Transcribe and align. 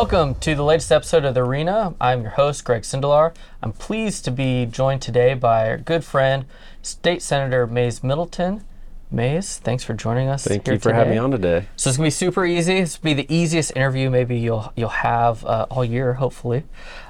Welcome 0.00 0.36
to 0.36 0.54
the 0.54 0.62
latest 0.64 0.90
episode 0.90 1.26
of 1.26 1.34
The 1.34 1.42
Arena. 1.42 1.94
I'm 2.00 2.22
your 2.22 2.30
host, 2.30 2.64
Greg 2.64 2.84
Sindelar. 2.84 3.34
I'm 3.62 3.72
pleased 3.72 4.24
to 4.24 4.30
be 4.30 4.64
joined 4.64 5.02
today 5.02 5.34
by 5.34 5.68
our 5.68 5.76
good 5.76 6.04
friend, 6.04 6.46
State 6.80 7.20
Senator 7.20 7.66
Mayes 7.66 8.02
Middleton. 8.02 8.64
Mayes, 9.10 9.58
thanks 9.58 9.84
for 9.84 9.92
joining 9.92 10.28
us. 10.28 10.44
Thank 10.44 10.66
you 10.68 10.78
for 10.78 10.84
today. 10.84 10.94
having 10.94 11.12
me 11.12 11.18
on 11.18 11.30
today. 11.30 11.66
So 11.76 11.90
it's 11.90 11.98
gonna 11.98 12.06
be 12.06 12.10
super 12.12 12.46
easy. 12.46 12.80
This 12.80 12.96
will 12.96 13.10
be 13.10 13.22
the 13.22 13.26
easiest 13.28 13.76
interview 13.76 14.08
maybe 14.08 14.38
you'll 14.38 14.72
you'll 14.74 14.88
have 14.88 15.44
uh, 15.44 15.66
all 15.68 15.84
year, 15.84 16.14
hopefully. 16.14 16.64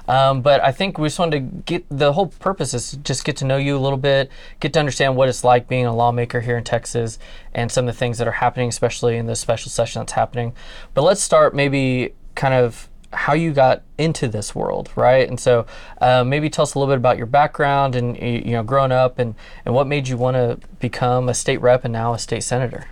Um, 0.09 0.41
but 0.41 0.61
I 0.61 0.73
think 0.73 0.97
we 0.97 1.07
just 1.07 1.17
wanted 1.17 1.39
to 1.39 1.61
get 1.63 1.85
the 1.89 2.11
whole 2.11 2.27
purpose 2.27 2.73
is 2.73 2.97
just 3.03 3.23
get 3.23 3.37
to 3.37 3.45
know 3.45 3.55
you 3.55 3.77
a 3.77 3.79
little 3.79 3.99
bit, 3.99 4.29
get 4.59 4.73
to 4.73 4.79
understand 4.79 5.15
what 5.15 5.29
it's 5.29 5.45
like 5.45 5.69
being 5.69 5.85
a 5.85 5.95
lawmaker 5.95 6.41
here 6.41 6.57
in 6.57 6.65
Texas, 6.65 7.19
and 7.53 7.71
some 7.71 7.87
of 7.87 7.95
the 7.95 7.97
things 7.97 8.17
that 8.17 8.27
are 8.27 8.33
happening, 8.33 8.67
especially 8.67 9.15
in 9.15 9.27
the 9.27 9.35
special 9.37 9.69
session 9.69 10.01
that's 10.01 10.11
happening. 10.11 10.51
But 10.93 11.03
let's 11.03 11.21
start 11.21 11.55
maybe 11.55 12.15
kind 12.35 12.53
of 12.53 12.87
how 13.13 13.33
you 13.33 13.51
got 13.51 13.83
into 13.97 14.27
this 14.27 14.55
world, 14.55 14.89
right? 14.95 15.27
And 15.27 15.39
so 15.39 15.65
uh, 15.99 16.23
maybe 16.23 16.49
tell 16.49 16.63
us 16.63 16.75
a 16.75 16.79
little 16.79 16.91
bit 16.91 16.97
about 16.97 17.17
your 17.17 17.25
background 17.25 17.95
and 17.95 18.17
you 18.17 18.51
know 18.51 18.63
growing 18.63 18.91
up 18.91 19.19
and 19.19 19.35
and 19.65 19.75
what 19.75 19.87
made 19.87 20.07
you 20.07 20.17
want 20.17 20.35
to 20.35 20.59
become 20.79 21.29
a 21.29 21.33
state 21.33 21.61
rep 21.61 21.83
and 21.83 21.91
now 21.91 22.13
a 22.13 22.19
state 22.19 22.43
senator. 22.43 22.87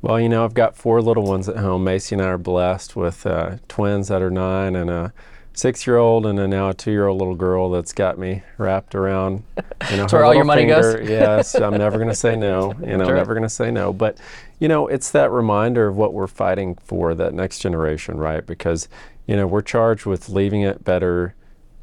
Well, 0.00 0.20
you 0.20 0.28
know, 0.28 0.44
I've 0.44 0.54
got 0.54 0.76
four 0.76 1.00
little 1.00 1.24
ones 1.24 1.48
at 1.48 1.56
home. 1.56 1.84
Macy 1.84 2.14
and 2.14 2.22
I 2.22 2.26
are 2.26 2.38
blessed 2.38 2.94
with 2.94 3.24
uh, 3.24 3.56
twins 3.68 4.08
that 4.08 4.20
are 4.20 4.30
nine 4.30 4.76
and 4.76 4.90
a 4.90 5.12
six-year-old 5.54 6.26
and 6.26 6.38
a 6.38 6.46
now 6.48 6.68
a 6.70 6.74
two-year-old 6.74 7.18
little 7.18 7.34
girl 7.34 7.70
that's 7.70 7.92
got 7.92 8.18
me 8.18 8.42
wrapped 8.58 8.94
around. 8.94 9.44
You 9.90 9.96
know, 9.98 10.02
That's 10.04 10.12
where 10.14 10.24
all 10.24 10.34
your 10.34 10.44
money 10.44 10.64
goes? 10.64 11.06
yes, 11.06 11.54
I'm 11.54 11.76
never 11.76 11.98
going 11.98 12.08
to 12.08 12.14
say 12.14 12.36
no. 12.36 12.72
You 12.80 12.96
know, 12.96 13.04
Sure. 13.04 13.16
never 13.16 13.34
going 13.34 13.42
to 13.42 13.50
say 13.50 13.70
no. 13.70 13.92
But 13.92 14.16
you 14.58 14.66
know, 14.66 14.86
it's 14.88 15.10
that 15.10 15.30
reminder 15.30 15.86
of 15.88 15.96
what 15.96 16.14
we're 16.14 16.26
fighting 16.26 16.76
for 16.76 17.14
that 17.14 17.34
next 17.34 17.58
generation, 17.58 18.16
right? 18.16 18.44
Because 18.46 18.88
you 19.26 19.36
know, 19.36 19.46
we're 19.46 19.60
charged 19.60 20.06
with 20.06 20.30
leaving 20.30 20.62
it 20.62 20.84
better 20.84 21.34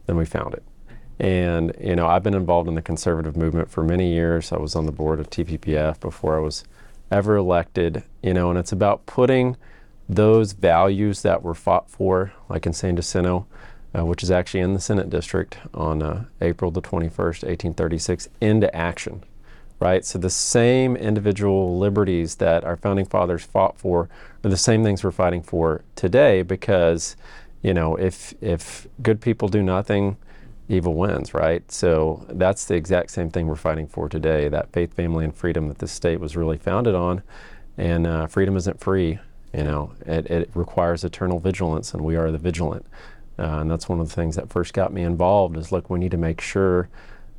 than 0.08 0.18
we 0.18 0.26
found 0.26 0.56
it. 0.56 0.64
And 1.20 1.76
you 1.80 1.96
know, 1.96 2.08
I've 2.08 2.24
been 2.24 2.34
involved 2.34 2.68
in 2.68 2.74
the 2.74 2.82
conservative 2.82 3.38
movement 3.38 3.70
for 3.70 3.84
many 3.84 4.12
years. 4.12 4.52
I 4.52 4.58
was 4.58 4.76
on 4.76 4.88
the 4.88 4.92
board 4.92 5.20
of 5.20 5.30
TPPF 5.30 6.00
before 6.00 6.36
I 6.38 6.40
was 6.40 6.64
ever 7.12 7.36
elected. 7.36 8.04
You 8.24 8.34
know, 8.34 8.50
and 8.50 8.58
it's 8.58 8.72
about 8.72 9.06
putting 9.06 9.58
those 10.08 10.54
values 10.54 11.22
that 11.22 11.44
were 11.44 11.54
fought 11.54 11.90
for, 11.90 12.34
like 12.50 12.66
in 12.66 12.74
San 12.74 12.96
Jacinto, 12.96 13.48
uh, 13.98 14.06
which 14.06 14.24
is 14.24 14.32
actually 14.32 14.62
in 14.62 14.74
the 14.74 14.80
Senate 14.80 15.10
district 15.10 15.58
on 15.74 16.02
uh, 16.02 16.26
April 16.42 16.72
the 16.72 16.82
21st, 16.82 17.44
1836, 17.44 18.30
into 18.40 18.74
action. 18.76 19.24
Right? 19.80 20.06
So 20.06 20.20
the 20.20 20.30
same 20.30 20.96
individual 20.96 21.80
liberties 21.80 22.36
that 22.36 22.64
our 22.64 22.78
founding 22.78 23.06
fathers 23.06 23.44
fought 23.44 23.80
for 23.80 24.10
are 24.44 24.50
the 24.50 24.58
same 24.58 24.84
things 24.84 25.04
we're 25.04 25.10
fighting 25.10 25.42
for 25.42 25.84
today 25.96 26.44
because, 26.44 27.16
you 27.64 27.74
know, 27.74 27.96
if 27.96 28.36
if 28.42 28.88
good 29.02 29.22
people 29.22 29.48
do 29.48 29.64
nothing, 29.64 30.18
evil 30.72 30.94
wins, 30.94 31.34
right? 31.34 31.70
So 31.72 32.26
that's 32.30 32.66
the 32.66 32.76
exact 32.76 33.12
same 33.12 33.30
thing 33.30 33.48
we're 33.48 33.56
fighting 33.56 33.88
for 33.88 34.08
today 34.08 34.48
that 34.50 34.72
faith, 34.72 34.94
family, 34.94 35.26
and 35.26 35.36
freedom 35.36 35.68
that 35.68 35.80
this 35.80 35.92
state 35.92 36.20
was 36.20 36.38
really 36.38 36.58
founded 36.58 36.96
on. 36.96 37.24
And 37.78 38.08
uh, 38.08 38.28
freedom 38.28 38.56
isn't 38.58 38.80
free, 38.80 39.20
you 39.54 39.64
know, 39.64 39.92
it, 40.06 40.28
it 40.28 40.50
requires 40.54 41.04
eternal 41.04 41.40
vigilance, 41.40 41.94
and 41.94 42.04
we 42.04 42.16
are 42.16 42.32
the 42.32 42.38
vigilant. 42.38 42.86
Uh, 43.38 43.60
and 43.60 43.72
that's 43.72 43.90
one 43.90 44.00
of 44.00 44.08
the 44.08 44.14
things 44.14 44.36
that 44.36 44.50
first 44.50 44.74
got 44.74 44.94
me 44.94 45.04
involved 45.04 45.58
is 45.58 45.72
look, 45.72 45.90
we 45.90 46.00
need 46.00 46.12
to 46.12 46.18
make 46.18 46.42
sure 46.42 46.90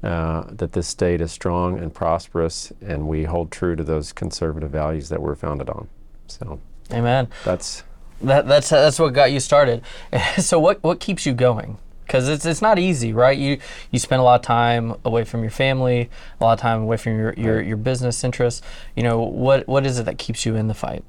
uh, 0.03 0.45
that 0.49 0.73
this 0.73 0.89
state 0.89 1.21
is 1.21 1.31
strong 1.31 1.79
and 1.79 1.95
prosperous, 1.95 2.73
and 2.81 3.07
we 3.07 3.25
hold 3.25 3.51
true 3.51 3.77
to 3.77 3.85
those 3.85 4.13
conservative 4.13 4.71
values 4.71 5.09
that 5.11 5.23
we're 5.23 5.37
founded 5.37 5.71
on. 5.71 5.89
So 6.27 6.61
Amen. 6.91 7.29
that's 7.45 7.85
That, 8.21 8.49
that's 8.49 8.69
that's 8.69 8.99
what 8.99 9.13
got 9.15 9.33
you 9.33 9.41
started. 9.41 9.83
so 10.39 10.59
what 10.59 10.83
what 10.83 10.98
keeps 10.98 11.25
you 11.25 11.35
going? 11.35 11.79
Because 12.05 12.29
it's 12.29 12.45
it's 12.45 12.61
not 12.61 12.79
easy, 12.79 13.13
right? 13.13 13.39
You 13.39 13.59
you 13.91 13.98
spend 13.98 14.20
a 14.20 14.25
lot 14.25 14.41
of 14.41 14.45
time 14.45 14.97
away 15.05 15.25
from 15.25 15.42
your 15.42 15.51
family, 15.51 16.11
a 16.41 16.45
lot 16.45 16.55
of 16.55 16.59
time 16.59 16.83
away 16.83 16.97
from 16.97 17.17
your 17.17 17.33
your, 17.35 17.63
your 17.63 17.77
business 17.77 18.25
interests. 18.25 18.61
You 18.97 19.05
know 19.05 19.20
what 19.20 19.69
what 19.69 19.86
is 19.86 20.01
it 20.01 20.05
that 20.07 20.19
keeps 20.19 20.45
you 20.45 20.57
in 20.57 20.67
the 20.67 20.75
fight? 20.75 21.05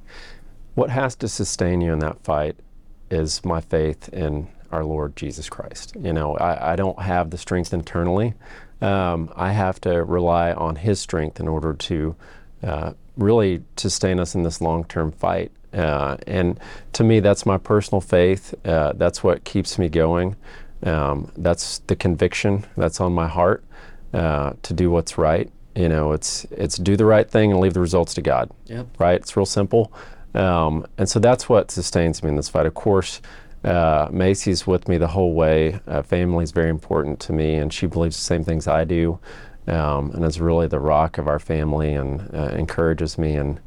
What 0.76 0.90
has 0.90 1.16
to 1.18 1.28
sustain 1.28 1.82
you 1.82 1.94
in 1.94 2.00
that 2.00 2.24
fight 2.24 2.56
is 3.12 3.44
my 3.46 3.62
faith 3.62 4.10
in 4.10 4.48
our 4.72 4.84
Lord 4.84 5.16
Jesus 5.16 5.50
Christ. 5.50 5.96
You 6.00 6.14
know, 6.14 6.36
I, 6.38 6.74
I 6.74 6.76
don't 6.76 7.00
have 7.00 7.30
the 7.30 7.38
strength 7.38 7.74
internally. 7.74 8.34
Um, 8.82 9.32
I 9.36 9.52
have 9.52 9.80
to 9.82 10.04
rely 10.04 10.52
on 10.52 10.76
His 10.78 11.00
strength 11.00 11.40
in 11.40 11.48
order 11.48 11.74
to 11.74 12.16
uh, 12.64 12.94
really 13.18 13.64
sustain 13.78 14.20
us 14.20 14.34
in 14.36 14.44
this 14.44 14.62
long 14.62 14.84
term 14.86 15.12
fight. 15.12 15.52
Uh, 15.74 16.18
and 16.28 16.60
to 16.94 17.04
me, 17.04 17.20
that's 17.20 17.46
my 17.46 17.58
personal 17.58 18.02
faith. 18.02 18.54
Uh, 18.66 18.94
that's 18.96 19.24
what 19.24 19.44
keeps 19.44 19.78
me 19.80 19.90
going. 19.90 20.36
Um, 20.84 21.32
that's 21.38 21.80
the 21.88 21.96
conviction 21.96 22.66
that's 22.76 23.00
on 23.00 23.14
my 23.14 23.28
heart 23.28 23.64
uh, 24.14 24.54
to 24.64 24.74
do 24.74 24.92
what's 24.92 25.18
right. 25.18 25.50
You 25.76 25.90
know, 25.90 26.12
it's 26.12 26.46
it's 26.52 26.78
do 26.78 26.96
the 26.98 27.06
right 27.06 27.30
thing 27.30 27.52
and 27.52 27.60
leave 27.60 27.74
the 27.74 27.80
results 27.80 28.14
to 28.16 28.22
God 28.22 28.52
Yep. 28.68 28.88
right? 29.00 29.16
It's 29.16 29.36
real 29.38 29.46
simple. 29.46 29.92
Um, 30.34 30.86
and 30.98 31.08
so 31.08 31.20
that's 31.20 31.48
what 31.48 31.72
sustains 31.72 32.24
me 32.24 32.30
in 32.30 32.36
this 32.36 32.50
fight. 32.50 32.66
Of 32.66 32.74
course, 32.74 33.22
uh, 33.64 34.10
Macy's 34.12 34.68
with 34.68 34.88
me 34.88 34.98
the 34.98 35.08
whole 35.08 35.34
way. 35.34 35.80
Uh, 35.88 36.02
family 36.02 36.44
is 36.44 36.52
very 36.52 36.70
important 36.70 37.20
to 37.22 37.34
me, 37.34 37.56
and 37.56 37.72
she 37.72 37.86
believes 37.86 38.18
the 38.18 38.24
same 38.24 38.44
things 38.44 38.68
I 38.68 38.84
do, 38.84 39.20
um, 39.68 40.12
and 40.12 40.26
is 40.26 40.42
really 40.42 40.68
the 40.68 40.80
rock 40.80 41.18
of 41.18 41.28
our 41.28 41.40
family 41.40 41.94
and 41.94 42.30
uh, 42.34 42.50
encourages 42.56 43.18
me 43.18 43.36
in, 43.36 43.60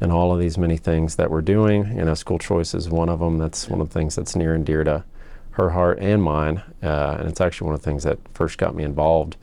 in 0.00 0.10
all 0.10 0.32
of 0.32 0.38
these 0.38 0.56
many 0.56 0.76
things 0.76 1.16
that 1.16 1.30
we're 1.30 1.42
doing. 1.42 1.96
You 1.96 2.04
know, 2.04 2.14
school 2.14 2.38
choice 2.38 2.74
is 2.74 2.88
one 2.88 3.08
of 3.08 3.20
them. 3.20 3.38
That's 3.38 3.68
one 3.68 3.80
of 3.80 3.88
the 3.88 3.94
things 3.94 4.14
that's 4.14 4.36
near 4.36 4.54
and 4.54 4.64
dear 4.64 4.84
to 4.84 5.04
her 5.52 5.70
heart 5.70 5.98
and 6.00 6.22
mine, 6.22 6.62
uh, 6.82 7.16
and 7.18 7.28
it's 7.28 7.40
actually 7.40 7.66
one 7.66 7.74
of 7.74 7.82
the 7.82 7.90
things 7.90 8.04
that 8.04 8.18
first 8.32 8.56
got 8.56 8.74
me 8.74 8.84
involved 8.84 9.36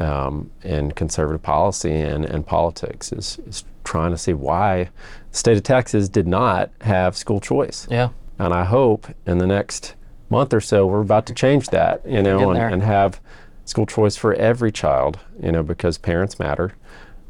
um, 0.00 0.50
in 0.62 0.92
conservative 0.92 1.42
policy 1.42 1.92
and, 1.92 2.24
and 2.24 2.46
politics 2.46 3.12
is, 3.12 3.38
is 3.46 3.64
trying 3.84 4.10
to 4.10 4.18
see 4.18 4.32
why 4.34 4.90
the 5.30 5.36
state 5.38 5.56
of 5.56 5.62
Texas 5.62 6.08
did 6.08 6.26
not 6.26 6.70
have 6.82 7.16
school 7.16 7.40
choice. 7.40 7.86
Yeah. 7.90 8.10
And 8.38 8.54
I 8.54 8.64
hope 8.64 9.08
in 9.26 9.38
the 9.38 9.46
next 9.46 9.94
month 10.30 10.52
or 10.54 10.60
so 10.60 10.86
we're 10.86 11.00
about 11.00 11.26
to 11.26 11.34
change 11.34 11.68
that, 11.68 12.06
you 12.06 12.22
know, 12.22 12.50
and, 12.50 12.74
and 12.74 12.82
have 12.82 13.20
school 13.64 13.86
choice 13.86 14.16
for 14.16 14.34
every 14.34 14.70
child, 14.70 15.18
you 15.42 15.52
know, 15.52 15.62
because 15.62 15.98
parents 15.98 16.38
matter. 16.38 16.74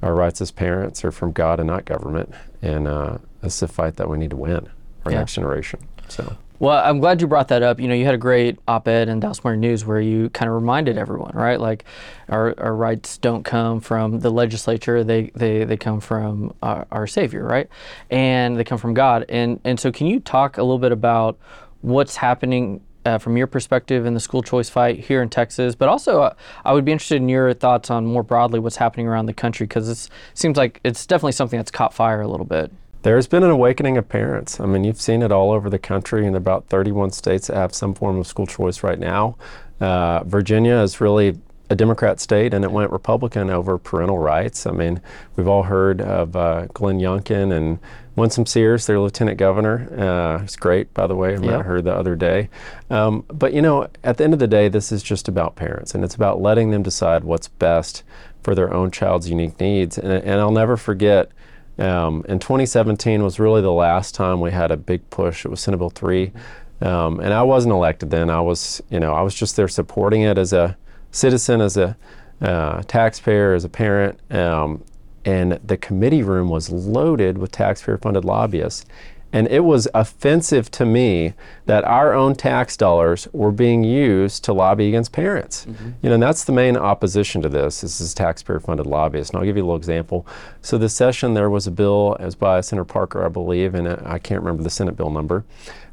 Our 0.02 0.14
rights 0.14 0.40
as 0.40 0.50
parents 0.50 1.04
are 1.04 1.10
from 1.10 1.32
God 1.32 1.58
and 1.58 1.66
not 1.66 1.84
government. 1.84 2.32
And 2.62 2.86
uh, 2.86 3.18
it's 3.42 3.62
a 3.62 3.68
fight 3.68 3.96
that 3.96 4.08
we 4.08 4.18
need 4.18 4.30
to 4.30 4.36
win 4.36 4.68
our 5.04 5.12
Yeah. 5.12 5.18
next 5.18 5.34
generation. 5.34 5.80
So. 6.08 6.36
Well, 6.60 6.84
I'm 6.84 6.98
glad 6.98 7.20
you 7.20 7.28
brought 7.28 7.48
that 7.48 7.62
up. 7.62 7.78
You 7.78 7.86
know, 7.86 7.94
you 7.94 8.04
had 8.04 8.14
a 8.14 8.18
great 8.18 8.58
op-ed 8.66 9.08
in 9.08 9.20
Dallas 9.20 9.44
Morning 9.44 9.60
News 9.60 9.84
where 9.84 10.00
you 10.00 10.28
kind 10.30 10.48
of 10.48 10.56
reminded 10.56 10.98
everyone, 10.98 11.30
right? 11.32 11.60
Like, 11.60 11.84
our, 12.28 12.52
our 12.58 12.74
rights 12.74 13.16
don't 13.16 13.44
come 13.44 13.80
from 13.80 14.18
the 14.20 14.30
legislature; 14.30 15.04
they 15.04 15.30
they, 15.36 15.62
they 15.62 15.76
come 15.76 16.00
from 16.00 16.52
our, 16.60 16.84
our 16.90 17.06
Savior, 17.06 17.44
right? 17.44 17.68
And 18.10 18.56
they 18.56 18.64
come 18.64 18.78
from 18.78 18.92
God. 18.92 19.24
And 19.28 19.60
and 19.62 19.78
so, 19.78 19.92
can 19.92 20.08
you 20.08 20.18
talk 20.18 20.58
a 20.58 20.62
little 20.62 20.80
bit 20.80 20.90
about 20.90 21.38
what's 21.82 22.16
happening 22.16 22.80
uh, 23.04 23.18
from 23.18 23.36
your 23.36 23.46
perspective 23.46 24.04
in 24.04 24.14
the 24.14 24.20
school 24.20 24.42
choice 24.42 24.68
fight 24.68 24.98
here 24.98 25.22
in 25.22 25.28
Texas? 25.28 25.76
But 25.76 25.88
also, 25.88 26.22
uh, 26.22 26.34
I 26.64 26.72
would 26.72 26.84
be 26.84 26.90
interested 26.90 27.16
in 27.16 27.28
your 27.28 27.54
thoughts 27.54 27.88
on 27.88 28.04
more 28.04 28.24
broadly 28.24 28.58
what's 28.58 28.76
happening 28.76 29.06
around 29.06 29.26
the 29.26 29.32
country 29.32 29.64
because 29.66 29.88
it 29.88 30.12
seems 30.34 30.56
like 30.56 30.80
it's 30.82 31.06
definitely 31.06 31.32
something 31.32 31.56
that's 31.56 31.70
caught 31.70 31.94
fire 31.94 32.20
a 32.20 32.26
little 32.26 32.46
bit. 32.46 32.72
There's 33.02 33.26
been 33.28 33.44
an 33.44 33.50
awakening 33.50 33.96
of 33.96 34.08
parents. 34.08 34.58
I 34.60 34.66
mean, 34.66 34.84
you've 34.84 35.00
seen 35.00 35.22
it 35.22 35.30
all 35.30 35.52
over 35.52 35.70
the 35.70 35.78
country 35.78 36.26
in 36.26 36.34
about 36.34 36.66
31 36.66 37.10
states 37.12 37.46
that 37.46 37.56
have 37.56 37.74
some 37.74 37.94
form 37.94 38.18
of 38.18 38.26
school 38.26 38.46
choice 38.46 38.82
right 38.82 38.98
now. 38.98 39.36
Uh, 39.80 40.24
Virginia 40.24 40.74
is 40.76 41.00
really 41.00 41.38
a 41.70 41.76
Democrat 41.76 42.18
state, 42.18 42.52
and 42.54 42.64
it 42.64 42.72
went 42.72 42.90
Republican 42.90 43.50
over 43.50 43.78
parental 43.78 44.18
rights. 44.18 44.66
I 44.66 44.72
mean, 44.72 45.00
we've 45.36 45.46
all 45.46 45.64
heard 45.64 46.00
of 46.00 46.34
uh, 46.34 46.66
Glenn 46.74 46.98
Youngkin 46.98 47.52
and 47.52 47.78
Winsome 48.16 48.46
Sears, 48.46 48.86
their 48.86 48.98
lieutenant 48.98 49.38
governor. 49.38 49.86
Uh, 49.96 50.40
he's 50.42 50.56
great, 50.56 50.92
by 50.92 51.06
the 51.06 51.14
way. 51.14 51.34
I 51.34 51.38
met 51.38 51.50
Yeah. 51.50 51.62
her 51.62 51.80
the 51.80 51.94
other 51.94 52.16
day. 52.16 52.48
Um, 52.90 53.24
but 53.28 53.52
you 53.52 53.62
know, 53.62 53.86
at 54.02 54.16
the 54.16 54.24
end 54.24 54.32
of 54.32 54.40
the 54.40 54.48
day, 54.48 54.68
this 54.68 54.90
is 54.90 55.02
just 55.04 55.28
about 55.28 55.54
parents, 55.54 55.94
and 55.94 56.02
it's 56.02 56.16
about 56.16 56.40
letting 56.40 56.70
them 56.72 56.82
decide 56.82 57.22
what's 57.22 57.46
best 57.48 58.02
for 58.42 58.56
their 58.56 58.72
own 58.74 58.90
child's 58.90 59.30
unique 59.30 59.60
needs. 59.60 59.98
And, 59.98 60.10
and 60.10 60.40
I'll 60.40 60.50
never 60.50 60.76
forget. 60.76 61.30
Um, 61.78 62.24
and 62.28 62.40
2017 62.40 63.22
was 63.22 63.38
really 63.38 63.62
the 63.62 63.72
last 63.72 64.14
time 64.14 64.40
we 64.40 64.50
had 64.50 64.70
a 64.70 64.76
big 64.76 65.08
push. 65.10 65.44
It 65.44 65.48
was 65.48 65.60
Senate 65.60 65.78
Bill 65.78 65.90
3. 65.90 66.32
Um, 66.80 67.20
and 67.20 67.32
I 67.32 67.42
wasn't 67.42 67.72
elected 67.72 68.10
then. 68.10 68.30
I 68.30 68.40
was, 68.40 68.82
you 68.90 69.00
know, 69.00 69.12
I 69.12 69.22
was 69.22 69.34
just 69.34 69.56
there 69.56 69.68
supporting 69.68 70.22
it 70.22 70.38
as 70.38 70.52
a 70.52 70.76
citizen, 71.10 71.60
as 71.60 71.76
a 71.76 71.96
uh, 72.40 72.82
taxpayer, 72.86 73.54
as 73.54 73.64
a 73.64 73.68
parent. 73.68 74.20
Um, 74.32 74.84
and 75.24 75.58
the 75.64 75.76
committee 75.76 76.22
room 76.22 76.48
was 76.48 76.70
loaded 76.70 77.38
with 77.38 77.50
taxpayer 77.50 77.98
funded 77.98 78.24
lobbyists. 78.24 78.86
And 79.30 79.46
it 79.48 79.60
was 79.60 79.86
offensive 79.92 80.70
to 80.70 80.86
me 80.86 81.34
that 81.66 81.84
our 81.84 82.14
own 82.14 82.34
tax 82.34 82.78
dollars 82.78 83.28
were 83.32 83.52
being 83.52 83.84
used 83.84 84.42
to 84.44 84.54
lobby 84.54 84.88
against 84.88 85.12
parents. 85.12 85.66
Mm-hmm. 85.66 85.90
You 86.00 86.08
know, 86.08 86.14
and 86.14 86.22
that's 86.22 86.44
the 86.44 86.52
main 86.52 86.78
opposition 86.78 87.42
to 87.42 87.48
this. 87.50 87.82
This 87.82 88.00
is 88.00 88.14
taxpayer-funded 88.14 88.86
lobbyists. 88.86 89.30
And 89.30 89.38
I'll 89.38 89.44
give 89.44 89.56
you 89.58 89.62
a 89.62 89.66
little 89.66 89.76
example. 89.76 90.26
So 90.62 90.78
this 90.78 90.94
session, 90.94 91.34
there 91.34 91.50
was 91.50 91.66
a 91.66 91.70
bill, 91.70 92.16
it 92.18 92.24
was 92.24 92.36
by 92.36 92.62
Senator 92.62 92.86
Parker, 92.86 93.22
I 93.22 93.28
believe, 93.28 93.74
and 93.74 93.86
I 94.06 94.18
can't 94.18 94.40
remember 94.40 94.62
the 94.62 94.70
Senate 94.70 94.96
bill 94.96 95.10
number, 95.10 95.44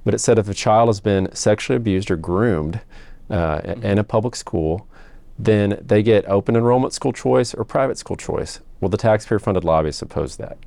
but 0.05 0.13
it 0.13 0.19
said 0.19 0.39
if 0.39 0.47
a 0.47 0.53
child 0.53 0.87
has 0.87 1.01
been 1.01 1.33
sexually 1.35 1.75
abused 1.75 2.09
or 2.09 2.15
groomed 2.15 2.79
uh, 3.29 3.57
mm-hmm. 3.57 3.83
in 3.83 3.97
a 3.97 4.03
public 4.05 4.37
school, 4.37 4.87
then 5.37 5.77
they 5.85 6.01
get 6.01 6.25
open 6.29 6.55
enrollment 6.55 6.93
school 6.93 7.11
choice 7.11 7.53
or 7.53 7.65
private 7.65 7.97
school 7.97 8.15
choice. 8.15 8.61
Well, 8.79 8.87
the 8.87 8.97
taxpayer-funded 8.97 9.65
lobbyists 9.65 10.01
opposed 10.01 10.39
that. 10.39 10.57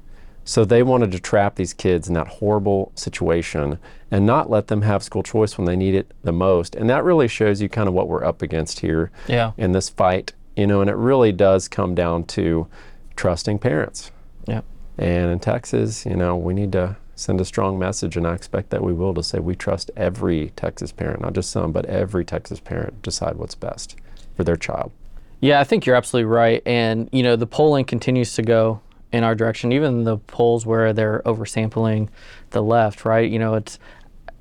So 0.49 0.65
they 0.65 0.83
wanted 0.83 1.12
to 1.12 1.19
trap 1.19 1.56
these 1.56 1.75
kids 1.75 2.09
in 2.09 2.15
that 2.15 2.27
horrible 2.27 2.91
situation 2.95 3.79
and 4.11 4.25
not 4.25 4.49
let 4.49 4.69
them 4.69 4.81
have 4.81 5.03
school 5.03 5.23
choice 5.23 5.59
when 5.59 5.67
they 5.67 5.77
need 5.77 5.95
it 5.95 6.15
the 6.23 6.33
most. 6.33 6.75
And 6.75 6.89
that 6.89 7.05
really 7.05 7.29
shows 7.29 7.61
you 7.61 7.69
kind 7.69 7.87
of 7.87 7.93
what 7.93 8.09
we're 8.09 8.25
up 8.25 8.41
against 8.41 8.81
here 8.81 9.11
yeah. 9.27 9.53
in 9.59 9.73
this 9.73 9.91
fight, 9.91 10.33
you 10.56 10.67
know, 10.67 10.81
and 10.81 10.89
it 10.89 10.97
really 10.97 11.33
does 11.33 11.69
come 11.69 11.95
down 11.95 12.25
to 12.29 12.67
trusting 13.15 13.59
parents. 13.59 14.11
Yeah. 14.47 14.62
And 14.97 15.31
in 15.31 15.39
Texas, 15.39 16.06
you 16.06 16.17
know, 16.17 16.35
we 16.35 16.55
need 16.55 16.73
to 16.73 16.97
send 17.15 17.43
a 17.43 17.45
strong 17.45 17.79
message, 17.79 18.17
and 18.17 18.27
I 18.27 18.33
expect 18.33 18.71
that 18.71 18.83
we 18.83 18.95
will 18.95 19.12
to 19.12 19.23
say 19.23 19.41
we 19.41 19.55
trust 19.55 19.91
every 19.99 20.55
Texas 20.56 20.93
parent, 20.93 21.21
not 21.21 21.35
just 21.35 21.50
some, 21.50 21.73
but 21.73 21.85
every 21.85 22.25
Texas 22.25 22.59
parent 22.59 23.03
decide 23.03 23.37
what's 23.37 23.55
best 23.55 23.97
for 24.35 24.45
their 24.45 24.56
child. 24.56 24.93
Yeah, 25.41 25.61
I 25.61 25.65
think 25.65 25.85
you're 25.85 25.95
absolutely 25.95 26.31
right. 26.31 26.62
And, 26.65 27.11
you 27.12 27.23
know, 27.23 27.37
the 27.37 27.47
polling 27.47 27.85
continues 27.85 28.35
to 28.37 28.43
go 28.43 28.81
in 29.12 29.25
our 29.25 29.34
direction, 29.34 29.72
even 29.72 30.05
the 30.05 30.19
polls 30.19 30.66
where 30.66 30.93
they're 30.93 31.22
oversampling 31.25 32.08
the 32.50 32.62
left, 32.62 33.05
right? 33.05 33.31
You 33.31 33.38
know, 33.38 33.55
it's 33.55 33.78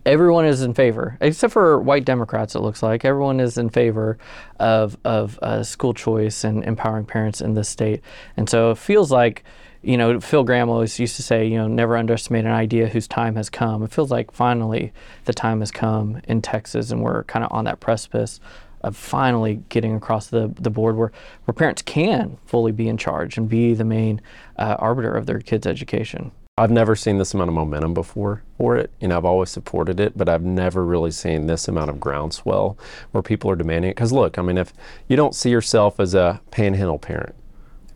everyone 0.06 0.46
is 0.46 0.62
in 0.62 0.74
favor, 0.74 1.18
except 1.22 1.54
for 1.54 1.80
white 1.80 2.06
Democrats. 2.06 2.56
It 2.56 2.60
looks 2.60 2.82
like 2.82 3.06
everyone 3.06 3.40
is 3.40 3.58
in 3.58 3.70
favor 3.70 4.18
of 4.60 4.98
of 5.04 5.38
uh, 5.42 5.64
school 5.64 5.94
choice 5.94 6.44
and 6.44 6.64
empowering 6.64 7.06
parents 7.06 7.42
in 7.42 7.54
this 7.54 7.70
state, 7.70 8.02
and 8.36 8.50
so 8.50 8.72
it 8.72 8.78
feels 8.78 9.12
like. 9.12 9.44
You 9.84 9.96
know, 9.96 10.20
Phil 10.20 10.44
Gramm 10.44 10.70
always 10.70 11.00
used 11.00 11.16
to 11.18 11.24
say, 11.24 11.46
you 11.46 11.56
know, 11.56 11.68
never 11.68 11.96
underestimate 11.96 12.46
an 12.46 12.52
idea 12.52 12.88
whose 12.88 13.08
time 13.08 13.36
has 13.36 13.48
come. 13.48 13.84
It 13.84 13.92
feels 13.92 14.10
like 14.10 14.32
finally 14.32 14.92
the 15.26 15.34
time 15.34 15.60
has 15.60 15.72
come 15.72 16.20
in 16.28 16.42
Texas, 16.42 16.92
and 16.92 17.02
we're 17.02 17.24
kind 17.26 17.46
of 17.46 17.52
on 17.54 17.66
that 17.66 17.80
precipice 17.80 18.42
of 18.88 18.96
finally 18.96 19.62
getting 19.70 19.96
across 19.96 20.28
the, 20.28 20.52
the 20.60 20.70
board 20.70 20.96
where, 20.96 21.12
where 21.46 21.54
parents 21.54 21.82
can 21.82 22.38
fully 22.46 22.72
be 22.72 22.88
in 22.88 22.98
charge 22.98 23.38
and 23.38 23.50
be 23.50 23.74
the 23.74 23.84
main 23.84 24.22
uh, 24.58 24.76
arbiter 24.80 25.14
of 25.14 25.26
their 25.26 25.40
kids' 25.40 25.68
education. 25.68 26.32
I've 26.60 26.72
never 26.72 26.96
seen 26.96 27.20
this 27.20 27.36
amount 27.36 27.50
of 27.50 27.54
momentum 27.54 27.94
before 27.94 28.42
for 28.58 28.78
it. 28.78 28.92
Know, 29.00 29.16
I've 29.16 29.26
always 29.26 29.52
supported 29.52 30.00
it, 30.00 30.18
but 30.18 30.28
I've 30.28 30.42
never 30.42 30.84
really 30.84 31.12
seen 31.12 31.46
this 31.46 31.68
amount 31.68 31.92
of 31.92 32.00
groundswell 32.00 32.80
where 33.12 33.22
people 33.22 33.52
are 33.52 33.56
demanding 33.56 33.92
it. 33.92 33.96
Because 33.96 34.12
look, 34.12 34.40
I 34.40 34.42
mean, 34.42 34.58
if 34.58 34.74
you 35.08 35.16
don't 35.16 35.36
see 35.36 35.52
yourself 35.52 36.00
as 36.00 36.16
a 36.16 36.42
panhandle 36.50 36.98
parent 36.98 37.36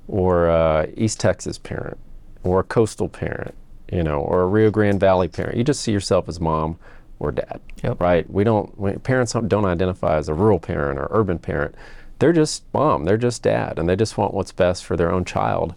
or 0.07 0.47
a 0.47 0.93
East 0.95 1.19
Texas 1.19 1.57
parent 1.57 1.97
or 2.43 2.59
a 2.59 2.63
coastal 2.63 3.09
parent, 3.09 3.55
you 3.91 4.03
know, 4.03 4.19
or 4.19 4.43
a 4.43 4.47
Rio 4.47 4.69
Grande 4.69 4.99
Valley 4.99 5.27
parent, 5.27 5.57
you 5.57 5.63
just 5.63 5.81
see 5.81 5.91
yourself 5.91 6.29
as 6.29 6.39
mom 6.39 6.77
or 7.21 7.31
dad, 7.31 7.61
yep. 7.83 7.99
right? 8.01 8.29
We 8.29 8.43
don't, 8.43 8.77
we, 8.79 8.93
parents 8.93 9.33
don't 9.33 9.65
identify 9.65 10.17
as 10.17 10.29
a 10.29 10.33
rural 10.33 10.59
parent 10.59 10.99
or 10.99 11.07
urban 11.11 11.39
parent. 11.39 11.75
They're 12.19 12.33
just 12.33 12.63
mom, 12.73 13.05
they're 13.05 13.17
just 13.17 13.43
dad, 13.43 13.79
and 13.79 13.89
they 13.89 13.95
just 13.95 14.17
want 14.17 14.33
what's 14.33 14.51
best 14.51 14.85
for 14.85 14.95
their 14.95 15.11
own 15.11 15.25
child. 15.25 15.75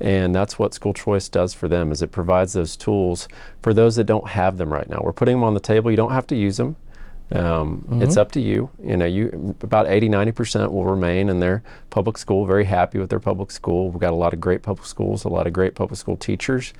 And 0.00 0.34
that's 0.34 0.58
what 0.58 0.74
school 0.74 0.92
choice 0.92 1.28
does 1.28 1.54
for 1.54 1.68
them 1.68 1.92
is 1.92 2.02
it 2.02 2.10
provides 2.10 2.52
those 2.52 2.76
tools 2.76 3.28
for 3.62 3.72
those 3.72 3.96
that 3.96 4.04
don't 4.04 4.28
have 4.28 4.58
them 4.58 4.72
right 4.72 4.88
now. 4.88 5.00
We're 5.02 5.12
putting 5.12 5.36
them 5.36 5.44
on 5.44 5.54
the 5.54 5.60
table. 5.60 5.90
You 5.90 5.96
don't 5.96 6.12
have 6.12 6.26
to 6.28 6.36
use 6.36 6.56
them. 6.56 6.76
Um, 7.32 7.84
mm-hmm. 7.88 8.02
It's 8.02 8.16
up 8.16 8.32
to 8.32 8.40
you. 8.40 8.70
You 8.82 8.96
know, 8.96 9.06
you 9.06 9.54
about 9.62 9.88
80, 9.88 10.08
90% 10.08 10.72
will 10.72 10.84
remain 10.84 11.28
in 11.28 11.40
their 11.40 11.62
public 11.90 12.18
school, 12.18 12.44
very 12.44 12.64
happy 12.64 12.98
with 12.98 13.10
their 13.10 13.20
public 13.20 13.50
school. 13.50 13.90
We've 13.90 14.00
got 14.00 14.12
a 14.12 14.16
lot 14.16 14.34
of 14.34 14.40
great 14.40 14.62
public 14.62 14.86
schools, 14.86 15.24
a 15.24 15.28
lot 15.28 15.46
of 15.46 15.52
great 15.52 15.74
public 15.74 15.98
school 15.98 16.16
teachers, 16.16 16.74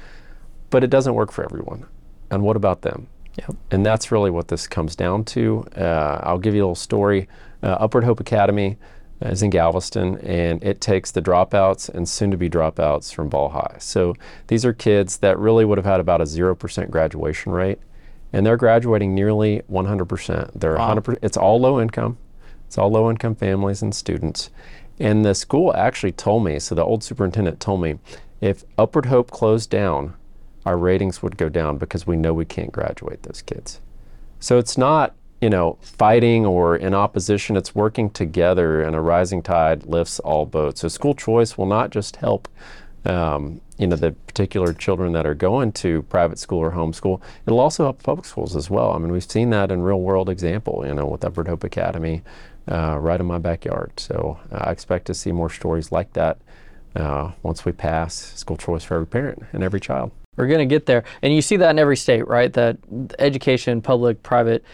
but 0.71 0.85
it 0.85 0.91
doesn't 0.91 1.15
work 1.15 1.33
for 1.33 1.45
everyone. 1.45 1.87
And 2.31 2.43
what 2.43 2.57
about 2.57 2.83
them? 2.83 3.09
Yep. 3.39 3.57
And 3.71 3.85
that's 3.85 4.13
really 4.13 4.31
what 4.31 4.49
this 4.49 4.67
comes 4.67 4.95
down 4.95 5.25
to. 5.27 5.67
Uh, 5.77 6.21
I'll 6.23 6.39
give 6.39 6.55
you 6.55 6.61
a 6.61 6.65
little 6.65 6.75
story. 6.75 7.29
Uh, 7.63 7.77
Upward 7.81 8.05
Hope 8.05 8.21
Academy 8.21 8.77
is 9.21 9.43
in 9.43 9.51
Galveston, 9.51 10.19
and 10.19 10.63
it 10.63 10.81
takes 10.81 11.11
the 11.11 11.23
dropouts 11.23 11.89
and 11.89 12.09
soon 12.09 12.31
to 12.31 12.37
be 12.37 12.51
dropouts 12.51 13.13
from 13.13 13.29
Ball 13.29 13.49
High. 13.51 13.77
So 13.79 14.15
these 14.49 14.65
are 14.65 14.73
kids 14.73 15.19
that 15.19 15.39
really 15.39 15.65
would 15.65 15.79
have 15.79 15.87
had 15.87 16.01
about 16.01 16.21
a 16.21 16.25
0% 16.25 16.91
graduation 16.91 17.53
rate, 17.53 17.79
and 18.33 18.45
they're 18.45 18.57
graduating 18.57 19.15
nearly 19.15 19.63
100%. 19.71 20.51
They're 20.55 20.77
wow. 20.77 20.95
100%. 20.95 21.19
It's 21.23 21.37
all 21.37 21.61
low 21.61 21.81
income, 21.81 22.19
it's 22.67 22.79
all 22.79 22.91
low 22.91 23.11
income 23.11 23.35
families 23.35 23.83
and 23.83 23.95
students. 23.95 24.51
And 25.01 25.25
the 25.25 25.35
school 25.35 25.75
actually 25.75 26.13
told 26.13 26.45
me, 26.45 26.59
so 26.61 26.75
the 26.75 26.85
old 26.85 27.03
superintendent 27.03 27.59
told 27.61 27.83
me, 27.83 27.99
if 28.41 28.65
Upward 28.79 29.07
Hope 29.07 29.31
closed 29.31 29.71
down, 29.71 30.15
our 30.65 30.77
ratings 30.77 31.23
would 31.23 31.37
go 31.37 31.49
down 31.49 31.79
because 31.79 32.07
we 32.07 32.17
know 32.17 32.33
we 32.33 32.45
can't 32.45 32.73
graduate 32.73 33.23
those 33.23 33.43
kids. 33.43 33.81
So 34.41 34.59
it's 34.59 34.77
not, 34.77 35.15
you 35.41 35.51
know, 35.51 35.79
fighting 35.81 36.47
or 36.47 36.77
in 36.77 36.95
opposition, 36.95 37.57
it's 37.57 37.75
working 37.75 38.11
together 38.11 38.83
and 38.83 38.95
a 38.97 39.01
rising 39.01 39.43
tide 39.43 39.87
lifts 39.87 40.19
all 40.21 40.47
boats. 40.47 40.81
So 40.81 40.89
school 40.89 41.15
choice 41.15 41.57
will 41.59 41.67
not 41.67 41.91
just 41.91 42.17
help 42.17 42.49
um, 43.05 43.61
you 43.79 43.87
know 43.87 43.97
the 43.97 44.13
particular 44.13 44.73
children 44.73 45.13
that 45.13 45.27
are 45.27 45.35
going 45.35 45.73
to 45.73 46.03
private 46.05 46.39
school 46.39 46.61
or 46.61 46.73
homeschool. 46.73 47.21
It'll 47.47 47.61
also 47.61 47.85
help 47.85 48.03
public 48.03 48.25
schools 48.25 48.57
as 48.57 48.71
well. 48.71 48.93
I 48.93 48.99
mean, 48.99 49.13
we've 49.13 49.25
seen 49.25 49.51
that 49.51 49.71
in 49.71 49.83
real 49.83 50.01
world 50.01 50.29
example. 50.29 50.85
You 50.87 50.95
know, 50.95 51.07
with 51.07 51.25
Upward 51.25 51.49
Hope 51.49 51.65
Academy, 51.65 52.23
uh, 52.71 52.99
right 52.99 53.21
in 53.21 53.27
my 53.27 53.39
backyard. 53.39 53.93
So 53.99 54.39
uh, 54.51 54.65
I 54.65 54.71
expect 54.71 55.07
to 55.07 55.15
see 55.15 55.33
more 55.33 55.51
stories 55.51 55.93
like 55.93 56.13
that 56.15 56.39
uh, 56.97 57.33
once 57.43 57.65
we 57.65 57.73
pass 57.73 58.15
school 58.15 58.57
choice 58.57 58.85
for 58.85 58.95
every 58.95 59.07
parent 59.07 59.43
and 59.53 59.63
every 59.63 59.81
child. 59.81 60.13
We're 60.37 60.47
going 60.47 60.67
to 60.67 60.67
get 60.67 60.87
there. 60.87 61.05
And 61.23 61.35
you 61.35 61.43
see 61.43 61.57
that 61.57 61.71
in 61.71 61.79
every 61.79 61.97
state, 61.97 62.27
right? 62.27 62.53
That 62.53 62.79
education, 63.19 63.83
public, 63.83 64.23
private, 64.23 64.65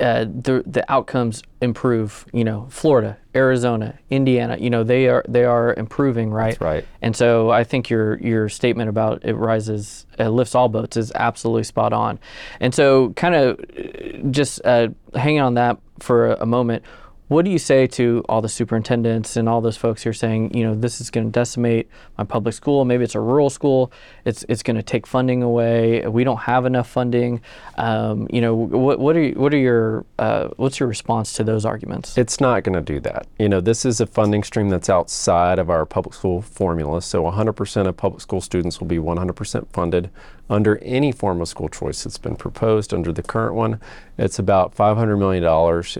uh, 0.00 0.24
the 0.24 0.62
the 0.64 0.84
outcomes 0.90 1.42
improve. 1.60 2.24
You 2.32 2.44
know, 2.44 2.68
Florida, 2.70 3.18
Arizona, 3.34 3.98
Indiana. 4.10 4.56
You 4.58 4.70
know, 4.70 4.84
they 4.84 5.08
are 5.08 5.24
they 5.28 5.44
are 5.44 5.74
improving, 5.74 6.30
right? 6.30 6.50
That's 6.50 6.60
right. 6.60 6.84
And 7.02 7.16
so 7.16 7.50
I 7.50 7.64
think 7.64 7.90
your 7.90 8.16
your 8.18 8.48
statement 8.48 8.88
about 8.88 9.24
it 9.24 9.34
rises, 9.34 10.06
uh, 10.20 10.28
lifts 10.28 10.54
all 10.54 10.68
boats 10.68 10.96
is 10.96 11.10
absolutely 11.14 11.64
spot 11.64 11.92
on. 11.92 12.20
And 12.60 12.72
so, 12.72 13.12
kind 13.14 13.34
of 13.34 13.58
uh, 13.60 14.28
just 14.30 14.64
uh, 14.64 14.88
hanging 15.14 15.40
on 15.40 15.54
that 15.54 15.78
for 15.98 16.32
a, 16.32 16.42
a 16.42 16.46
moment 16.46 16.84
what 17.28 17.44
do 17.44 17.50
you 17.50 17.58
say 17.58 17.86
to 17.86 18.24
all 18.28 18.40
the 18.40 18.48
superintendents 18.48 19.36
and 19.36 19.48
all 19.48 19.60
those 19.60 19.76
folks 19.76 20.02
who 20.02 20.10
are 20.10 20.14
saying, 20.14 20.54
you 20.54 20.64
know, 20.64 20.74
this 20.74 21.00
is 21.00 21.10
going 21.10 21.26
to 21.26 21.30
decimate 21.30 21.88
my 22.16 22.24
public 22.24 22.54
school? 22.54 22.84
Maybe 22.84 23.04
it's 23.04 23.14
a 23.14 23.20
rural 23.20 23.50
school. 23.50 23.92
It's 24.24 24.44
it's 24.48 24.62
going 24.62 24.76
to 24.76 24.82
take 24.82 25.06
funding 25.06 25.42
away. 25.42 26.06
We 26.06 26.24
don't 26.24 26.38
have 26.38 26.66
enough 26.66 26.88
funding. 26.88 27.42
Um, 27.76 28.26
you 28.30 28.40
know, 28.40 28.54
what 28.54 28.98
what 28.98 29.16
are 29.16 29.28
what 29.30 29.52
are 29.52 29.58
your 29.58 30.06
uh, 30.18 30.48
what's 30.56 30.80
your 30.80 30.88
response 30.88 31.34
to 31.34 31.44
those 31.44 31.64
arguments? 31.64 32.16
It's 32.16 32.40
not 32.40 32.64
going 32.64 32.74
to 32.74 32.92
do 32.92 32.98
that. 33.00 33.26
You 33.38 33.48
know, 33.48 33.60
this 33.60 33.84
is 33.84 34.00
a 34.00 34.06
funding 34.06 34.42
stream 34.42 34.70
that's 34.70 34.88
outside 34.88 35.58
of 35.58 35.70
our 35.70 35.84
public 35.84 36.14
school 36.14 36.40
formula. 36.40 37.02
So 37.02 37.24
100% 37.24 37.86
of 37.86 37.96
public 37.96 38.22
school 38.22 38.40
students 38.40 38.80
will 38.80 38.88
be 38.88 38.98
100% 38.98 39.68
funded 39.72 40.10
under 40.50 40.78
any 40.78 41.12
form 41.12 41.40
of 41.40 41.48
school 41.48 41.68
choice 41.68 42.04
that's 42.04 42.18
been 42.18 42.36
proposed. 42.36 42.94
Under 42.94 43.12
the 43.12 43.22
current 43.22 43.54
one, 43.54 43.80
it's 44.16 44.38
about 44.38 44.74
$500 44.74 45.18
million 45.18 45.44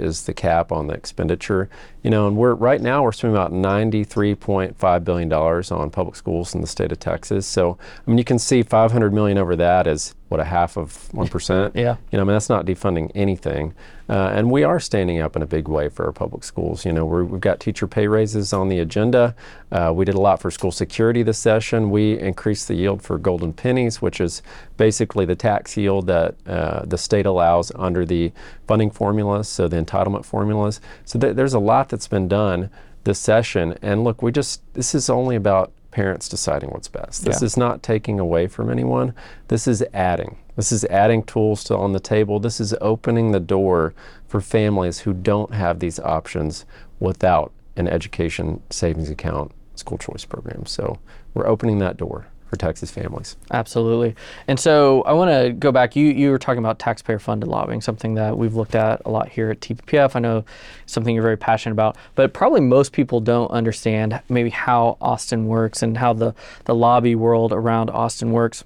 is 0.03 0.25
the 0.25 0.35
cap 0.35 0.73
on 0.73 0.87
the 0.87 0.95
expenditure. 0.95 1.69
You 2.03 2.11
know, 2.11 2.27
and 2.27 2.37
we're 2.37 2.55
right 2.55 2.81
now 2.81 3.03
we're 3.03 3.13
spending 3.13 3.37
about 3.37 3.53
$93.5 3.53 5.05
billion 5.05 5.33
on 5.33 5.91
public 5.91 6.17
schools 6.17 6.55
in 6.55 6.61
the 6.61 6.67
state 6.67 6.93
of 6.93 6.99
Texas. 6.99 7.47
So, 7.47 7.79
I 8.07 8.11
mean, 8.11 8.19
you 8.19 8.25
can 8.25 8.39
see 8.39 8.63
500 8.63 9.13
million 9.13 9.39
over 9.39 9.57
that 9.57 9.87
is 9.87 10.15
what 10.29 10.41
a 10.41 10.45
half 10.45 10.77
of 10.77 11.13
one 11.15 11.29
percent. 11.29 11.75
yeah. 11.75 11.97
You 12.11 12.19
know, 12.19 12.23
I 12.23 12.25
mean, 12.25 12.35
that's 12.35 12.49
not 12.49 12.67
defunding 12.67 13.11
anything. 13.15 13.75
Uh, 14.11 14.31
and 14.35 14.51
we 14.51 14.63
are 14.65 14.81
standing 14.81 15.21
up 15.21 15.37
in 15.37 15.43
a 15.43 15.47
big 15.47 15.69
way 15.69 15.89
for 15.89 16.07
our 16.07 16.13
public 16.13 16.43
schools. 16.43 16.85
You 16.85 16.93
know, 16.93 17.05
we 17.05 17.31
have 17.31 17.41
got 17.41 17.61
teacher 17.61 17.87
pay 17.87 18.07
raises 18.07 18.53
on 18.53 18.69
the 18.69 18.79
agenda. 18.79 19.35
Uh, 19.71 19.93
we 19.95 20.05
did 20.05 20.15
a 20.15 20.21
lot 20.21 20.41
for 20.41 20.51
school 20.51 20.73
security 20.73 21.23
this 21.23 21.39
session. 21.39 21.91
We 21.91 22.19
increased 22.19 22.69
the 22.69 22.75
yield 22.75 23.03
for 23.03 23.19
golden 23.19 23.53
pennies, 23.53 24.01
which 24.01 24.21
is 24.21 24.43
basically 24.77 25.25
the 25.25 25.37
tax 25.37 25.77
yield 25.77 26.07
that 26.07 26.35
uh, 26.47 26.85
the 26.87 26.99
state 26.99 27.27
allows 27.27 27.71
under 27.75 28.07
the 28.07 28.33
funding 28.67 28.91
formulas, 28.91 29.49
so 29.49 29.69
the 29.69 29.77
entitlement 29.77 30.25
formulas. 30.25 30.81
So 31.05 31.19
th- 31.19 31.37
there's 31.37 31.55
a 31.55 31.59
lot 31.59 31.89
that's 31.91 32.09
been 32.09 32.29
done 32.29 32.71
this 33.05 33.19
session. 33.19 33.77
And 33.83 34.05
look, 34.05 34.23
we 34.23 34.33
just, 34.33 34.63
this 34.75 34.95
is 34.95 35.11
only 35.11 35.37
about 35.37 35.73
parents 35.91 36.29
deciding 36.29 36.71
what's 36.71 36.89
best. 36.89 37.25
This 37.25 37.41
yeah. 37.41 37.47
is 37.47 37.57
not 37.57 37.83
taking 37.83 38.21
away 38.21 38.47
from 38.47 38.71
anyone. 38.71 39.15
This 39.49 39.67
is 39.67 39.83
adding. 39.95 40.39
This 40.57 40.73
is 40.73 40.85
adding 40.87 41.23
tools 41.23 41.65
to 41.65 41.77
on 41.77 41.93
the 41.93 42.01
table. 42.01 42.41
This 42.41 42.61
is 42.61 42.75
opening 42.81 43.33
the 43.33 43.41
door 43.41 43.95
for 44.27 44.41
families 44.41 45.01
who 45.01 45.15
don't 45.15 45.55
have 45.55 45.79
these 45.79 45.99
options 46.01 46.67
without 47.01 47.53
an 47.77 47.89
education 47.89 48.61
savings 48.71 49.09
account 49.09 49.53
school 49.77 49.99
choice 49.99 50.25
program. 50.25 50.67
So 50.67 50.99
we're 51.35 51.47
opening 51.47 51.79
that 51.79 51.97
door 51.97 52.27
for 52.49 52.57
Texas 52.57 52.91
families. 52.91 53.37
Absolutely. 53.51 54.15
And 54.47 54.59
so 54.59 55.03
I 55.03 55.13
want 55.13 55.31
to 55.31 55.53
go 55.53 55.71
back. 55.71 55.95
You 55.95 56.07
you 56.07 56.31
were 56.31 56.39
talking 56.39 56.59
about 56.59 56.79
taxpayer 56.79 57.19
funded 57.19 57.49
lobbying, 57.49 57.81
something 57.81 58.15
that 58.15 58.39
we've 58.39 58.55
looked 58.55 58.75
at 58.75 59.03
a 59.05 59.11
lot 59.11 59.29
here 59.29 59.51
at 59.51 59.61
TPPF. 59.61 60.17
I 60.17 60.21
know 60.21 60.45
something 60.87 61.15
you're 61.15 61.23
very 61.23 61.37
passionate 61.37 61.73
about, 61.73 61.97
but 62.15 62.33
probably 62.33 62.61
most 62.61 62.93
people 62.93 63.21
don't 63.21 63.51
understand 63.51 64.21
maybe 64.29 64.51
how 64.51 64.97
Austin 65.01 65.47
works 65.47 65.83
and 65.83 65.99
how 65.99 66.13
the 66.13 66.35
the 66.65 66.75
lobby 66.75 67.15
world 67.15 67.53
around 67.53 67.91
Austin 67.91 68.33
works, 68.33 68.65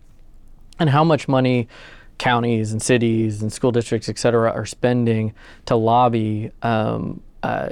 and 0.78 0.90
how 0.90 1.02
much 1.02 1.26
money 1.28 1.68
counties 2.18 2.70
and 2.70 2.80
cities 2.80 3.42
and 3.42 3.52
school 3.52 3.72
districts, 3.72 4.08
et 4.08 4.16
cetera, 4.16 4.52
are 4.52 4.66
spending 4.66 5.34
to 5.66 5.74
lobby 5.74 6.52
um, 6.62 7.20
uh, 7.42 7.70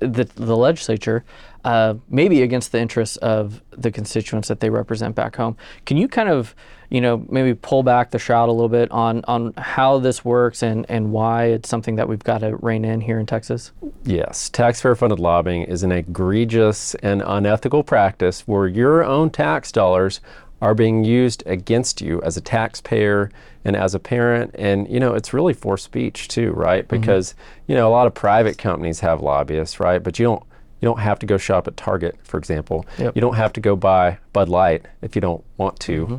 the, 0.00 0.28
the 0.34 0.56
legislature, 0.56 1.24
uh, 1.64 1.94
maybe 2.08 2.42
against 2.42 2.72
the 2.72 2.78
interests 2.78 3.16
of 3.18 3.62
the 3.70 3.90
constituents 3.90 4.48
that 4.48 4.60
they 4.60 4.70
represent 4.70 5.14
back 5.14 5.36
home. 5.36 5.56
Can 5.86 5.96
you 5.96 6.08
kind 6.08 6.28
of, 6.28 6.54
you 6.90 7.00
know, 7.00 7.24
maybe 7.28 7.54
pull 7.54 7.82
back 7.82 8.10
the 8.10 8.18
shroud 8.18 8.48
a 8.48 8.52
little 8.52 8.68
bit 8.68 8.90
on, 8.90 9.24
on 9.26 9.54
how 9.56 9.98
this 9.98 10.24
works 10.24 10.62
and, 10.62 10.84
and 10.88 11.10
why 11.10 11.46
it's 11.46 11.68
something 11.68 11.96
that 11.96 12.08
we've 12.08 12.22
got 12.22 12.38
to 12.38 12.56
rein 12.56 12.84
in 12.84 13.00
here 13.00 13.18
in 13.18 13.26
Texas? 13.26 13.72
Yes, 14.04 14.50
taxpayer 14.50 14.94
funded 14.94 15.18
lobbying 15.18 15.62
is 15.62 15.82
an 15.82 15.90
egregious 15.90 16.94
and 16.96 17.22
unethical 17.24 17.82
practice 17.82 18.42
where 18.42 18.68
your 18.68 19.02
own 19.02 19.30
tax 19.30 19.72
dollars 19.72 20.20
are 20.60 20.74
being 20.74 21.04
used 21.04 21.42
against 21.46 22.00
you 22.00 22.22
as 22.22 22.36
a 22.36 22.40
taxpayer 22.40 23.30
and 23.64 23.76
as 23.76 23.94
a 23.94 23.98
parent 23.98 24.50
and 24.54 24.88
you 24.88 25.00
know 25.00 25.14
it's 25.14 25.34
really 25.34 25.52
for 25.52 25.76
speech 25.76 26.28
too 26.28 26.52
right 26.52 26.86
mm-hmm. 26.86 27.00
because 27.00 27.30
mm-hmm. 27.30 27.72
you 27.72 27.76
know 27.76 27.88
a 27.88 27.90
lot 27.90 28.06
of 28.06 28.14
private 28.14 28.56
companies 28.56 29.00
have 29.00 29.20
lobbyists 29.20 29.78
right 29.78 30.02
but 30.02 30.18
you 30.18 30.24
don't 30.24 30.42
you 30.84 30.90
don't 30.90 31.00
have 31.00 31.18
to 31.18 31.26
go 31.26 31.38
shop 31.38 31.66
at 31.66 31.78
Target 31.78 32.18
for 32.24 32.36
example 32.36 32.84
yep. 32.98 33.14
you 33.14 33.20
don't 33.22 33.36
have 33.36 33.54
to 33.54 33.60
go 33.60 33.74
buy 33.74 34.18
Bud 34.34 34.50
Light 34.50 34.84
if 35.00 35.14
you 35.14 35.22
don't 35.22 35.42
want 35.56 35.80
to 35.80 36.06
mm-hmm. 36.06 36.16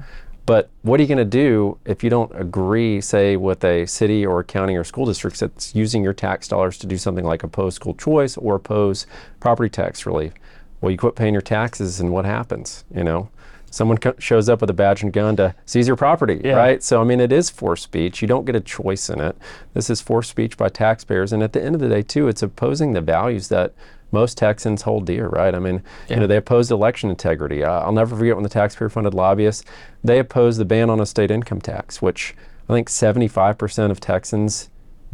but 0.47 0.71
what 0.81 0.99
are 0.99 1.03
you 1.03 1.07
going 1.07 1.19
to 1.19 1.25
do 1.25 1.77
if 1.85 2.03
you 2.03 2.09
don't 2.09 2.31
agree 2.35 2.99
say 2.99 3.37
with 3.37 3.63
a 3.63 3.85
city 3.85 4.25
or 4.25 4.43
county 4.43 4.75
or 4.75 4.83
school 4.83 5.05
district 5.05 5.39
that's 5.39 5.75
using 5.75 6.03
your 6.03 6.13
tax 6.13 6.47
dollars 6.47 6.79
to 6.79 6.87
do 6.87 6.97
something 6.97 7.25
like 7.25 7.43
oppose 7.43 7.75
school 7.75 7.93
choice 7.93 8.37
or 8.37 8.55
oppose 8.55 9.05
property 9.39 9.69
tax 9.69 10.05
relief 10.07 10.33
well 10.81 10.91
you 10.91 10.97
quit 10.97 11.15
paying 11.15 11.33
your 11.33 11.41
taxes 11.41 11.99
and 11.99 12.11
what 12.11 12.25
happens 12.25 12.85
you 12.93 13.03
know 13.03 13.29
someone 13.75 13.97
co- 13.97 14.15
shows 14.17 14.47
up 14.47 14.61
with 14.61 14.69
a 14.69 14.73
badge 14.73 15.03
and 15.03 15.11
gun 15.11 15.35
to 15.35 15.53
seize 15.65 15.85
your 15.85 15.97
property, 15.97 16.39
yeah. 16.43 16.53
right? 16.53 16.81
So, 16.81 17.01
I 17.01 17.03
mean, 17.03 17.19
it 17.19 17.33
is 17.33 17.49
forced 17.49 17.83
speech. 17.83 18.21
You 18.21 18.27
don't 18.27 18.45
get 18.45 18.55
a 18.55 18.61
choice 18.61 19.09
in 19.09 19.19
it. 19.19 19.35
This 19.73 19.89
is 19.89 19.99
forced 19.99 20.29
speech 20.29 20.55
by 20.55 20.69
taxpayers. 20.69 21.33
And 21.33 21.43
at 21.43 21.51
the 21.51 21.61
end 21.61 21.75
of 21.75 21.81
the 21.81 21.89
day, 21.89 22.01
too, 22.01 22.29
it's 22.29 22.41
opposing 22.41 22.93
the 22.93 23.01
values 23.01 23.49
that 23.49 23.73
most 24.11 24.37
Texans 24.37 24.83
hold 24.83 25.05
dear, 25.05 25.27
right? 25.27 25.53
I 25.53 25.59
mean, 25.59 25.83
yeah. 26.07 26.15
you 26.15 26.21
know, 26.21 26.27
they 26.27 26.37
opposed 26.37 26.71
election 26.71 27.09
integrity. 27.09 27.63
Uh, 27.63 27.81
I'll 27.81 27.91
never 27.91 28.15
forget 28.15 28.35
when 28.35 28.43
the 28.43 28.49
taxpayer 28.49 28.89
funded 28.89 29.13
lobbyists, 29.13 29.63
they 30.03 30.19
opposed 30.19 30.59
the 30.59 30.65
ban 30.65 30.89
on 30.89 30.99
a 30.99 31.05
state 31.05 31.31
income 31.31 31.61
tax, 31.61 32.01
which 32.01 32.35
I 32.69 32.73
think 32.73 32.89
75% 32.89 33.91
of 33.91 33.99
Texans 33.99 34.69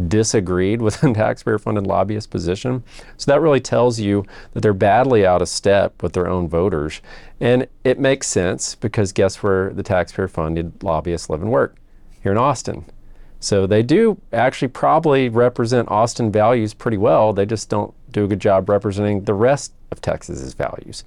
disagreed 0.08 0.82
with 0.82 1.04
a 1.04 1.14
taxpayer 1.14 1.60
funded 1.60 1.86
lobbyist 1.86 2.30
position. 2.30 2.84
So 3.18 3.32
that 3.32 3.42
really 3.42 3.60
tells 3.60 4.00
you 4.00 4.26
that 4.54 4.62
they're 4.62 4.74
badly 4.74 5.26
out 5.26 5.42
of 5.42 5.50
step 5.50 6.02
with 6.02 6.14
their 6.14 6.28
own 6.28 6.48
voters. 6.48 7.02
And 7.40 7.68
it 7.84 8.00
makes 8.00 8.28
sense 8.28 8.76
because 8.76 9.12
guess 9.12 9.44
where 9.44 9.72
the 9.72 9.84
taxpayer 9.84 10.28
funded 10.28 10.84
lobbyists 10.84 11.30
live 11.30 11.42
and 11.42 11.52
work? 11.52 11.76
Here 12.22 12.32
in 12.32 12.38
Austin. 12.38 12.86
So 13.40 13.66
they 13.66 13.82
do 13.82 14.22
actually 14.32 14.68
probably 14.68 15.28
represent 15.28 15.90
Austin 15.90 16.32
values 16.32 16.76
pretty 16.76 16.98
well. 16.98 17.34
They 17.34 17.46
just 17.46 17.70
don't 17.70 17.94
do 18.12 18.26
a 18.26 18.28
good 18.28 18.40
job 18.40 18.70
representing 18.70 19.24
the 19.24 19.34
rest 19.34 19.74
of 19.92 20.02
Texas's 20.02 20.54
values. 20.54 21.04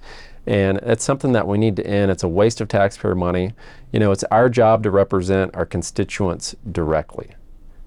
And 0.47 0.77
it's 0.79 1.03
something 1.03 1.31
that 1.31 1.47
we 1.47 1.57
need 1.57 1.75
to 1.77 1.87
end. 1.87 2.11
It's 2.11 2.23
a 2.23 2.27
waste 2.27 2.61
of 2.61 2.67
taxpayer 2.67 3.15
money. 3.15 3.53
You 3.91 3.99
know, 3.99 4.11
it's 4.11 4.23
our 4.25 4.49
job 4.49 4.83
to 4.83 4.91
represent 4.91 5.55
our 5.55 5.65
constituents 5.65 6.55
directly 6.71 7.35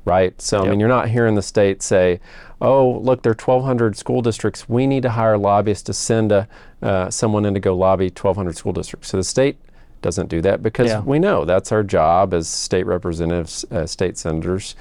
right? 0.08 0.40
So, 0.40 0.58
yep. 0.58 0.66
I 0.66 0.70
mean, 0.70 0.80
you're 0.80 0.88
not 0.88 1.10
hearing 1.10 1.34
the 1.34 1.42
state 1.42 1.82
say, 1.82 2.18
oh, 2.62 2.98
look, 3.02 3.22
there 3.22 3.32
are 3.32 3.34
1,200 3.34 3.96
school 3.96 4.22
districts. 4.22 4.68
We 4.68 4.86
need 4.86 5.02
to 5.02 5.10
hire 5.10 5.36
lobbyists 5.36 5.84
to 5.84 5.92
send 5.92 6.32
a, 6.32 6.48
uh, 6.82 7.10
someone 7.10 7.44
in 7.44 7.52
to 7.54 7.60
go 7.60 7.76
lobby 7.76 8.06
1,200 8.06 8.56
school 8.56 8.72
districts. 8.72 9.08
So 9.08 9.18
the 9.18 9.24
state 9.24 9.58
doesn't 10.00 10.28
do 10.28 10.40
that 10.40 10.62
because 10.62 10.88
yeah. 10.88 11.00
we 11.00 11.18
know 11.18 11.44
that's 11.44 11.72
our 11.72 11.82
job 11.82 12.32
as 12.32 12.48
state 12.48 12.86
representatives, 12.86 13.64
uh, 13.70 13.86
state 13.86 14.16
senators, 14.16 14.74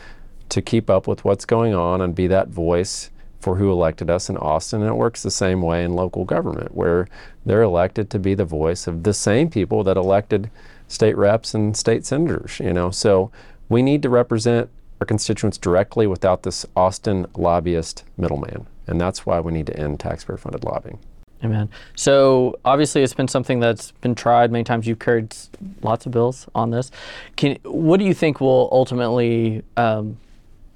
to 0.49 0.61
keep 0.61 0.89
up 0.89 1.07
with 1.07 1.25
what's 1.25 1.43
going 1.43 1.73
on 1.73 1.99
and 1.99 2.15
be 2.15 2.27
that 2.27 2.47
voice 2.47 3.09
for 3.47 3.55
who 3.55 3.71
elected 3.71 4.09
us 4.09 4.29
in 4.29 4.35
Austin. 4.35 4.81
And 4.81 4.89
it 4.89 4.95
works 4.95 5.23
the 5.23 5.31
same 5.31 5.61
way 5.61 5.85
in 5.85 5.93
local 5.93 6.25
government, 6.25 6.75
where 6.75 7.07
they're 7.45 7.61
elected 7.61 8.09
to 8.09 8.19
be 8.19 8.33
the 8.33 8.43
voice 8.43 8.87
of 8.87 9.03
the 9.03 9.13
same 9.13 9.49
people 9.49 9.85
that 9.85 9.95
elected 9.95 10.51
state 10.89 11.15
reps 11.15 11.53
and 11.53 11.75
state 11.77 12.05
senators, 12.05 12.59
you 12.59 12.73
know. 12.73 12.91
So 12.91 13.31
we 13.69 13.81
need 13.81 14.01
to 14.01 14.09
represent 14.09 14.69
our 14.99 15.05
constituents 15.05 15.57
directly 15.57 16.07
without 16.07 16.43
this 16.43 16.65
Austin 16.75 17.25
lobbyist 17.37 18.03
middleman. 18.17 18.67
And 18.85 18.99
that's 18.99 19.25
why 19.25 19.39
we 19.39 19.53
need 19.53 19.67
to 19.67 19.79
end 19.79 20.01
taxpayer 20.01 20.35
funded 20.35 20.65
lobbying. 20.65 20.99
Amen. 21.41 21.69
So 21.95 22.59
obviously, 22.65 23.01
it's 23.01 23.13
been 23.13 23.29
something 23.29 23.61
that's 23.61 23.91
been 24.01 24.15
tried 24.15 24.51
many 24.51 24.65
times. 24.65 24.87
You've 24.87 24.99
carried 24.99 25.33
lots 25.81 26.05
of 26.05 26.11
bills 26.11 26.47
on 26.53 26.71
this. 26.71 26.91
Can, 27.37 27.59
what 27.63 27.97
do 27.97 28.05
you 28.05 28.13
think 28.13 28.41
will 28.41 28.67
ultimately 28.73 29.63
um, 29.77 30.17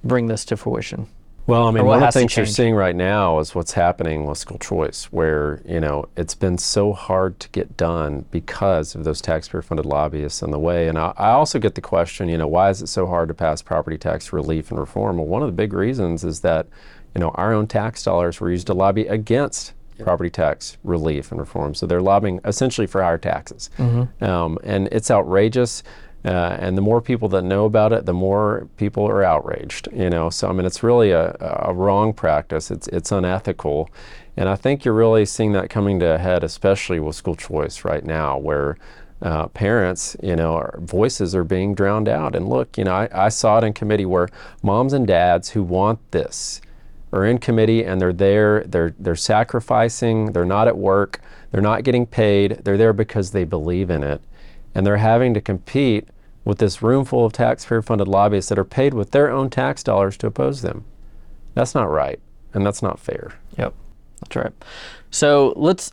bring 0.06 0.28
this 0.28 0.46
to 0.46 0.56
fruition? 0.56 1.10
Well, 1.52 1.68
I 1.68 1.72
mean, 1.72 1.86
one 1.86 2.02
of 2.02 2.14
the 2.14 2.18
things 2.18 2.38
you're 2.38 2.46
seeing 2.46 2.76
right 2.76 2.96
now 2.96 3.40
is 3.40 3.54
what's 3.54 3.74
happening 3.74 4.26
with 4.26 4.38
school 4.38 4.58
choice, 4.58 5.12
where 5.12 5.62
you 5.66 5.82
know 5.82 6.08
it's 6.16 6.34
been 6.34 6.58
so 6.58 6.94
hard 6.94 7.42
to 7.42 7.50
get 7.50 7.76
done 7.76 8.24
because 8.32 8.96
of 8.96 9.04
those 9.04 9.20
taxpayer-funded 9.20 9.86
lobbyists 9.86 10.42
in 10.42 10.52
the 10.52 10.60
way. 10.60 10.88
And 10.88 10.98
I, 10.98 11.14
I, 11.18 11.32
also 11.32 11.60
get 11.60 11.76
the 11.76 11.82
question, 11.82 12.30
you 12.30 12.38
know, 12.38 12.48
why 12.48 12.70
is 12.70 12.82
it 12.82 12.88
so 12.88 13.06
hard 13.06 13.28
to 13.28 13.34
pass 13.34 13.62
property 13.62 13.98
tax 13.98 14.32
relief 14.32 14.72
and 14.72 14.80
reform? 14.80 15.18
Well, 15.18 15.28
one 15.28 15.42
of 15.42 15.50
the 15.50 15.52
big 15.52 15.74
reasons 15.74 16.24
is 16.24 16.40
that 16.40 16.68
you 17.14 17.20
know 17.20 17.32
our 17.36 17.54
own 17.54 17.68
tax 17.68 18.02
dollars 18.02 18.40
were 18.40 18.50
used 18.50 18.68
to 18.68 18.74
lobby 18.74 19.08
against 19.08 19.74
property 20.00 20.30
tax 20.30 20.78
relief 20.86 21.32
and 21.32 21.40
reform. 21.40 21.76
So 21.76 21.86
they're 21.86 22.02
lobbying 22.02 22.40
essentially 22.46 22.88
for 22.88 23.04
higher 23.04 23.18
taxes, 23.18 23.70
mm-hmm. 23.78 24.24
um, 24.24 24.58
and 24.64 24.88
it's 24.94 25.12
outrageous. 25.12 25.84
Uh, 26.24 26.56
and 26.60 26.78
the 26.78 26.82
more 26.82 27.02
people 27.02 27.28
that 27.30 27.44
know 27.44 27.66
about 27.66 27.92
it, 27.92 28.06
the 28.06 28.14
more 28.14 28.68
people 28.78 29.08
are 29.08 29.24
outraged. 29.24 29.88
You 29.92 30.10
know, 30.10 30.30
so 30.30 30.48
I 30.48 30.52
mean, 30.52 30.66
it's 30.66 30.84
really 30.84 31.12
a, 31.12 31.36
a 31.40 31.74
wrong 31.74 32.14
practice. 32.14 32.70
It's 32.70 32.88
it's 32.90 33.12
unethical, 33.12 33.90
and 34.38 34.48
I 34.48 34.56
think 34.56 34.86
you're 34.86 34.94
really 34.94 35.26
seeing 35.26 35.54
that 35.54 35.70
coming 35.70 36.00
to 36.00 36.16
a 36.16 36.18
head, 36.18 36.44
especially 36.44 37.00
with 37.00 37.16
school 37.16 37.36
choice 37.36 37.84
right 37.84 38.06
now, 38.06 38.38
where 38.38 38.78
uh, 39.22 39.48
parents, 39.48 40.16
you 40.22 40.36
know, 40.36 40.70
voices 40.78 41.36
are 41.36 41.44
being 41.44 41.74
drowned 41.74 42.08
out. 42.08 42.36
And 42.36 42.48
look, 42.48 42.78
you 42.78 42.84
know, 42.84 42.94
I, 42.94 43.10
I 43.14 43.30
saw 43.30 43.58
it 43.58 43.64
in 43.64 43.74
committee 43.74 44.06
where 44.06 44.30
moms 44.64 44.94
and 44.94 45.08
dads 45.08 45.50
who 45.50 45.64
want 45.64 46.00
this 46.12 46.62
are 47.14 47.26
in 47.26 47.38
committee 47.40 47.84
and 47.84 48.00
they're 48.00 48.14
there, 48.14 48.64
they're 48.66 48.94
they're 49.00 49.16
sacrificing, 49.16 50.34
they're 50.34 50.46
not 50.46 50.68
at 50.68 50.78
work, 50.78 51.20
they're 51.52 51.62
not 51.62 51.84
getting 51.84 52.06
paid, 52.06 52.62
they're 52.64 52.78
there 52.78 52.94
because 52.94 53.32
they 53.32 53.44
believe 53.44 53.90
in 53.90 54.04
it 54.04 54.22
and 54.74 54.86
they're 54.86 54.98
having 54.98 55.34
to 55.34 55.42
compete 55.42 56.08
with 56.44 56.58
this 56.58 56.82
room 56.82 57.06
full 57.06 57.26
of 57.26 57.34
taxpayer 57.34 57.82
funded 57.82 58.08
lobbyists 58.08 58.50
that 58.50 58.58
are 58.58 58.66
paid 58.66 58.94
with 58.94 59.12
their 59.12 59.30
own 59.30 59.50
tax 59.50 59.84
dollars 59.84 60.18
to 60.18 60.28
oppose 60.28 60.62
them. 60.62 60.86
That's 61.54 61.76
not 61.76 61.90
right, 61.90 62.20
and 62.54 62.66
that's 62.66 62.82
not 62.82 63.00
fair. 63.00 63.34
Yep, 63.58 63.74
that's 64.22 64.36
right. 64.36 64.54
So 65.12 65.54
let's 65.56 65.92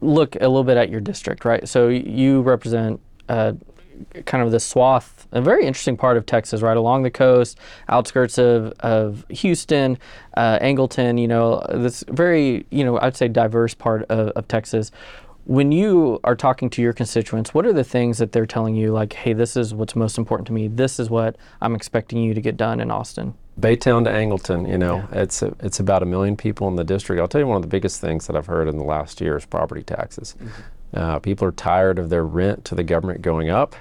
look 0.00 0.36
a 0.36 0.48
little 0.48 0.64
bit 0.64 0.76
at 0.76 0.90
your 0.90 1.00
district, 1.00 1.44
right? 1.44 1.68
So 1.68 1.88
you 1.88 2.42
represent 2.42 3.00
uh, 3.28 3.54
kind 4.24 4.44
of 4.44 4.50
this 4.50 4.64
swath, 4.64 5.26
a 5.32 5.40
very 5.40 5.66
interesting 5.66 5.96
part 5.96 6.16
of 6.16 6.26
Texas, 6.26 6.62
right 6.62 6.76
along 6.76 7.02
the 7.02 7.10
coast, 7.10 7.58
outskirts 7.88 8.38
of, 8.38 8.72
of 8.80 9.24
Houston, 9.30 9.98
uh, 10.36 10.58
Angleton, 10.60 11.20
you 11.20 11.28
know, 11.28 11.64
this 11.70 12.04
very, 12.08 12.66
you 12.70 12.84
know, 12.84 12.98
I'd 13.00 13.16
say 13.16 13.28
diverse 13.28 13.74
part 13.74 14.02
of, 14.04 14.28
of 14.28 14.48
Texas 14.48 14.90
when 15.46 15.70
you 15.70 16.18
are 16.24 16.34
talking 16.34 16.68
to 16.70 16.82
your 16.82 16.92
constituents, 16.92 17.54
what 17.54 17.64
are 17.64 17.72
the 17.72 17.84
things 17.84 18.18
that 18.18 18.32
they're 18.32 18.46
telling 18.46 18.74
you, 18.74 18.92
like, 18.92 19.12
hey, 19.12 19.32
this 19.32 19.56
is 19.56 19.72
what's 19.72 19.94
most 19.94 20.18
important 20.18 20.46
to 20.48 20.52
me. 20.52 20.66
This 20.66 20.98
is 20.98 21.08
what 21.08 21.36
I'm 21.60 21.74
expecting 21.74 22.18
you 22.18 22.34
to 22.34 22.40
get 22.40 22.56
done 22.56 22.80
in 22.80 22.90
Austin? 22.90 23.34
Baytown 23.58 24.04
to 24.04 24.10
Angleton, 24.10 24.68
you 24.68 24.76
know, 24.76 24.96
yeah. 24.96 25.22
it's 25.22 25.42
a, 25.42 25.54
it's 25.60 25.78
about 25.78 26.02
a 26.02 26.06
million 26.06 26.36
people 26.36 26.66
in 26.68 26.74
the 26.74 26.84
district. 26.84 27.20
I'll 27.20 27.28
tell 27.28 27.40
you 27.40 27.46
one 27.46 27.56
of 27.56 27.62
the 27.62 27.68
biggest 27.68 28.00
things 28.00 28.26
that 28.26 28.34
I've 28.34 28.46
heard 28.46 28.68
in 28.68 28.76
the 28.76 28.84
last 28.84 29.20
year 29.20 29.36
is 29.36 29.46
property 29.46 29.82
taxes. 29.82 30.34
Mm-hmm. 30.38 30.62
Uh, 30.94 31.18
people 31.20 31.46
are 31.46 31.52
tired 31.52 31.98
of 31.98 32.10
their 32.10 32.24
rent 32.24 32.64
to 32.64 32.74
the 32.74 32.84
government 32.84 33.22
going 33.22 33.48
up. 33.48 33.76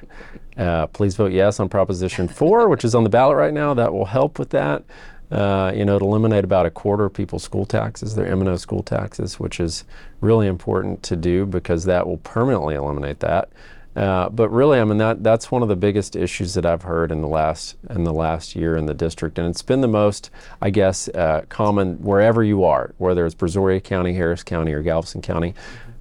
Uh, 0.57 0.88
please 0.88 1.15
vote 1.15 1.31
yes 1.31 1.60
on 1.60 1.67
Proposition 1.67 2.27
4, 2.27 2.69
which 2.69 2.86
is 2.86 2.95
on 2.95 3.03
the 3.03 3.10
ballot 3.10 3.38
right 3.38 3.53
now. 3.53 3.74
That 3.74 3.91
will 3.91 4.05
help 4.05 4.39
with 4.39 4.51
that. 4.51 4.84
Uh, 5.32 5.72
you 5.75 5.84
know, 5.84 5.98
to 5.98 6.05
eliminate 6.05 6.44
about 6.44 6.67
a 6.67 6.70
quarter 6.70 7.05
of 7.05 7.13
people's 7.13 7.41
school 7.41 7.65
taxes, 7.65 8.13
their 8.13 8.27
M&O 8.27 8.55
school 8.58 8.84
taxes, 8.84 9.39
which 9.39 9.60
is 9.60 9.84
really 10.22 10.46
important 10.46 11.01
to 11.01 11.15
do 11.15 11.48
because 11.48 11.86
that 11.86 12.05
will 12.05 12.17
permanently 12.17 12.75
eliminate 12.75 13.22
that. 13.22 13.50
Uh, 13.96 14.27
but 14.27 14.50
really, 14.50 14.79
I 14.79 14.84
mean 14.84 14.98
that 14.98 15.24
that's 15.24 15.50
one 15.50 15.62
of 15.62 15.70
the 15.70 15.75
biggest 15.75 16.17
issues 16.17 16.53
that 16.55 16.65
I've 16.65 16.82
heard 16.82 17.12
in 17.12 17.22
the 17.22 17.29
last 17.29 17.77
in 17.89 18.03
the 18.03 18.13
last 18.13 18.53
year 18.55 18.75
in 18.75 18.88
the 18.88 18.94
district, 18.94 19.39
and 19.39 19.48
it's 19.48 19.62
been 19.62 19.79
the 19.79 19.88
most, 19.88 20.29
I 20.62 20.70
guess, 20.70 21.08
uh, 21.10 21.46
common 21.48 21.96
wherever 22.01 22.44
you 22.44 22.65
are, 22.65 22.94
whether 22.98 23.25
it's 23.25 23.36
Brazoria 23.36 23.82
County, 23.82 24.13
Harris 24.13 24.44
County, 24.44 24.74
or 24.74 24.82
Galveston 24.82 25.22
County. 25.22 25.53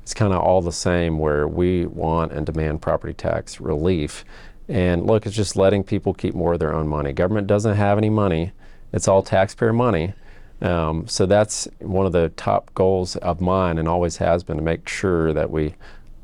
it's 0.02 0.12
kind 0.12 0.32
of 0.32 0.40
all 0.40 0.60
the 0.60 0.72
same 0.72 1.20
where 1.20 1.46
we 1.46 1.86
want 1.86 2.32
and 2.32 2.44
demand 2.44 2.82
property 2.82 3.14
tax 3.14 3.60
relief. 3.60 4.24
And 4.68 5.06
look, 5.06 5.24
it's 5.24 5.36
just 5.36 5.54
letting 5.54 5.84
people 5.84 6.14
keep 6.14 6.34
more 6.34 6.54
of 6.54 6.58
their 6.58 6.74
own 6.74 6.88
money. 6.88 7.12
Government 7.12 7.46
doesn't 7.46 7.76
have 7.76 7.96
any 7.96 8.10
money, 8.10 8.52
it's 8.94 9.08
all 9.08 9.22
taxpayer 9.22 9.72
money. 9.72 10.14
Um, 10.62 11.06
so 11.08 11.26
that's 11.26 11.68
one 11.80 12.06
of 12.06 12.12
the 12.12 12.30
top 12.30 12.72
goals 12.74 13.16
of 13.16 13.40
mine 13.40 13.76
and 13.76 13.88
always 13.88 14.16
has 14.18 14.44
been 14.44 14.56
to 14.56 14.62
make 14.62 14.88
sure 14.88 15.32
that 15.32 15.50
we 15.50 15.74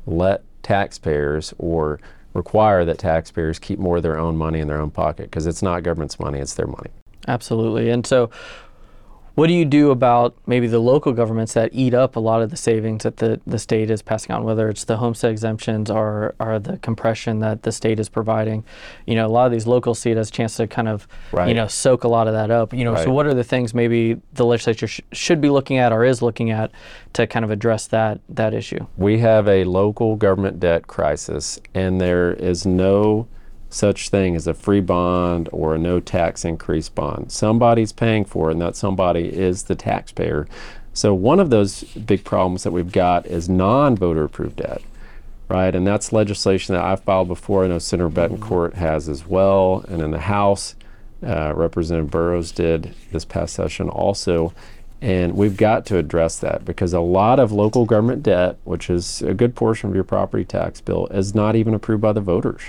let 0.07 0.43
taxpayers 0.63 1.53
or 1.57 1.99
require 2.33 2.85
that 2.85 2.97
taxpayers 2.97 3.59
keep 3.59 3.77
more 3.77 3.97
of 3.97 4.03
their 4.03 4.17
own 4.17 4.37
money 4.37 4.59
in 4.59 4.69
their 4.69 4.79
own 4.79 4.89
pocket 4.89 5.23
because 5.23 5.45
it's 5.45 5.61
not 5.61 5.83
government's 5.83 6.17
money, 6.17 6.39
it's 6.39 6.53
their 6.53 6.65
money. 6.65 6.89
Absolutely. 7.27 7.89
And 7.89 8.07
so, 8.07 8.31
what 9.35 9.47
do 9.47 9.53
you 9.53 9.63
do 9.65 9.91
about 9.91 10.35
maybe 10.45 10.67
the 10.67 10.79
local 10.79 11.13
governments 11.13 11.53
that 11.53 11.69
eat 11.73 11.93
up 11.93 12.15
a 12.15 12.19
lot 12.19 12.41
of 12.41 12.49
the 12.49 12.57
savings 12.57 13.03
that 13.03 13.17
the, 13.17 13.39
the 13.47 13.57
state 13.57 13.89
is 13.89 14.01
passing 14.01 14.35
on, 14.35 14.43
whether 14.43 14.67
it's 14.69 14.83
the 14.83 14.97
homestead 14.97 15.31
exemptions 15.31 15.89
or, 15.89 16.35
or 16.39 16.59
the 16.59 16.77
compression 16.79 17.39
that 17.39 17.63
the 17.63 17.71
state 17.71 17.99
is 17.99 18.09
providing? 18.09 18.63
You 19.05 19.15
know, 19.15 19.25
a 19.25 19.29
lot 19.29 19.45
of 19.45 19.51
these 19.51 19.65
locals 19.65 19.99
see 19.99 20.11
it 20.11 20.17
as 20.17 20.29
a 20.29 20.31
chance 20.31 20.57
to 20.57 20.67
kind 20.67 20.87
of, 20.89 21.07
Right. 21.31 21.47
you 21.47 21.53
know, 21.53 21.67
soak 21.67 22.03
a 22.03 22.07
lot 22.09 22.27
of 22.27 22.33
that 22.33 22.51
up. 22.51 22.73
You 22.73 22.83
know, 22.83 22.93
Right. 22.93 23.05
so 23.05 23.11
what 23.11 23.25
are 23.25 23.33
the 23.33 23.43
things 23.43 23.73
maybe 23.73 24.17
the 24.33 24.45
legislature 24.45 24.87
sh- 24.87 25.01
should 25.13 25.39
be 25.39 25.49
looking 25.49 25.77
at 25.77 25.93
or 25.93 26.03
is 26.03 26.21
looking 26.21 26.51
at 26.51 26.71
to 27.13 27.25
kind 27.25 27.45
of 27.45 27.51
address 27.51 27.87
that 27.87 28.19
that 28.29 28.53
issue? 28.53 28.85
We 28.97 29.19
have 29.19 29.47
a 29.47 29.63
local 29.63 30.15
government 30.17 30.59
debt 30.59 30.87
crisis, 30.87 31.59
and 31.73 32.01
there 32.01 32.33
is 32.33 32.65
no 32.65 33.27
such 33.73 34.09
thing 34.09 34.35
as 34.35 34.47
a 34.47 34.53
free 34.53 34.81
bond 34.81 35.49
or 35.51 35.75
a 35.75 35.79
no 35.79 35.99
tax 35.99 36.45
increase 36.45 36.89
bond. 36.89 37.31
Somebody's 37.31 37.91
paying 37.91 38.25
for 38.25 38.49
it, 38.49 38.53
and 38.53 38.61
that 38.61 38.75
somebody 38.75 39.27
is 39.27 39.63
the 39.63 39.75
taxpayer. 39.75 40.47
So, 40.93 41.13
one 41.13 41.39
of 41.39 41.49
those 41.49 41.83
big 41.83 42.23
problems 42.23 42.63
that 42.63 42.71
we've 42.71 42.91
got 42.91 43.25
is 43.25 43.47
non 43.47 43.95
voter 43.95 44.25
approved 44.25 44.57
debt, 44.57 44.81
right? 45.47 45.73
And 45.73 45.87
that's 45.87 46.11
legislation 46.11 46.75
that 46.75 46.83
I've 46.83 47.03
filed 47.03 47.29
before. 47.29 47.63
I 47.63 47.67
know 47.67 47.79
Senator 47.79 48.09
Betancourt 48.09 48.73
has 48.73 49.07
as 49.07 49.25
well, 49.25 49.85
and 49.87 50.01
in 50.01 50.11
the 50.11 50.19
House, 50.19 50.75
uh, 51.25 51.53
Representative 51.55 52.11
Burrows 52.11 52.51
did 52.51 52.93
this 53.11 53.25
past 53.25 53.53
session 53.53 53.89
also. 53.89 54.53
And 55.03 55.35
we've 55.35 55.57
got 55.57 55.87
to 55.87 55.97
address 55.97 56.37
that 56.39 56.63
because 56.63 56.93
a 56.93 56.99
lot 56.99 57.39
of 57.39 57.51
local 57.51 57.85
government 57.85 58.21
debt, 58.21 58.57
which 58.65 58.87
is 58.87 59.23
a 59.23 59.33
good 59.33 59.55
portion 59.55 59.89
of 59.89 59.95
your 59.95 60.03
property 60.03 60.45
tax 60.45 60.79
bill, 60.79 61.07
is 61.07 61.33
not 61.33 61.55
even 61.55 61.73
approved 61.73 62.03
by 62.03 62.13
the 62.13 62.21
voters. 62.21 62.61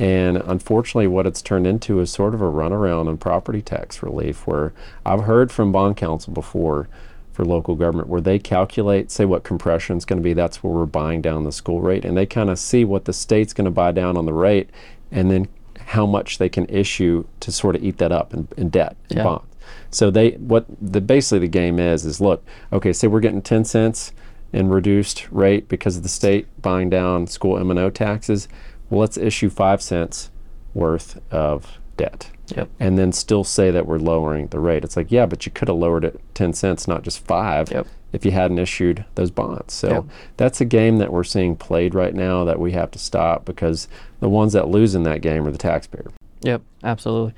And 0.00 0.38
unfortunately, 0.38 1.06
what 1.08 1.26
it's 1.26 1.42
turned 1.42 1.66
into 1.66 2.00
is 2.00 2.10
sort 2.10 2.34
of 2.34 2.40
a 2.40 2.46
runaround 2.46 3.06
on 3.08 3.18
property 3.18 3.60
tax 3.60 4.02
relief, 4.02 4.46
where 4.46 4.72
I've 5.04 5.24
heard 5.24 5.52
from 5.52 5.72
bond 5.72 5.96
counsel 5.98 6.32
before 6.32 6.88
for 7.32 7.44
local 7.44 7.74
government 7.74 8.08
where 8.08 8.20
they 8.20 8.38
calculate, 8.38 9.10
say, 9.10 9.24
what 9.24 9.44
compression 9.44 9.96
is 9.96 10.04
going 10.04 10.18
to 10.18 10.22
be. 10.22 10.32
That's 10.32 10.62
where 10.62 10.72
we're 10.72 10.86
buying 10.86 11.20
down 11.20 11.44
the 11.44 11.52
school 11.52 11.80
rate. 11.80 12.04
And 12.04 12.16
they 12.16 12.26
kind 12.26 12.50
of 12.50 12.58
see 12.58 12.84
what 12.84 13.04
the 13.04 13.12
state's 13.12 13.52
going 13.52 13.66
to 13.66 13.70
buy 13.70 13.92
down 13.92 14.16
on 14.16 14.26
the 14.26 14.32
rate 14.32 14.70
and 15.12 15.30
then 15.30 15.48
how 15.78 16.06
much 16.06 16.38
they 16.38 16.48
can 16.48 16.66
issue 16.66 17.24
to 17.40 17.52
sort 17.52 17.76
of 17.76 17.84
eat 17.84 17.98
that 17.98 18.10
up 18.12 18.32
in, 18.32 18.48
in 18.56 18.68
debt 18.70 18.96
and 19.10 19.18
Yeah. 19.18 19.24
bonds. 19.24 19.44
So 19.90 20.10
they 20.10 20.30
what 20.32 20.66
the 20.80 21.00
basically 21.00 21.40
the 21.40 21.48
game 21.48 21.78
is 21.78 22.04
is 22.04 22.20
look, 22.20 22.44
okay, 22.72 22.92
say 22.92 23.06
we're 23.06 23.20
getting 23.20 23.42
10 23.42 23.64
cents 23.64 24.12
in 24.52 24.68
reduced 24.68 25.28
rate 25.30 25.68
because 25.68 25.96
of 25.96 26.02
the 26.02 26.08
state 26.08 26.46
buying 26.62 26.90
down 26.90 27.26
school 27.26 27.58
M&O 27.58 27.90
taxes. 27.90 28.48
Well, 28.90 29.00
let's 29.00 29.16
issue 29.16 29.48
5 29.48 29.80
cents 29.80 30.30
worth 30.74 31.20
of 31.32 31.78
debt. 31.96 32.30
Yep. 32.56 32.68
And 32.80 32.98
then 32.98 33.12
still 33.12 33.44
say 33.44 33.70
that 33.70 33.86
we're 33.86 33.98
lowering 33.98 34.48
the 34.48 34.58
rate. 34.58 34.84
It's 34.84 34.96
like, 34.96 35.12
yeah, 35.12 35.26
but 35.26 35.46
you 35.46 35.52
could 35.52 35.68
have 35.68 35.76
lowered 35.76 36.04
it 36.04 36.20
10 36.34 36.52
cents, 36.52 36.88
not 36.88 37.02
just 37.02 37.24
5 37.24 37.70
Yep. 37.70 37.86
if 38.12 38.24
you 38.24 38.32
hadn't 38.32 38.58
issued 38.58 39.04
those 39.14 39.30
bonds. 39.30 39.72
So 39.72 39.88
Yep. 39.88 40.04
that's 40.36 40.60
a 40.60 40.64
game 40.64 40.98
that 40.98 41.12
we're 41.12 41.22
seeing 41.24 41.54
played 41.54 41.94
right 41.94 42.14
now 42.14 42.44
that 42.44 42.58
we 42.58 42.72
have 42.72 42.90
to 42.92 42.98
stop 42.98 43.44
because 43.44 43.86
the 44.18 44.28
ones 44.28 44.52
that 44.54 44.68
lose 44.68 44.94
in 44.96 45.04
that 45.04 45.20
game 45.22 45.46
are 45.46 45.52
the 45.52 45.58
taxpayer. 45.58 46.10
Yep, 46.42 46.62
absolutely. 46.82 47.34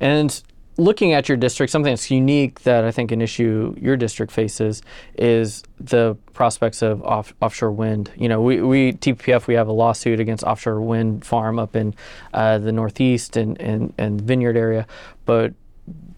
And 0.00 0.42
looking 0.76 1.12
at 1.12 1.28
your 1.28 1.36
district, 1.36 1.70
something 1.70 1.92
that's 1.92 2.10
unique 2.10 2.60
that 2.62 2.84
I 2.84 2.90
think 2.90 3.12
an 3.12 3.20
issue 3.20 3.74
your 3.78 3.96
district 3.96 4.32
faces 4.32 4.82
is 5.18 5.62
the 5.78 6.16
prospects 6.32 6.82
of 6.82 7.02
off, 7.04 7.34
offshore 7.40 7.72
wind. 7.72 8.10
You 8.16 8.28
know, 8.28 8.40
we, 8.40 8.60
we 8.60 8.92
TPPF 8.92 9.46
we 9.46 9.54
have 9.54 9.68
a 9.68 9.72
lawsuit 9.72 10.20
against 10.20 10.44
offshore 10.44 10.80
wind 10.80 11.24
farm 11.24 11.58
up 11.58 11.76
in 11.76 11.94
uh, 12.32 12.58
the 12.58 12.72
Northeast 12.72 13.36
and, 13.36 13.60
and 13.60 13.92
and 13.98 14.20
Vineyard 14.20 14.56
area, 14.56 14.86
but 15.26 15.54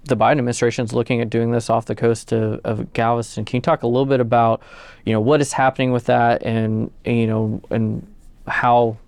the 0.04 0.16
Biden 0.16 0.32
administration 0.32 0.84
is 0.84 0.92
looking 0.92 1.20
at 1.20 1.30
doing 1.30 1.50
this 1.50 1.70
off 1.70 1.86
the 1.86 1.94
coast 1.94 2.32
of, 2.32 2.60
of 2.64 2.92
Galveston. 2.92 3.44
Can 3.44 3.58
you 3.58 3.62
talk 3.62 3.82
a 3.82 3.86
little 3.86 4.06
bit 4.06 4.20
about, 4.20 4.62
you 5.04 5.12
know, 5.12 5.20
what 5.20 5.40
is 5.40 5.52
happening 5.52 5.92
with 5.92 6.04
that, 6.06 6.42
and, 6.42 6.90
and, 7.04 7.16
you 7.16 7.26
know, 7.26 7.62
and 7.70 8.06
how 8.46 8.98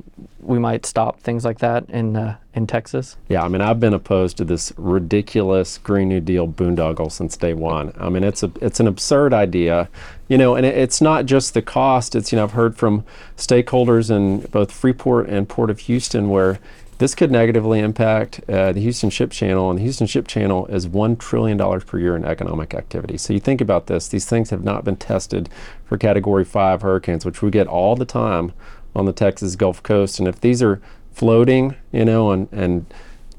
we 0.40 0.58
might 0.58 0.86
stop 0.86 1.20
things 1.20 1.44
like 1.44 1.58
that 1.58 1.88
in 1.90 2.16
uh, 2.16 2.36
in 2.54 2.66
Texas? 2.66 3.16
Yeah, 3.28 3.42
I 3.42 3.48
mean, 3.48 3.60
I've 3.60 3.80
been 3.80 3.94
opposed 3.94 4.36
to 4.38 4.44
this 4.44 4.72
ridiculous 4.76 5.78
Green 5.78 6.08
New 6.08 6.20
Deal 6.20 6.48
boondoggle 6.48 7.10
since 7.12 7.36
day 7.36 7.54
one. 7.54 7.92
I 7.98 8.08
mean, 8.08 8.24
it's 8.24 8.42
a 8.42 8.50
it's 8.60 8.80
an 8.80 8.86
absurd 8.86 9.34
idea, 9.34 9.88
you 10.28 10.38
know, 10.38 10.54
and 10.54 10.64
it, 10.64 10.76
it's 10.76 11.00
not 11.00 11.26
just 11.26 11.54
the 11.54 11.62
cost. 11.62 12.14
It's 12.14 12.32
you 12.32 12.36
know, 12.36 12.44
I've 12.44 12.52
heard 12.52 12.76
from 12.76 13.04
stakeholders 13.36 14.10
in 14.10 14.40
both 14.50 14.72
Freeport 14.72 15.28
and 15.28 15.48
Port 15.48 15.70
of 15.70 15.80
Houston 15.80 16.30
where 16.30 16.58
this 16.98 17.14
could 17.14 17.30
negatively 17.30 17.80
impact 17.80 18.40
uh, 18.48 18.72
the 18.72 18.80
Houston 18.80 19.10
Ship 19.10 19.30
Channel, 19.30 19.68
and 19.68 19.78
the 19.78 19.82
Houston 19.82 20.06
Ship 20.06 20.26
Channel 20.26 20.66
is 20.66 20.88
one 20.88 21.16
trillion 21.16 21.58
dollars 21.58 21.84
per 21.84 21.98
year 21.98 22.16
in 22.16 22.24
economic 22.24 22.72
activity. 22.72 23.18
So 23.18 23.34
you 23.34 23.40
think 23.40 23.60
about 23.60 23.86
this; 23.86 24.08
these 24.08 24.24
things 24.24 24.50
have 24.50 24.64
not 24.64 24.84
been 24.84 24.96
tested 24.96 25.50
for 25.84 25.98
Category 25.98 26.44
Five 26.44 26.82
hurricanes, 26.82 27.26
which 27.26 27.42
we 27.42 27.50
get 27.50 27.66
all 27.66 27.96
the 27.96 28.06
time 28.06 28.52
on 28.96 29.04
the 29.04 29.12
Texas 29.12 29.54
Gulf 29.54 29.82
Coast. 29.82 30.18
And 30.18 30.26
if 30.26 30.40
these 30.40 30.62
are 30.62 30.80
floating, 31.12 31.76
you 31.92 32.04
know, 32.04 32.32
and 32.32 32.48
and 32.50 32.86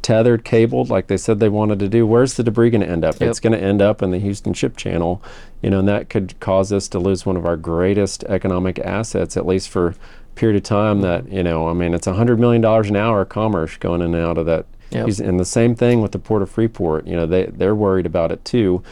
tethered, 0.04 0.46
cabled, 0.46 0.90
like 0.90 1.08
they 1.08 1.18
said 1.18 1.40
they 1.40 1.50
wanted 1.50 1.80
to 1.80 1.90
do, 1.90 2.08
where's 2.08 2.36
the 2.36 2.44
debris 2.44 2.70
going 2.70 2.82
to 2.82 2.88
end 2.88 3.04
up? 3.04 3.20
Yep. 3.20 3.30
It's 3.30 3.40
going 3.42 3.52
to 3.52 3.62
end 3.62 3.82
up 3.82 4.02
in 4.02 4.12
the 4.12 4.20
Houston 4.20 4.54
Ship 4.54 4.78
Channel, 4.78 5.22
you 5.62 5.70
know, 5.70 5.80
and 5.80 5.88
that 5.90 6.10
could 6.10 6.40
cause 6.40 6.72
us 6.72 6.88
to 6.90 7.00
lose 7.00 7.26
one 7.26 7.36
of 7.36 7.46
our 7.46 7.58
greatest 7.58 8.24
economic 8.26 8.80
assets, 8.80 9.36
at 9.36 9.46
least 9.46 9.68
for 9.68 9.88
a 9.88 9.96
period 10.36 10.56
of 10.56 10.64
time. 10.64 11.02
That 11.02 11.30
you 11.30 11.44
know, 11.44 11.68
I 11.68 11.74
mean, 11.74 11.94
it's 11.94 12.06
hundred 12.06 12.40
million 12.40 12.62
dollars 12.62 12.90
an 12.90 12.96
hour 12.96 13.22
of 13.22 13.30
commerce 13.30 13.76
going 13.78 14.02
in 14.02 14.14
and 14.14 14.24
out 14.24 14.38
of 14.38 14.46
that. 14.46 14.66
Yep. 14.92 15.20
And 15.20 15.38
the 15.38 15.46
same 15.46 15.76
thing 15.76 16.02
with 16.02 16.14
the 16.14 16.20
Port 16.20 16.42
of 16.42 16.50
Freeport. 16.50 17.06
You 17.06 17.18
know, 17.18 17.26
they 17.26 17.48
they're 17.48 17.76
worried 17.76 18.06
about 18.06 18.32
it 18.32 18.46
too, 18.46 18.84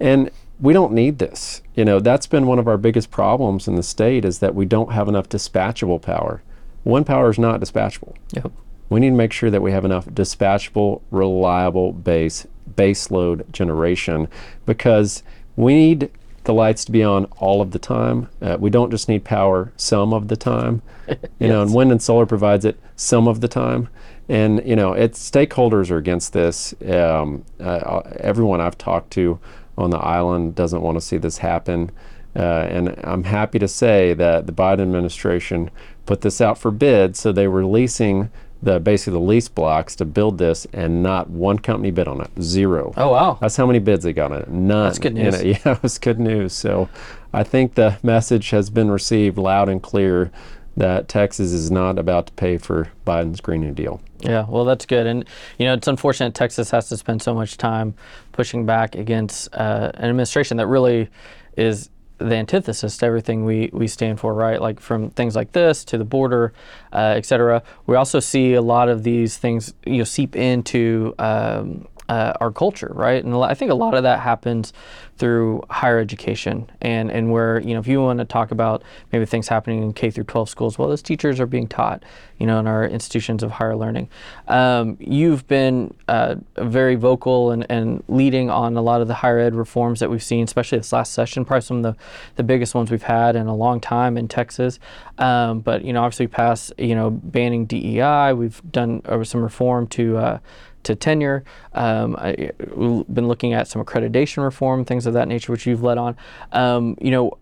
and 0.00 0.30
we 0.60 0.72
don't 0.72 0.92
need 0.92 1.18
this. 1.18 1.62
You 1.74 1.84
know, 1.84 2.00
that's 2.00 2.26
been 2.26 2.46
one 2.46 2.58
of 2.58 2.68
our 2.68 2.78
biggest 2.78 3.10
problems 3.10 3.66
in 3.66 3.74
the 3.74 3.82
state 3.82 4.24
is 4.24 4.38
that 4.40 4.54
we 4.54 4.64
don't 4.64 4.92
have 4.92 5.08
enough 5.08 5.28
dispatchable 5.28 6.00
power. 6.00 6.42
Wind 6.84 7.06
power 7.06 7.30
is 7.30 7.38
not 7.38 7.60
dispatchable. 7.60 8.14
Yep. 8.32 8.52
We 8.88 9.00
need 9.00 9.10
to 9.10 9.16
make 9.16 9.32
sure 9.32 9.50
that 9.50 9.62
we 9.62 9.72
have 9.72 9.84
enough 9.84 10.06
dispatchable, 10.06 11.00
reliable 11.10 11.92
base 11.92 12.46
base 12.76 13.10
load 13.10 13.52
generation 13.52 14.28
because 14.66 15.22
we 15.56 15.74
need 15.74 16.10
the 16.44 16.54
lights 16.54 16.84
to 16.84 16.92
be 16.92 17.02
on 17.02 17.24
all 17.38 17.60
of 17.60 17.70
the 17.70 17.78
time. 17.78 18.28
Uh, 18.40 18.56
we 18.58 18.70
don't 18.70 18.90
just 18.90 19.08
need 19.08 19.24
power 19.24 19.72
some 19.76 20.12
of 20.12 20.28
the 20.28 20.36
time. 20.36 20.82
You 21.40 21.48
know, 21.48 21.60
and 21.60 21.74
wind 21.74 21.90
and 21.90 22.00
solar 22.00 22.24
provides 22.24 22.64
it 22.64 22.78
some 22.94 23.26
of 23.26 23.40
the 23.40 23.48
time. 23.48 23.88
And 24.28 24.64
you 24.64 24.76
know, 24.76 24.92
it's 24.92 25.30
stakeholders 25.30 25.90
are 25.90 25.96
against 25.96 26.32
this. 26.32 26.72
Um, 26.88 27.44
uh, 27.58 28.02
everyone 28.20 28.60
I've 28.60 28.78
talked 28.78 29.10
to 29.14 29.40
on 29.76 29.90
the 29.90 29.98
island 29.98 30.54
doesn't 30.54 30.82
want 30.82 30.96
to 30.96 31.00
see 31.00 31.16
this 31.16 31.38
happen. 31.38 31.90
Uh, 32.34 32.66
and 32.68 32.98
I'm 33.04 33.24
happy 33.24 33.58
to 33.58 33.68
say 33.68 34.14
that 34.14 34.46
the 34.46 34.52
Biden 34.52 34.80
administration 34.80 35.70
put 36.06 36.22
this 36.22 36.40
out 36.40 36.58
for 36.58 36.70
bid, 36.70 37.16
so 37.16 37.30
they 37.30 37.46
were 37.46 37.64
leasing 37.64 38.30
the 38.62 38.78
basically 38.78 39.14
the 39.14 39.18
lease 39.18 39.48
blocks 39.48 39.96
to 39.96 40.04
build 40.04 40.38
this, 40.38 40.66
and 40.72 41.02
not 41.02 41.28
one 41.28 41.58
company 41.58 41.90
bid 41.90 42.06
on 42.08 42.20
it. 42.20 42.30
Zero. 42.40 42.94
Oh 42.96 43.10
wow. 43.10 43.38
That's 43.40 43.56
how 43.56 43.66
many 43.66 43.80
bids 43.80 44.04
they 44.04 44.12
got 44.12 44.32
on 44.32 44.42
it. 44.42 44.48
None. 44.48 44.84
That's 44.84 44.98
good 44.98 45.14
news. 45.14 45.42
yeah, 45.42 45.72
it 45.72 45.82
was 45.82 45.98
good 45.98 46.20
news. 46.20 46.52
So 46.52 46.88
I 47.32 47.42
think 47.42 47.74
the 47.74 47.98
message 48.02 48.50
has 48.50 48.70
been 48.70 48.90
received 48.90 49.36
loud 49.36 49.68
and 49.68 49.82
clear 49.82 50.30
that 50.76 51.08
Texas 51.08 51.52
is 51.52 51.70
not 51.70 51.98
about 51.98 52.28
to 52.28 52.32
pay 52.34 52.56
for 52.56 52.90
Biden's 53.06 53.40
Green 53.40 53.60
New 53.60 53.72
Deal. 53.72 54.00
Yeah, 54.22 54.46
well, 54.48 54.64
that's 54.64 54.86
good. 54.86 55.06
And, 55.06 55.24
you 55.58 55.66
know, 55.66 55.74
it's 55.74 55.88
unfortunate 55.88 56.34
Texas 56.34 56.70
has 56.70 56.88
to 56.90 56.96
spend 56.96 57.22
so 57.22 57.34
much 57.34 57.56
time 57.56 57.94
pushing 58.30 58.64
back 58.64 58.94
against 58.94 59.52
uh, 59.54 59.90
an 59.94 60.04
administration 60.04 60.56
that 60.58 60.68
really 60.68 61.08
is 61.56 61.90
the 62.18 62.36
antithesis 62.36 62.96
to 62.98 63.06
everything 63.06 63.44
we, 63.44 63.68
we 63.72 63.88
stand 63.88 64.20
for, 64.20 64.32
right? 64.32 64.60
Like 64.60 64.78
from 64.78 65.10
things 65.10 65.34
like 65.34 65.52
this 65.52 65.84
to 65.86 65.98
the 65.98 66.04
border, 66.04 66.52
uh, 66.92 67.14
et 67.16 67.26
cetera. 67.26 67.64
We 67.86 67.96
also 67.96 68.20
see 68.20 68.54
a 68.54 68.62
lot 68.62 68.88
of 68.88 69.02
these 69.02 69.38
things, 69.38 69.74
you 69.84 69.98
know, 69.98 70.04
seep 70.04 70.36
into 70.36 71.14
um, 71.18 71.88
uh, 72.12 72.34
our 72.42 72.52
culture, 72.52 72.92
right? 72.94 73.24
And 73.24 73.34
I 73.34 73.54
think 73.54 73.70
a 73.70 73.74
lot 73.74 73.94
of 73.94 74.02
that 74.02 74.20
happens 74.20 74.74
through 75.16 75.62
higher 75.70 75.98
education, 75.98 76.70
and 76.82 77.10
and 77.10 77.32
where 77.32 77.58
you 77.60 77.72
know 77.72 77.80
if 77.80 77.86
you 77.86 78.02
want 78.02 78.18
to 78.18 78.26
talk 78.26 78.50
about 78.50 78.82
maybe 79.12 79.24
things 79.24 79.48
happening 79.48 79.82
in 79.82 79.94
K 79.94 80.10
through 80.10 80.24
12 80.24 80.50
schools, 80.50 80.78
well, 80.78 80.88
those 80.88 81.00
teachers 81.00 81.40
are 81.40 81.46
being 81.46 81.66
taught, 81.66 82.02
you 82.36 82.46
know, 82.46 82.58
in 82.58 82.66
our 82.66 82.86
institutions 82.86 83.42
of 83.42 83.52
higher 83.52 83.74
learning. 83.74 84.10
Um, 84.46 84.98
you've 85.00 85.46
been 85.48 85.94
uh, 86.06 86.34
very 86.58 86.96
vocal 86.96 87.50
and, 87.50 87.64
and 87.70 88.04
leading 88.08 88.50
on 88.50 88.76
a 88.76 88.82
lot 88.82 89.00
of 89.00 89.08
the 89.08 89.14
higher 89.14 89.38
ed 89.38 89.54
reforms 89.54 90.00
that 90.00 90.10
we've 90.10 90.22
seen, 90.22 90.44
especially 90.44 90.76
this 90.76 90.92
last 90.92 91.14
session, 91.14 91.46
probably 91.46 91.62
some 91.62 91.78
of 91.78 91.82
the, 91.82 91.96
the 92.36 92.42
biggest 92.42 92.74
ones 92.74 92.90
we've 92.90 93.04
had 93.04 93.36
in 93.36 93.46
a 93.46 93.56
long 93.56 93.80
time 93.80 94.18
in 94.18 94.28
Texas. 94.28 94.78
Um, 95.16 95.60
but 95.60 95.82
you 95.82 95.94
know, 95.94 96.02
obviously, 96.02 96.26
passed 96.26 96.74
you 96.76 96.94
know 96.94 97.08
banning 97.10 97.64
DEI. 97.64 98.34
We've 98.34 98.60
done 98.70 99.00
uh, 99.06 99.24
some 99.24 99.40
reform 99.40 99.86
to 99.86 100.18
uh, 100.18 100.38
to 100.84 100.94
tenure. 100.94 101.44
Um, 101.74 102.16
I, 102.16 102.50
we've 102.74 103.06
been 103.08 103.28
looking 103.28 103.52
at 103.52 103.68
some 103.68 103.84
accreditation 103.84 104.42
reform, 104.42 104.84
things 104.84 105.06
of 105.06 105.14
that 105.14 105.28
nature, 105.28 105.52
which 105.52 105.66
you've 105.66 105.82
led 105.82 105.98
on. 105.98 106.16
Um, 106.52 106.96
you 107.00 107.10
know, 107.10 107.38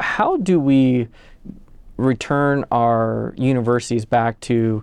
how 0.00 0.36
do 0.38 0.58
we 0.58 1.08
return 1.96 2.64
our 2.70 3.34
universities 3.36 4.04
back 4.04 4.40
to 4.40 4.82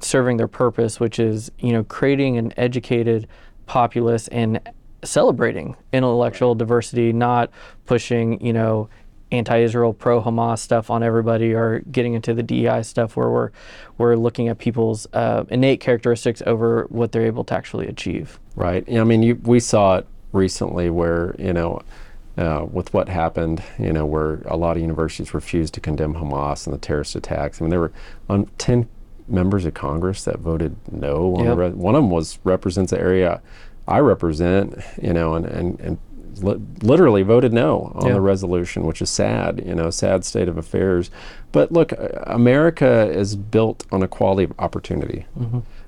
serving 0.00 0.36
their 0.36 0.48
purpose, 0.48 0.98
which 0.98 1.18
is 1.18 1.50
you 1.58 1.72
know 1.72 1.84
creating 1.84 2.36
an 2.36 2.52
educated 2.56 3.26
populace 3.66 4.28
and 4.28 4.60
celebrating 5.02 5.76
intellectual 5.92 6.54
diversity, 6.54 7.12
not 7.12 7.50
pushing 7.86 8.44
you 8.44 8.52
know 8.52 8.88
anti-Israel, 9.34 9.92
pro-Hamas 9.92 10.58
stuff 10.60 10.90
on 10.90 11.02
everybody, 11.02 11.52
or 11.52 11.80
getting 11.90 12.14
into 12.14 12.34
the 12.34 12.42
DEI 12.42 12.82
stuff 12.82 13.16
where 13.16 13.30
we're 13.30 13.50
we're 13.98 14.16
looking 14.16 14.48
at 14.48 14.58
people's 14.58 15.06
uh, 15.12 15.44
innate 15.50 15.80
characteristics 15.80 16.42
over 16.46 16.86
what 16.88 17.12
they're 17.12 17.26
able 17.26 17.44
to 17.44 17.54
actually 17.54 17.86
achieve. 17.86 18.38
Right. 18.56 18.84
I 18.92 19.04
mean, 19.04 19.22
you, 19.22 19.34
we 19.42 19.60
saw 19.60 19.96
it 19.98 20.06
recently 20.32 20.90
where 20.90 21.34
you 21.38 21.52
know. 21.52 21.80
Uh, 22.36 22.66
with 22.72 22.92
what 22.92 23.08
happened, 23.08 23.62
you 23.78 23.92
know, 23.92 24.04
where 24.04 24.40
a 24.46 24.56
lot 24.56 24.76
of 24.76 24.82
universities 24.82 25.32
refused 25.32 25.72
to 25.72 25.78
condemn 25.78 26.14
Hamas 26.14 26.66
and 26.66 26.74
the 26.74 26.80
terrorist 26.80 27.14
attacks. 27.14 27.60
I 27.60 27.62
mean, 27.62 27.70
there 27.70 27.78
were 27.78 27.92
on 28.28 28.46
10 28.58 28.88
members 29.28 29.64
of 29.64 29.74
Congress 29.74 30.24
that 30.24 30.40
voted 30.40 30.74
no. 30.90 31.36
On 31.36 31.44
Yep. 31.44 31.56
the 31.56 31.56
re- 31.62 31.70
one 31.70 31.94
of 31.94 32.02
them 32.02 32.10
was 32.10 32.40
represents 32.42 32.90
the 32.90 32.98
area 32.98 33.40
I 33.86 33.98
represent, 34.00 34.78
you 35.00 35.12
know, 35.12 35.34
and, 35.34 35.46
and, 35.46 35.78
and 35.78 35.98
li- 36.42 36.60
literally 36.82 37.22
voted 37.22 37.52
no 37.52 37.92
on 37.94 38.06
Yeah. 38.06 38.14
the 38.14 38.20
resolution, 38.20 38.84
which 38.84 39.00
is 39.02 39.10
sad, 39.10 39.62
you 39.64 39.74
know, 39.74 39.90
sad 39.90 40.24
state 40.24 40.48
of 40.48 40.56
affairs. 40.58 41.10
But 41.52 41.72
look, 41.72 41.92
uh, 41.92 42.08
America 42.26 43.08
is 43.10 43.36
built 43.36 43.84
on 43.92 44.02
equality 44.02 44.44
of 44.44 44.52
opportunity, 44.58 45.26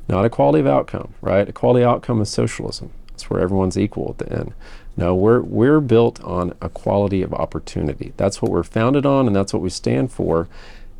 not 0.08 0.24
equality 0.24 0.60
of 0.60 0.66
outcome, 0.66 1.14
right? 1.20 1.48
Equality 1.48 1.82
of 1.82 1.90
outcome 1.90 2.20
is 2.20 2.28
socialism. 2.28 2.90
It's 3.14 3.28
where 3.30 3.40
everyone's 3.40 3.78
equal 3.78 4.14
at 4.18 4.18
the 4.26 4.32
end. 4.32 4.52
No, 4.96 5.14
we're 5.14 5.40
we're 5.40 5.80
built 5.80 6.22
on 6.24 6.54
equality 6.62 7.22
of 7.22 7.34
opportunity. 7.34 8.12
That's 8.16 8.40
what 8.40 8.50
we're 8.50 8.62
founded 8.62 9.04
on, 9.06 9.26
and 9.26 9.34
that's 9.36 9.52
what 9.52 9.62
we 9.62 9.70
stand 9.70 10.10
for. 10.12 10.48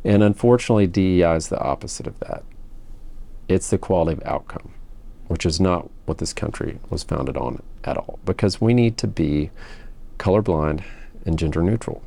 And 0.03 0.21
unfortunately, 0.23 0.87
DEI 0.87 1.35
is 1.35 1.49
the 1.49 1.59
opposite 1.59 2.07
of 2.07 2.19
that. 2.19 2.43
It's 3.47 3.69
the 3.69 3.77
quality 3.77 4.13
of 4.21 4.27
outcome, 4.27 4.69
which 5.27 5.45
is 5.45 5.59
not 5.59 5.89
what 6.07 6.17
this 6.17 6.33
country 6.33 6.79
was 6.89 7.03
founded 7.03 7.37
on 7.37 7.61
at 7.83 7.97
all. 7.97 8.19
Because 8.25 8.59
we 8.59 8.73
need 8.73 8.97
to 8.97 9.07
be 9.07 9.51
colorblind 10.17 10.83
and 11.25 11.37
gender 11.37 11.61
neutral, 11.61 12.01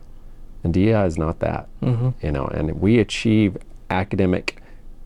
and 0.64 0.74
DEI 0.74 1.06
is 1.06 1.18
not 1.18 1.38
that. 1.40 1.68
Mm-hmm. 1.82 2.10
You 2.24 2.32
know, 2.32 2.46
and 2.46 2.80
we 2.80 2.98
achieve 2.98 3.56
academic, 3.88 4.62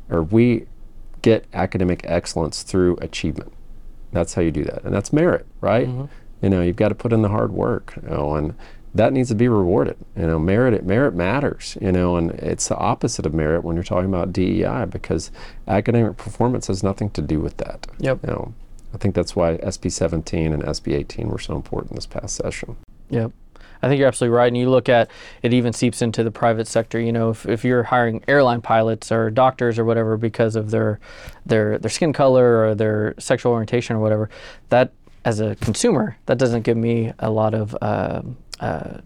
or 0.09 0.23
we 0.23 0.67
get 1.23 1.47
academic 1.53 2.03
excellence 2.05 2.63
through 2.63 2.97
achievement. 3.01 3.53
That's 4.13 4.35
how 4.35 4.43
you 4.43 4.51
do 4.51 4.65
that, 4.65 4.85
and 4.85 4.95
that's 4.95 5.13
merit, 5.13 5.47
right? 5.61 5.89
Mm-hmm. 5.89 6.05
You 6.43 6.51
know, 6.51 6.61
you've 6.61 6.77
got 6.77 6.91
to 6.91 6.95
put 6.95 7.13
in 7.13 7.23
the 7.23 7.29
hard 7.29 7.53
work, 7.53 7.95
you 8.03 8.09
know, 8.09 8.35
and 8.35 8.55
that 8.95 9.13
needs 9.13 9.31
to 9.31 9.35
be 9.35 9.49
rewarded. 9.49 9.97
You 10.17 10.27
know, 10.27 10.39
merit 10.39 10.75
it 10.75 10.85
merit 10.85 11.15
matters. 11.15 11.77
You 11.81 11.91
know, 11.91 12.17
and 12.17 12.31
it's 12.33 12.69
the 12.69 12.77
opposite 12.77 13.27
of 13.27 13.35
merit 13.35 13.65
when 13.65 13.75
you're 13.75 13.83
talking 13.83 14.09
about 14.09 14.33
DEI 14.33 14.85
because 14.89 15.33
academic 15.67 16.17
performance 16.17 16.69
has 16.69 16.83
nothing 16.83 17.11
to 17.11 17.23
do 17.23 17.41
with 17.41 17.57
that. 17.57 17.87
Yep. 17.99 18.21
You 18.23 18.31
know, 18.31 18.55
I 18.95 18.97
think 18.97 19.15
that's 19.15 19.35
why 19.35 19.57
SB 19.59 19.91
17 19.91 20.53
and 20.53 20.63
SB 20.63 20.95
18 20.95 21.29
were 21.29 21.39
so 21.39 21.57
important 21.57 21.97
this 21.97 22.07
past 22.07 22.37
session. 22.37 22.77
Yep. 23.11 23.33
I 23.83 23.89
think 23.89 23.99
you're 23.99 24.09
absolutely 24.09 24.37
right. 24.37 24.47
And 24.47 24.57
you 24.57 24.71
look 24.71 24.89
at 24.89 25.11
it 25.43 25.53
even 25.53 25.75
seeps 25.75 26.01
into 26.01 26.25
the 26.25 26.31
private 26.31 26.67
sector. 26.67 26.99
You 26.99 27.13
know, 27.13 27.31
if, 27.31 27.45
if 27.45 27.65
you're 27.65 27.83
hiring 27.83 28.25
airline 28.27 28.63
pilots 28.63 29.13
or 29.13 29.31
doctors 29.31 29.79
or 29.79 29.85
whatever 29.85 30.17
because 30.17 30.57
of 30.57 30.71
their 30.71 31.01
their 31.45 31.77
their 31.79 31.91
skin 31.91 32.15
color 32.15 32.65
or 32.65 32.75
their 32.75 33.15
sexual 33.19 33.53
orientation 33.53 33.97
or 33.97 33.99
whatever, 33.99 34.31
that 34.71 34.93
as 35.25 35.41
a 35.41 35.55
consumer, 35.57 36.17
that 36.27 36.39
doesn't 36.39 36.63
give 36.63 36.79
me 36.79 37.13
a 37.19 37.31
lot 37.31 37.53
of 37.53 37.77
um 37.83 38.39
uh, 38.61 38.99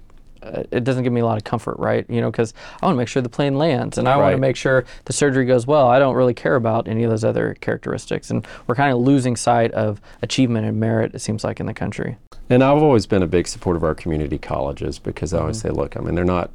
uh, 0.42 0.62
it 0.70 0.84
doesn't 0.84 1.02
give 1.04 1.12
me 1.12 1.20
a 1.20 1.24
lot 1.26 1.36
of 1.36 1.44
comfort, 1.44 1.78
right? 1.78 2.04
You 2.08 2.20
know, 2.20 2.30
because 2.30 2.54
I 2.80 2.86
want 2.86 2.94
to 2.94 2.98
make 2.98 3.08
sure 3.08 3.22
the 3.22 3.28
plane 3.28 3.56
lands 3.58 3.98
and 3.98 4.08
I 4.08 4.16
want 4.16 4.32
to 4.32 4.38
make 4.38 4.56
sure 4.56 4.84
the 5.04 5.12
surgery 5.12 5.44
goes 5.44 5.66
well. 5.66 5.88
I 5.88 5.98
don't 5.98 6.14
really 6.14 6.34
care 6.34 6.54
about 6.56 6.88
any 6.88 7.04
of 7.04 7.10
those 7.10 7.24
other 7.24 7.54
characteristics, 7.60 8.30
and 8.30 8.46
we're 8.66 8.74
kind 8.74 8.92
of 8.92 8.98
losing 9.00 9.36
sight 9.36 9.72
of 9.72 10.00
achievement 10.22 10.66
and 10.66 10.78
merit. 10.78 11.14
It 11.14 11.20
seems 11.20 11.44
like 11.44 11.60
in 11.60 11.66
the 11.66 11.74
country. 11.74 12.16
And 12.50 12.62
I've 12.64 12.82
always 12.82 13.06
been 13.06 13.22
a 13.22 13.26
big 13.26 13.46
supporter 13.46 13.76
of 13.76 13.84
our 13.84 13.94
community 13.94 14.38
colleges 14.38 14.98
because 14.98 15.34
I 15.34 15.40
always 15.40 15.60
say, 15.60 15.68
look, 15.70 15.96
I 15.96 16.00
mean, 16.00 16.14
they're 16.14 16.24
not 16.24 16.50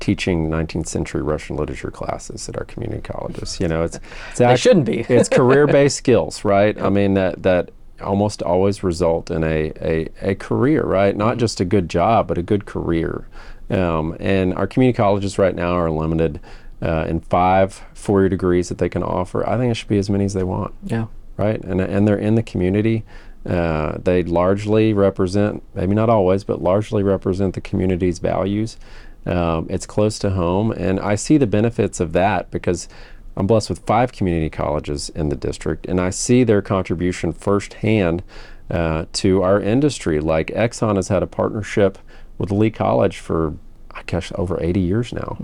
teaching 0.00 0.48
19th 0.50 0.88
century 0.88 1.22
Russian 1.22 1.56
literature 1.56 1.90
classes 1.90 2.48
at 2.48 2.56
our 2.56 2.64
community 2.64 3.00
colleges. 3.00 3.60
You 3.60 3.68
know, 3.68 3.82
it's, 3.82 3.98
it's 4.30 4.38
They 4.38 4.56
shouldn't 4.56 4.84
be. 4.86 5.00
it's 5.08 5.28
career-based 5.28 5.96
skills, 6.04 6.44
right? 6.44 6.80
I 6.80 6.90
mean, 6.90 7.14
that 7.14 7.42
that 7.44 7.70
almost 8.02 8.42
always 8.42 8.82
result 8.82 9.30
in 9.30 9.42
a, 9.44 9.72
a, 9.80 10.08
a 10.22 10.34
career, 10.34 10.82
right? 10.84 11.16
Not 11.16 11.38
just 11.38 11.60
a 11.60 11.64
good 11.64 11.88
job, 11.88 12.28
but 12.28 12.38
a 12.38 12.42
good 12.42 12.66
career. 12.66 13.26
Um, 13.70 14.16
and 14.20 14.54
our 14.54 14.66
community 14.66 14.96
colleges 14.96 15.38
right 15.38 15.54
now 15.54 15.72
are 15.72 15.90
limited 15.90 16.40
uh, 16.82 17.06
in 17.08 17.20
five 17.20 17.82
four-year 17.94 18.28
degrees 18.28 18.68
that 18.68 18.78
they 18.78 18.88
can 18.88 19.02
offer. 19.02 19.48
I 19.48 19.56
think 19.56 19.70
it 19.70 19.74
should 19.74 19.88
be 19.88 19.98
as 19.98 20.10
many 20.10 20.24
as 20.24 20.34
they 20.34 20.44
want 20.44 20.74
Yeah. 20.84 21.06
right? 21.36 21.60
And, 21.64 21.80
and 21.80 22.06
they're 22.06 22.18
in 22.18 22.34
the 22.34 22.42
community. 22.42 23.04
Uh, 23.44 23.98
they 24.02 24.22
largely 24.24 24.92
represent, 24.92 25.62
maybe 25.74 25.94
not 25.94 26.10
always, 26.10 26.44
but 26.44 26.60
largely 26.62 27.02
represent 27.02 27.54
the 27.54 27.60
community's 27.60 28.18
values. 28.18 28.76
Um, 29.24 29.66
it's 29.70 29.86
close 29.86 30.18
to 30.20 30.30
home, 30.30 30.70
and 30.72 31.00
I 31.00 31.16
see 31.16 31.36
the 31.36 31.46
benefits 31.48 31.98
of 31.98 32.12
that 32.12 32.50
because 32.52 32.88
I'm 33.36 33.46
blessed 33.46 33.68
with 33.68 33.80
five 33.80 34.12
community 34.12 34.48
colleges 34.48 35.10
in 35.10 35.28
the 35.28 35.36
district, 35.36 35.86
and 35.86 36.00
I 36.00 36.10
see 36.10 36.44
their 36.44 36.62
contribution 36.62 37.32
firsthand 37.32 38.22
uh, 38.70 39.04
to 39.14 39.42
our 39.42 39.60
industry. 39.60 40.20
Like 40.20 40.48
Exxon 40.48 40.96
has 40.96 41.08
had 41.08 41.22
a 41.22 41.26
partnership 41.26 41.98
with 42.38 42.50
Lee 42.50 42.70
College 42.70 43.18
for, 43.18 43.54
I 43.90 44.02
guess, 44.06 44.32
over 44.36 44.62
80 44.62 44.80
years 44.80 45.12
now. 45.12 45.36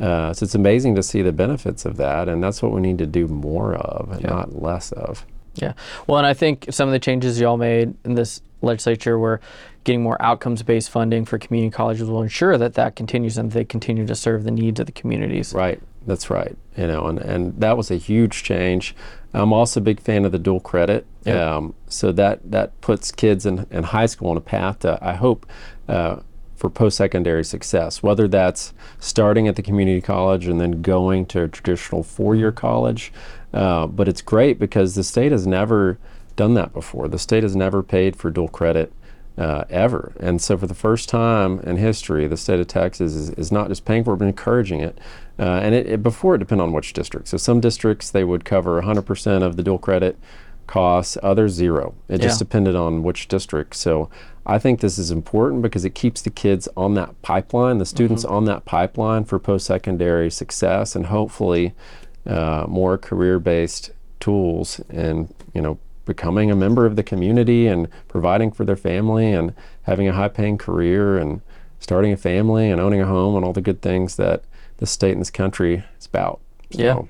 Uh, 0.00 0.32
so 0.32 0.44
it's 0.44 0.54
amazing 0.54 0.94
to 0.96 1.02
see 1.02 1.22
the 1.22 1.32
benefits 1.32 1.84
of 1.84 1.96
that, 1.98 2.28
and 2.28 2.42
that's 2.42 2.62
what 2.62 2.72
we 2.72 2.80
need 2.80 2.98
to 2.98 3.06
do 3.06 3.28
more 3.28 3.74
of, 3.74 4.10
and 4.10 4.24
not 4.24 4.60
less 4.60 4.92
of. 4.92 5.26
Yeah. 5.54 5.74
Well, 6.06 6.18
and 6.18 6.26
I 6.26 6.34
think 6.34 6.66
some 6.70 6.88
of 6.88 6.92
the 6.92 6.98
changes 6.98 7.40
y'all 7.40 7.56
made 7.56 7.94
in 8.04 8.14
this 8.14 8.42
legislature 8.60 9.18
were 9.18 9.40
getting 9.84 10.02
more 10.02 10.20
outcomes 10.20 10.62
based 10.62 10.90
funding 10.90 11.24
for 11.24 11.38
community 11.38 11.70
colleges 11.70 12.08
will 12.08 12.22
ensure 12.22 12.56
that 12.58 12.74
that 12.74 12.96
continues 12.96 13.36
and 13.38 13.52
they 13.52 13.64
continue 13.64 14.06
to 14.06 14.14
serve 14.14 14.44
the 14.44 14.50
needs 14.50 14.80
of 14.80 14.86
the 14.86 14.92
communities. 14.92 15.52
Right. 15.52 15.80
That's 16.06 16.30
right. 16.30 16.56
You 16.76 16.86
know, 16.86 17.06
and, 17.06 17.18
and 17.18 17.60
that 17.60 17.76
was 17.76 17.90
a 17.90 17.96
huge 17.96 18.42
change. 18.42 18.94
I'm 19.32 19.52
also 19.52 19.80
a 19.80 19.82
big 19.82 20.00
fan 20.00 20.24
of 20.24 20.32
the 20.32 20.38
dual 20.38 20.60
credit. 20.60 21.06
Yep. 21.24 21.36
Um, 21.36 21.74
so 21.88 22.12
that 22.12 22.50
that 22.50 22.80
puts 22.80 23.10
kids 23.10 23.46
in, 23.46 23.66
in 23.70 23.84
high 23.84 24.06
school 24.06 24.30
on 24.30 24.36
a 24.36 24.42
path 24.42 24.80
to, 24.80 24.98
I 25.00 25.14
hope, 25.14 25.46
uh, 25.88 26.16
for 26.54 26.70
post-secondary 26.70 27.44
success. 27.44 28.02
Whether 28.02 28.28
that's 28.28 28.74
starting 29.00 29.48
at 29.48 29.56
the 29.56 29.62
community 29.62 30.00
college 30.00 30.46
and 30.46 30.60
then 30.60 30.82
going 30.82 31.26
to 31.26 31.42
a 31.42 31.48
traditional 31.48 32.02
four-year 32.02 32.52
college, 32.52 33.12
uh, 33.52 33.86
but 33.86 34.08
it's 34.08 34.22
great 34.22 34.58
because 34.58 34.94
the 34.94 35.04
state 35.04 35.32
has 35.32 35.46
never 35.46 35.98
done 36.36 36.54
that 36.54 36.72
before. 36.72 37.08
The 37.08 37.18
state 37.18 37.42
has 37.42 37.56
never 37.56 37.82
paid 37.82 38.16
for 38.16 38.30
dual 38.30 38.48
credit 38.48 38.92
uh, 39.36 39.64
ever. 39.68 40.12
And 40.20 40.40
so, 40.40 40.56
for 40.56 40.66
the 40.66 40.74
first 40.74 41.08
time 41.08 41.60
in 41.60 41.76
history, 41.76 42.26
the 42.26 42.36
state 42.36 42.60
of 42.60 42.66
Texas 42.66 43.14
is, 43.14 43.30
is 43.30 43.50
not 43.50 43.68
just 43.68 43.84
paying 43.84 44.04
for 44.04 44.14
it, 44.14 44.18
but 44.18 44.26
encouraging 44.26 44.80
it. 44.80 44.98
Uh, 45.38 45.42
and 45.42 45.74
it, 45.74 45.86
it, 45.86 46.02
before 46.02 46.36
it 46.36 46.38
depended 46.38 46.62
on 46.62 46.72
which 46.72 46.92
district. 46.92 47.28
So, 47.28 47.36
some 47.36 47.60
districts 47.60 48.10
they 48.10 48.24
would 48.24 48.44
cover 48.44 48.80
100% 48.80 49.42
of 49.42 49.56
the 49.56 49.62
dual 49.62 49.78
credit 49.78 50.18
costs, 50.66 51.18
others 51.22 51.52
zero. 51.52 51.94
It 52.08 52.20
just 52.20 52.38
depended 52.38 52.76
on 52.76 53.02
which 53.02 53.28
district. 53.28 53.74
So, 53.74 54.08
I 54.46 54.58
think 54.58 54.80
this 54.80 54.98
is 54.98 55.10
important 55.10 55.62
because 55.62 55.84
it 55.84 55.94
keeps 55.94 56.22
the 56.22 56.30
kids 56.30 56.68
on 56.76 56.94
that 56.94 57.20
pipeline, 57.22 57.78
the 57.78 57.86
students 57.86 58.24
on 58.24 58.44
that 58.44 58.64
pipeline 58.64 59.24
for 59.24 59.38
post 59.38 59.66
secondary 59.66 60.30
success, 60.30 60.94
and 60.94 61.06
hopefully 61.06 61.74
uh, 62.26 62.66
more 62.68 62.98
career 62.98 63.38
based 63.38 63.90
tools 64.20 64.80
and, 64.90 65.34
you 65.54 65.60
know, 65.60 65.78
becoming 66.04 66.50
a 66.50 66.56
member 66.56 66.86
of 66.86 66.96
the 66.96 67.02
community 67.02 67.66
and 67.66 67.88
providing 68.08 68.52
for 68.52 68.64
their 68.64 68.76
family 68.76 69.32
and 69.32 69.54
having 69.82 70.08
a 70.08 70.12
high 70.12 70.28
paying 70.28 70.58
career 70.58 71.18
and 71.18 71.40
starting 71.80 72.12
a 72.12 72.16
family 72.16 72.70
and 72.70 72.80
owning 72.80 73.00
a 73.00 73.06
home 73.06 73.36
and 73.36 73.44
all 73.44 73.52
the 73.52 73.60
good 73.60 73.82
things 73.82 74.16
that 74.16 74.44
this 74.78 74.90
state 74.90 75.12
and 75.12 75.20
this 75.20 75.30
country 75.30 75.84
is 75.98 76.06
about. 76.06 76.40
Yeah. 76.70 77.02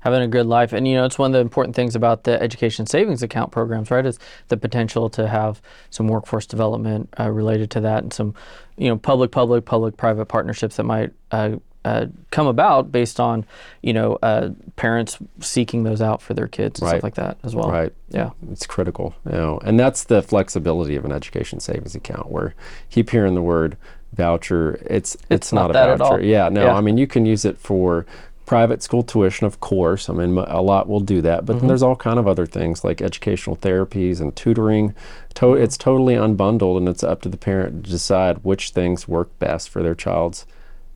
Having 0.00 0.22
a 0.22 0.28
good 0.28 0.46
life. 0.46 0.72
And 0.72 0.88
you 0.88 0.94
know, 0.94 1.04
it's 1.04 1.18
one 1.18 1.30
of 1.30 1.32
the 1.34 1.40
important 1.40 1.76
things 1.76 1.94
about 1.94 2.24
the 2.24 2.40
education 2.40 2.86
savings 2.86 3.22
account 3.22 3.52
programs, 3.52 3.90
right? 3.90 4.06
Is 4.06 4.18
the 4.48 4.56
potential 4.56 5.10
to 5.10 5.28
have 5.28 5.60
some 5.90 6.08
workforce 6.08 6.46
development 6.46 7.12
uh, 7.18 7.30
related 7.30 7.70
to 7.72 7.80
that, 7.80 8.02
and 8.02 8.12
some, 8.12 8.34
you 8.78 8.88
know, 8.88 8.96
public, 8.96 9.30
public, 9.30 9.66
public, 9.66 9.98
private 9.98 10.26
partnerships 10.26 10.76
that 10.76 10.84
might. 10.84 11.12
Uh, 11.30 11.56
uh, 11.84 12.06
come 12.30 12.46
about 12.46 12.92
based 12.92 13.18
on, 13.18 13.44
you 13.82 13.92
know, 13.92 14.18
uh, 14.22 14.50
parents 14.76 15.16
seeking 15.40 15.82
those 15.84 16.02
out 16.02 16.20
for 16.20 16.34
their 16.34 16.46
kids 16.48 16.80
and 16.80 16.86
Right. 16.86 16.96
stuff 16.98 17.02
like 17.04 17.14
that 17.14 17.38
as 17.42 17.54
well. 17.54 17.70
Right. 17.70 17.92
Yeah. 18.10 18.30
It's 18.52 18.66
critical, 18.66 19.14
you 19.24 19.32
know, 19.32 19.60
and 19.64 19.80
that's 19.80 20.04
the 20.04 20.20
flexibility 20.22 20.96
of 20.96 21.04
an 21.04 21.12
education 21.12 21.58
savings 21.60 21.94
account. 21.94 22.30
Where 22.30 22.54
keep 22.90 23.10
hearing 23.10 23.34
the 23.34 23.42
word 23.42 23.76
voucher, 24.12 24.78
it's 24.90 25.16
it's, 25.30 25.52
not 25.52 25.68
not, 25.68 25.72
that 25.72 25.90
a 25.90 25.96
voucher. 25.96 26.22
Yeah, 26.22 26.48
no, 26.50 26.64
Yeah. 26.66 26.74
I 26.74 26.80
mean 26.80 26.98
you 26.98 27.06
can 27.06 27.24
use 27.26 27.44
it 27.44 27.56
for 27.58 28.04
private 28.44 28.82
school 28.82 29.02
tuition, 29.04 29.46
of 29.46 29.60
course. 29.60 30.10
I 30.10 30.12
mean 30.12 30.36
a 30.36 30.60
lot 30.60 30.88
will 30.88 31.00
do 31.00 31.22
that, 31.22 31.46
but 31.46 31.52
Mm-hmm. 31.54 31.60
then 31.60 31.68
there's 31.68 31.82
all 31.82 31.96
kind 31.96 32.18
of 32.18 32.26
other 32.28 32.44
things 32.46 32.84
like 32.84 33.00
educational 33.00 33.56
therapies 33.56 34.20
and 34.20 34.34
tutoring. 34.36 34.94
To-. 35.34 35.54
It's 35.54 35.78
totally 35.78 36.14
unbundled, 36.14 36.76
and 36.76 36.88
it's 36.88 37.04
up 37.04 37.22
to 37.22 37.28
the 37.28 37.36
parent 37.38 37.84
to 37.84 37.90
decide 37.90 38.38
which 38.42 38.70
things 38.70 39.06
work 39.08 39.30
best 39.38 39.70
for 39.70 39.82
their 39.82 39.94
child's 39.94 40.44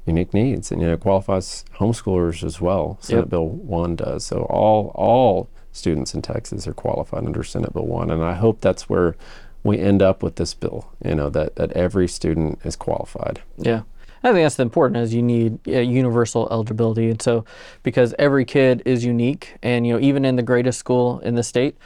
unique 0.06 0.34
needs 0.34 0.70
and 0.70 0.80
you 0.80 0.86
know 0.86 0.94
it 0.94 1.00
qualifies 1.00 1.64
homeschoolers 1.78 2.42
as 2.44 2.60
well 2.60 2.98
senate 3.00 3.20
Yep. 3.22 3.28
bill 3.30 3.48
1 3.48 3.96
does 3.96 4.24
so 4.26 4.42
all 4.50 4.92
all 4.94 5.48
students 5.72 6.14
in 6.14 6.22
texas 6.22 6.66
are 6.68 6.74
qualified 6.74 7.24
under 7.24 7.42
senate 7.42 7.72
bill 7.72 7.86
1 7.86 8.10
and 8.10 8.22
i 8.22 8.34
hope 8.34 8.60
that's 8.60 8.88
where 8.88 9.16
we 9.62 9.78
end 9.78 10.02
up 10.02 10.22
with 10.22 10.36
this 10.36 10.52
bill 10.54 10.90
you 11.04 11.14
know 11.14 11.30
that 11.30 11.56
that 11.56 11.72
every 11.72 12.06
student 12.08 12.58
is 12.64 12.76
qualified 12.76 13.40
Yeah. 13.58 13.82
I 14.22 14.32
think 14.32 14.42
that's 14.46 14.54
the 14.56 14.62
important 14.62 14.96
is 15.02 15.12
you 15.12 15.22
need 15.22 15.58
uh, 15.68 15.72
universal 15.80 16.48
eligibility. 16.50 17.10
And 17.10 17.20
so 17.20 17.44
because 17.82 18.14
every 18.18 18.46
kid 18.46 18.80
is 18.86 19.04
unique 19.04 19.56
and, 19.62 19.86
you 19.86 19.92
know, 19.92 20.00
even 20.00 20.24
in 20.24 20.36
the 20.36 20.42
greatest 20.42 20.78
school 20.78 21.18
in 21.20 21.34
the 21.34 21.42
state, 21.42 21.76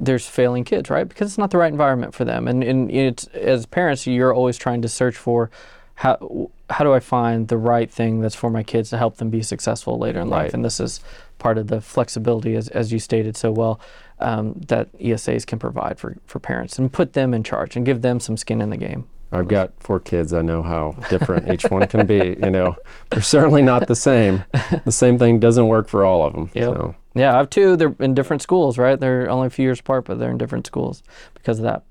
there's 0.00 0.26
failing 0.26 0.64
kids, 0.64 0.90
right? 0.90 1.08
Because 1.08 1.28
it's 1.30 1.38
not 1.38 1.52
the 1.52 1.58
right 1.58 1.70
environment 1.70 2.12
for 2.12 2.24
them. 2.24 2.48
And, 2.48 2.64
and 2.64 2.90
it's, 2.90 3.26
as 3.28 3.66
parents, 3.66 4.04
you're 4.04 4.34
always 4.34 4.56
trying 4.56 4.82
to 4.82 4.88
search 4.88 5.16
for 5.16 5.48
how, 6.00 6.50
how 6.70 6.82
do 6.82 6.94
I 6.94 7.00
find 7.00 7.48
the 7.48 7.58
right 7.58 7.90
thing 7.90 8.20
that's 8.22 8.34
for 8.34 8.48
my 8.50 8.62
kids 8.62 8.88
to 8.90 8.96
help 8.96 9.18
them 9.18 9.28
be 9.28 9.42
successful 9.42 9.98
later 9.98 10.20
in 10.20 10.30
life? 10.30 10.54
And 10.54 10.64
this 10.64 10.80
is 10.80 11.00
part 11.38 11.58
of 11.58 11.66
the 11.68 11.80
flexibility, 11.82 12.56
as, 12.56 12.68
as 12.68 12.90
you 12.90 12.98
stated 12.98 13.36
so 13.36 13.52
well, 13.52 13.78
um, 14.18 14.54
that 14.68 14.90
ESAs 14.98 15.46
can 15.46 15.58
provide 15.58 15.98
for, 15.98 16.16
for 16.26 16.38
parents 16.38 16.78
and 16.78 16.90
put 16.90 17.12
them 17.12 17.34
in 17.34 17.42
charge 17.42 17.76
and 17.76 17.84
give 17.84 18.00
them 18.00 18.18
some 18.18 18.38
skin 18.38 18.62
in 18.62 18.70
the 18.70 18.76
game. 18.78 19.04
i've 19.32 19.46
got 19.48 19.70
four 19.78 20.00
kids 20.00 20.32
i 20.32 20.42
know 20.42 20.62
how 20.62 20.94
different 21.08 21.48
each 21.52 21.64
one 21.70 21.86
can 21.86 22.04
be 22.06 22.36
you 22.42 22.50
know 22.50 22.74
they're 23.10 23.22
certainly 23.36 23.62
not 23.62 23.86
the 23.86 23.94
same 23.94 24.42
the 24.84 24.90
same 24.92 25.18
thing 25.18 25.38
doesn't 25.38 25.68
work 25.68 25.86
for 25.88 26.04
all 26.04 26.24
of 26.26 26.32
them 26.32 26.50
Yep. 26.54 26.64
so 26.74 26.94
Yeah, 27.14 27.34
I 27.34 27.38
have 27.38 27.50
two. 27.50 27.76
They're 27.76 27.94
in 28.00 28.14
different 28.14 28.40
schools, 28.42 28.76
right? 28.78 28.98
They're 28.98 29.28
only 29.30 29.46
a 29.48 29.50
few 29.50 29.64
years 29.64 29.80
apart, 29.80 30.04
but 30.06 30.18
they're 30.18 30.30
in 30.30 30.38
different 30.38 30.66
schools 30.66 31.02
because 31.34 31.58
of 31.60 31.64
that. 31.64 31.82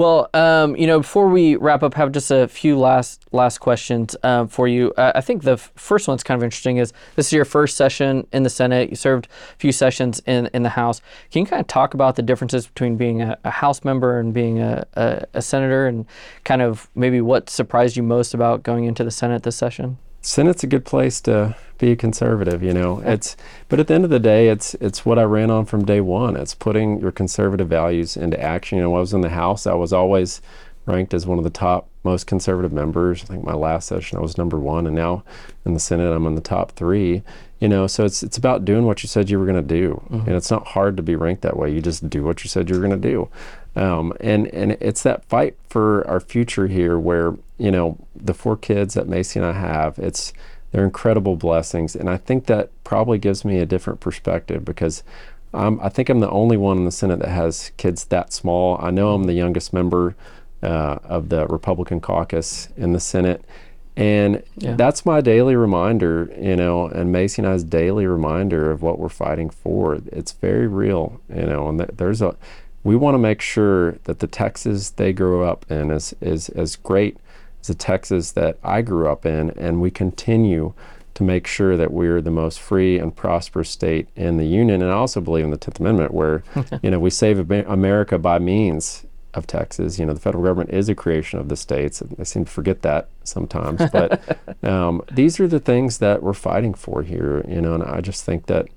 Well, 0.00 0.30
um, 0.32 0.76
you 0.76 0.86
know, 0.86 1.00
before 1.00 1.28
we 1.28 1.56
wrap 1.56 1.82
up, 1.82 1.92
have 1.92 2.10
just 2.10 2.30
a 2.30 2.48
few 2.48 2.78
last 2.78 3.22
last 3.32 3.58
questions 3.58 4.16
um, 4.22 4.48
for 4.48 4.66
you. 4.66 4.94
Uh, 4.96 5.12
I 5.14 5.20
think 5.20 5.42
the 5.42 5.52
f- 5.52 5.72
first 5.76 6.08
one's 6.08 6.22
kind 6.22 6.40
of 6.40 6.42
interesting. 6.42 6.78
Is 6.78 6.94
this 7.16 7.26
is 7.26 7.32
your 7.34 7.44
first 7.44 7.76
session 7.76 8.26
in 8.32 8.42
the 8.42 8.48
Senate? 8.48 8.88
You 8.88 8.96
served 8.96 9.26
a 9.26 9.56
few 9.58 9.72
sessions 9.72 10.22
in 10.24 10.48
in 10.54 10.62
the 10.62 10.70
House. 10.70 11.02
Can 11.30 11.40
you 11.40 11.46
kind 11.46 11.60
of 11.60 11.66
talk 11.66 11.92
about 11.92 12.16
the 12.16 12.22
differences 12.22 12.66
between 12.66 12.96
being 12.96 13.20
a, 13.20 13.36
a 13.44 13.50
House 13.50 13.84
member 13.84 14.18
and 14.18 14.32
being 14.32 14.58
a, 14.58 14.86
a, 14.94 15.26
a 15.34 15.42
senator, 15.42 15.86
and 15.86 16.06
kind 16.44 16.62
of 16.62 16.88
maybe 16.94 17.20
what 17.20 17.50
surprised 17.50 17.94
you 17.98 18.02
most 18.02 18.32
about 18.32 18.62
going 18.62 18.84
into 18.84 19.04
the 19.04 19.10
Senate 19.10 19.42
this 19.42 19.56
session? 19.56 19.98
Senate's 20.22 20.64
a 20.64 20.66
good 20.66 20.84
place 20.84 21.20
to 21.22 21.56
be 21.78 21.92
a 21.92 21.96
conservative, 21.96 22.62
you 22.62 22.74
know. 22.74 23.00
It's 23.00 23.36
but 23.68 23.80
at 23.80 23.86
the 23.86 23.94
end 23.94 24.04
of 24.04 24.10
the 24.10 24.20
day, 24.20 24.48
it's 24.48 24.74
it's 24.74 25.06
what 25.06 25.18
I 25.18 25.22
ran 25.22 25.50
on 25.50 25.64
from 25.64 25.84
day 25.84 26.00
one. 26.00 26.36
It's 26.36 26.54
putting 26.54 27.00
your 27.00 27.10
conservative 27.10 27.68
values 27.68 28.16
into 28.16 28.40
action. 28.40 28.78
You 28.78 28.84
know, 28.84 28.90
when 28.90 28.98
I 28.98 29.00
was 29.00 29.14
in 29.14 29.22
the 29.22 29.30
House, 29.30 29.66
I 29.66 29.74
was 29.74 29.92
always 29.92 30.42
ranked 30.86 31.14
as 31.14 31.26
one 31.26 31.38
of 31.38 31.44
the 31.44 31.50
top 31.50 31.88
most 32.02 32.26
conservative 32.26 32.72
members. 32.72 33.22
I 33.22 33.26
think 33.26 33.44
my 33.44 33.54
last 33.54 33.86
session 33.86 34.18
I 34.18 34.20
was 34.20 34.38
number 34.38 34.58
one, 34.58 34.86
and 34.86 34.96
now 34.96 35.24
in 35.64 35.74
the 35.74 35.80
Senate 35.80 36.12
I'm 36.12 36.26
in 36.26 36.34
the 36.34 36.40
top 36.40 36.72
three. 36.72 37.22
You 37.58 37.68
know, 37.68 37.86
so 37.86 38.04
it's 38.04 38.22
it's 38.22 38.38
about 38.38 38.64
doing 38.64 38.84
what 38.86 39.02
you 39.02 39.08
said 39.08 39.28
you 39.28 39.38
were 39.38 39.44
going 39.44 39.56
to 39.56 39.62
do, 39.62 40.02
mm-hmm. 40.10 40.26
and 40.26 40.36
it's 40.36 40.50
not 40.50 40.68
hard 40.68 40.96
to 40.96 41.02
be 41.02 41.16
ranked 41.16 41.42
that 41.42 41.56
way. 41.56 41.72
You 41.72 41.80
just 41.80 42.08
do 42.08 42.22
what 42.22 42.42
you 42.42 42.48
said 42.48 42.68
you 42.68 42.76
were 42.76 42.86
going 42.86 43.00
to 43.00 43.08
do, 43.08 43.28
um, 43.76 44.12
and 44.20 44.46
and 44.48 44.72
it's 44.80 45.02
that 45.04 45.24
fight 45.26 45.56
for 45.68 46.06
our 46.06 46.20
future 46.20 46.66
here, 46.66 46.98
where 46.98 47.34
you 47.58 47.70
know 47.70 47.96
the 48.14 48.34
four 48.34 48.56
kids 48.56 48.94
that 48.94 49.08
Macy 49.08 49.38
and 49.40 49.46
I 49.46 49.52
have, 49.52 49.98
it's 49.98 50.32
they're 50.72 50.84
incredible 50.84 51.36
blessings, 51.36 51.96
and 51.96 52.08
I 52.08 52.16
think 52.16 52.46
that 52.46 52.70
probably 52.84 53.18
gives 53.18 53.44
me 53.44 53.58
a 53.58 53.66
different 53.66 54.00
perspective 54.00 54.64
because 54.64 55.02
um, 55.52 55.80
I 55.82 55.88
think 55.88 56.08
I'm 56.08 56.20
the 56.20 56.30
only 56.30 56.56
one 56.56 56.78
in 56.78 56.84
the 56.84 56.92
Senate 56.92 57.18
that 57.20 57.28
has 57.28 57.72
kids 57.76 58.04
that 58.06 58.32
small. 58.32 58.78
I 58.80 58.90
know 58.90 59.14
I'm 59.14 59.24
the 59.24 59.32
youngest 59.32 59.72
member 59.72 60.14
uh, 60.62 60.98
of 61.04 61.28
the 61.28 61.46
Republican 61.48 62.00
caucus 62.00 62.68
in 62.76 62.92
the 62.92 63.00
Senate. 63.00 63.44
And 63.96 64.42
Yeah. 64.56 64.76
that's 64.76 65.04
my 65.04 65.20
daily 65.20 65.56
reminder, 65.56 66.30
you 66.40 66.54
know, 66.54 66.86
and 66.86 67.10
Macy 67.10 67.42
and 67.42 67.50
I's 67.52 67.64
daily 67.64 68.06
reminder 68.06 68.70
of 68.70 68.80
what 68.80 68.98
we're 68.98 69.08
fighting 69.08 69.50
for. 69.50 69.98
It's 70.06 70.32
very 70.32 70.68
real, 70.68 71.20
you 71.28 71.42
know, 71.46 71.68
and 71.68 71.78
th- 71.78 71.90
there's 71.96 72.22
a, 72.22 72.36
we 72.82 72.96
want 72.96 73.14
to 73.14 73.18
make 73.18 73.40
sure 73.40 73.92
that 74.04 74.20
the 74.20 74.26
Texas 74.26 74.90
they 74.90 75.12
grew 75.12 75.44
up 75.44 75.70
in 75.70 75.90
is, 75.90 76.14
is 76.20 76.48
as 76.50 76.76
great 76.76 77.16
as 77.60 77.68
the 77.68 77.74
Texas 77.74 78.32
that 78.32 78.58
I 78.64 78.82
grew 78.82 79.08
up 79.08 79.26
in, 79.26 79.50
and 79.50 79.80
we 79.80 79.90
continue 79.90 80.72
to 81.14 81.22
make 81.22 81.46
sure 81.46 81.76
that 81.76 81.92
we're 81.92 82.22
the 82.22 82.30
most 82.30 82.60
free 82.60 82.98
and 82.98 83.14
prosperous 83.14 83.68
state 83.68 84.08
in 84.16 84.38
the 84.38 84.46
union. 84.46 84.80
And 84.80 84.90
I 84.90 84.94
also 84.94 85.20
believe 85.20 85.44
in 85.44 85.50
the 85.50 85.58
10th 85.58 85.80
Amendment, 85.80 86.14
where, 86.14 86.42
you 86.82 86.90
know, 86.90 86.98
we 86.98 87.10
save 87.10 87.50
America 87.50 88.18
by 88.18 88.38
means 88.38 89.04
of 89.34 89.46
Texas. 89.46 89.98
You 89.98 90.06
know, 90.06 90.14
the 90.14 90.20
federal 90.20 90.42
government 90.42 90.70
is 90.70 90.88
a 90.88 90.94
creation 90.94 91.38
of 91.38 91.48
the 91.48 91.56
states. 91.56 92.02
I 92.18 92.22
seem 92.22 92.44
to 92.44 92.50
forget 92.50 92.82
that 92.82 93.08
sometimes. 93.24 93.82
But 93.90 94.38
um, 94.64 95.02
these 95.12 95.38
are 95.40 95.48
the 95.48 95.60
things 95.60 95.98
that 95.98 96.22
we're 96.22 96.32
fighting 96.32 96.74
for 96.74 97.02
here, 97.02 97.44
you 97.46 97.60
know, 97.60 97.74
and 97.74 97.82
I 97.82 98.00
just 98.00 98.24
think 98.24 98.46
that 98.46 98.68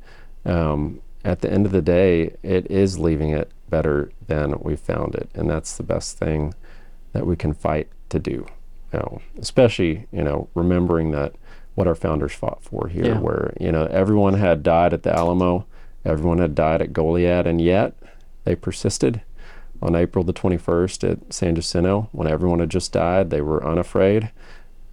um, 0.46 1.02
at 1.24 1.42
the 1.42 1.52
end 1.52 1.66
of 1.66 1.72
the 1.72 1.82
day, 1.82 2.36
it 2.44 2.70
is 2.70 3.00
leaving 3.00 3.30
it 3.30 3.52
better 3.70 4.12
than 4.28 4.60
we 4.62 4.76
found 4.76 5.16
it. 5.16 5.30
And 5.34 5.50
that's 5.50 5.78
the 5.78 5.84
best 5.84 6.18
thing 6.18 6.54
that 7.14 7.26
we 7.26 7.36
can 7.36 7.54
fight 7.54 7.88
to 8.10 8.20
do. 8.20 8.46
You 8.92 9.00
know, 9.00 9.22
especially, 9.40 10.08
you 10.12 10.24
know, 10.24 10.50
remembering 10.54 11.12
that 11.12 11.34
what 11.76 11.88
our 11.88 11.96
founders 11.96 12.34
fought 12.34 12.64
for 12.64 12.88
here, 12.88 13.06
Yeah. 13.06 13.20
where, 13.20 13.54
you 13.60 13.72
know, 13.72 13.86
everyone 13.86 14.36
had 14.36 14.62
died 14.62 14.94
at 14.94 15.02
the 15.04 15.12
Alamo, 15.16 15.66
everyone 16.06 16.38
had 16.38 16.54
died 16.54 16.82
at 16.82 16.94
Goliad, 16.94 17.48
and 17.48 17.60
yet 17.60 17.96
they 18.44 18.56
persisted 18.56 19.22
on 19.82 19.96
April 19.96 20.24
the 20.24 20.34
21st 20.34 21.04
at 21.04 21.34
San 21.34 21.56
Jacinto 21.56 22.10
when 22.12 22.28
everyone 22.28 22.60
had 22.60 22.70
just 22.70 22.92
died. 22.92 23.32
They 23.32 23.42
were 23.42 23.66
unafraid. 23.66 24.30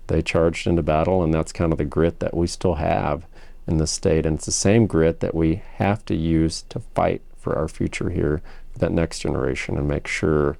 They 0.06 0.22
charged 0.22 0.66
into 0.66 0.82
battle, 0.82 1.22
and 1.22 1.32
that's 1.34 1.52
kind 1.52 1.70
of 1.72 1.78
the 1.78 1.84
grit 1.84 2.20
that 2.20 2.34
we 2.34 2.46
still 2.46 2.74
have 2.76 3.26
in 3.66 3.76
the 3.76 3.86
state. 3.86 4.24
And 4.24 4.36
it's 4.36 4.46
the 4.46 4.52
same 4.52 4.86
grit 4.86 5.20
that 5.20 5.34
we 5.34 5.62
have 5.76 6.04
to 6.06 6.14
use 6.16 6.62
to 6.70 6.80
fight 6.94 7.20
for 7.36 7.54
our 7.56 7.68
future 7.68 8.10
here, 8.10 8.40
that 8.80 8.92
next 8.92 9.20
generation, 9.20 9.76
and 9.76 9.86
make 9.88 10.06
sure 10.06 10.56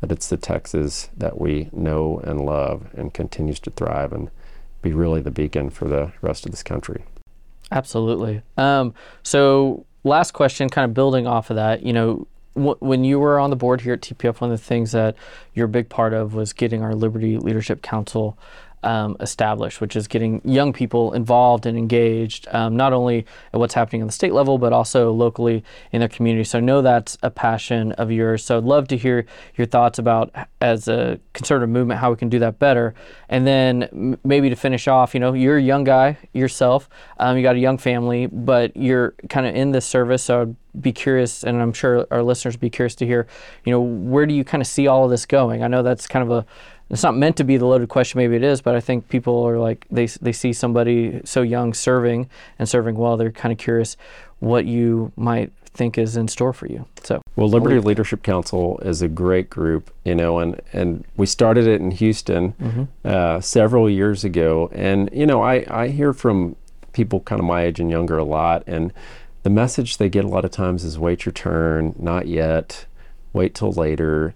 that 0.00 0.12
it's 0.12 0.28
the 0.28 0.36
Texas 0.36 1.08
that 1.16 1.40
we 1.40 1.68
know 1.72 2.20
and 2.24 2.40
love 2.44 2.88
and 2.94 3.14
continues 3.14 3.60
to 3.60 3.70
thrive 3.70 4.12
and 4.12 4.30
be 4.82 4.92
really 4.92 5.20
the 5.20 5.30
beacon 5.30 5.70
for 5.70 5.86
the 5.86 6.12
rest 6.20 6.44
of 6.44 6.52
this 6.52 6.62
country. 6.62 7.04
Absolutely. 7.72 8.42
Um, 8.56 8.94
so, 9.22 9.86
last 10.04 10.32
question, 10.32 10.68
kind 10.68 10.84
of 10.84 10.94
building 10.94 11.26
off 11.26 11.50
of 11.50 11.56
that, 11.56 11.82
you 11.82 11.92
know, 11.92 12.26
wh- 12.54 12.80
when 12.82 13.04
you 13.04 13.18
were 13.18 13.38
on 13.38 13.50
the 13.50 13.56
board 13.56 13.80
here 13.80 13.94
at 13.94 14.02
TPPF, 14.02 14.40
one 14.40 14.52
of 14.52 14.58
the 14.58 14.64
things 14.64 14.92
that 14.92 15.16
you're 15.54 15.66
a 15.66 15.68
big 15.68 15.88
part 15.88 16.12
of 16.12 16.34
was 16.34 16.52
getting 16.52 16.82
our 16.82 16.94
Liberty 16.94 17.38
Leadership 17.38 17.82
Council 17.82 18.38
um, 18.84 19.16
established, 19.20 19.80
which 19.80 19.96
is 19.96 20.06
getting 20.06 20.40
young 20.44 20.72
people 20.72 21.12
involved 21.14 21.66
and 21.66 21.76
engaged, 21.76 22.46
um, 22.52 22.76
not 22.76 22.92
only 22.92 23.26
at 23.52 23.58
what's 23.58 23.74
happening 23.74 24.02
on 24.02 24.06
the 24.06 24.12
state 24.12 24.32
level, 24.32 24.58
but 24.58 24.72
also 24.72 25.12
locally 25.12 25.64
in 25.90 26.00
their 26.00 26.08
community. 26.08 26.44
So 26.44 26.58
I 26.58 26.60
know 26.60 26.82
that's 26.82 27.16
a 27.22 27.30
passion 27.30 27.92
of 27.92 28.10
yours. 28.10 28.44
So 28.44 28.58
I'd 28.58 28.64
love 28.64 28.86
to 28.88 28.96
hear 28.96 29.26
your 29.56 29.66
thoughts 29.66 29.98
about, 29.98 30.30
as 30.60 30.86
a 30.86 31.18
conservative 31.32 31.70
movement, 31.70 32.00
how 32.00 32.10
we 32.10 32.16
can 32.16 32.28
do 32.28 32.38
that 32.40 32.58
better. 32.58 32.94
And 33.28 33.46
then 33.46 33.84
m- 33.84 34.18
maybe 34.22 34.50
to 34.50 34.56
finish 34.56 34.86
off, 34.86 35.14
you 35.14 35.20
know, 35.20 35.32
you're 35.32 35.56
a 35.56 35.62
young 35.62 35.84
guy 35.84 36.18
yourself, 36.32 36.88
um, 37.18 37.36
you 37.36 37.42
got 37.42 37.56
a 37.56 37.58
young 37.58 37.78
family, 37.78 38.26
but 38.26 38.76
you're 38.76 39.14
kind 39.28 39.46
of 39.46 39.54
in 39.54 39.72
this 39.72 39.86
service. 39.86 40.22
So 40.22 40.42
I'd 40.42 40.56
be 40.82 40.92
curious, 40.92 41.44
and 41.44 41.62
I'm 41.62 41.72
sure 41.72 42.06
our 42.10 42.22
listeners 42.22 42.54
would 42.54 42.60
be 42.60 42.70
curious 42.70 42.94
to 42.96 43.06
hear, 43.06 43.26
you 43.64 43.72
know, 43.72 43.80
where 43.80 44.26
do 44.26 44.34
you 44.34 44.44
kind 44.44 44.60
of 44.60 44.66
see 44.66 44.88
all 44.88 45.04
of 45.04 45.10
this 45.10 45.24
going? 45.24 45.62
I 45.62 45.68
know 45.68 45.82
that's 45.82 46.06
kind 46.06 46.22
of 46.22 46.30
a 46.30 46.46
it's 46.90 47.02
not 47.02 47.16
meant 47.16 47.36
to 47.36 47.44
be 47.44 47.56
the 47.56 47.64
loaded 47.66 47.88
question 47.88 48.18
maybe 48.18 48.36
it 48.36 48.42
is 48.42 48.60
but 48.60 48.74
i 48.74 48.80
think 48.80 49.08
people 49.08 49.42
are 49.44 49.58
like 49.58 49.86
they, 49.90 50.06
they 50.06 50.32
see 50.32 50.52
somebody 50.52 51.20
so 51.24 51.42
young 51.42 51.72
serving 51.74 52.28
and 52.58 52.68
serving 52.68 52.94
well 52.96 53.16
they're 53.16 53.32
kind 53.32 53.52
of 53.52 53.58
curious 53.58 53.96
what 54.40 54.64
you 54.66 55.10
might 55.16 55.50
think 55.72 55.98
is 55.98 56.16
in 56.16 56.28
store 56.28 56.52
for 56.52 56.66
you 56.66 56.84
so 57.02 57.20
Well, 57.36 57.48
Liberty 57.48 57.80
Leadership 57.80 58.22
Council 58.22 58.78
is 58.84 59.02
a 59.02 59.08
great 59.08 59.50
group, 59.50 59.90
you 60.04 60.14
know, 60.14 60.38
and, 60.38 60.60
and 60.72 61.04
we 61.16 61.26
started 61.26 61.66
it 61.66 61.80
in 61.80 61.90
Houston 61.90 62.88
uh, 63.04 63.40
several 63.40 63.90
years 63.90 64.22
ago. 64.22 64.70
And, 64.72 65.10
you 65.12 65.26
know, 65.26 65.42
I, 65.42 65.64
I 65.68 65.88
hear 65.88 66.12
from 66.12 66.54
people 66.92 67.18
kind 67.20 67.40
of 67.40 67.44
my 67.46 67.62
age 67.64 67.80
and 67.80 67.90
younger 67.90 68.16
a 68.18 68.24
lot, 68.24 68.62
and 68.68 68.92
the 69.42 69.50
message 69.50 69.96
they 69.96 70.08
get 70.08 70.24
a 70.24 70.28
lot 70.28 70.44
of 70.44 70.52
times 70.52 70.84
is 70.84 70.96
wait 70.96 71.26
your 71.26 71.32
turn, 71.32 71.94
not 71.98 72.28
yet, 72.28 72.86
wait 73.32 73.52
till 73.56 73.72
later. 73.72 74.32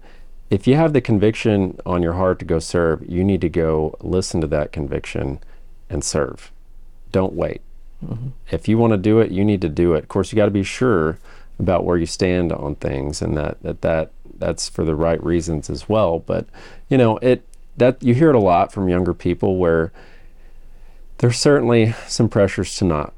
If 0.49 0.67
you 0.67 0.75
have 0.75 0.93
the 0.93 1.01
conviction 1.01 1.79
on 1.85 2.01
your 2.01 2.13
heart 2.13 2.39
to 2.39 2.45
go 2.45 2.59
serve, 2.59 3.07
you 3.07 3.23
need 3.23 3.41
to 3.41 3.49
go 3.49 3.95
listen 4.01 4.41
to 4.41 4.47
that 4.47 4.71
conviction 4.71 5.39
and 5.89 6.03
serve. 6.03 6.51
Don't 7.11 7.33
wait. 7.33 7.61
Mm-hmm. 8.03 8.29
If 8.49 8.67
you 8.67 8.77
want 8.77 8.91
to 8.91 8.97
do 8.97 9.19
it, 9.19 9.31
you 9.31 9.43
need 9.43 9.61
to 9.61 9.69
do 9.69 9.93
it. 9.93 10.03
Of 10.03 10.07
course, 10.07 10.31
you 10.31 10.35
got 10.35 10.45
to 10.45 10.51
be 10.51 10.63
sure 10.63 11.19
about 11.59 11.83
where 11.83 11.97
you 11.97 12.05
stand 12.05 12.51
on 12.51 12.75
things 12.75 13.21
and 13.21 13.37
that, 13.37 13.61
that 13.61 13.81
that 13.81 14.11
that's 14.37 14.69
for 14.69 14.85
the 14.85 14.95
right 14.95 15.21
reasons 15.23 15.69
as 15.69 15.89
well. 15.89 16.19
But 16.19 16.47
you 16.87 16.97
know, 16.97 17.17
it 17.17 17.43
that 17.77 18.01
you 18.01 18.13
hear 18.13 18.29
it 18.29 18.35
a 18.35 18.39
lot 18.39 18.71
from 18.71 18.89
younger 18.89 19.13
people 19.13 19.57
where 19.57 19.91
there's 21.19 21.37
certainly 21.37 21.93
some 22.07 22.29
pressures 22.29 22.75
to 22.77 22.85
not, 22.85 23.13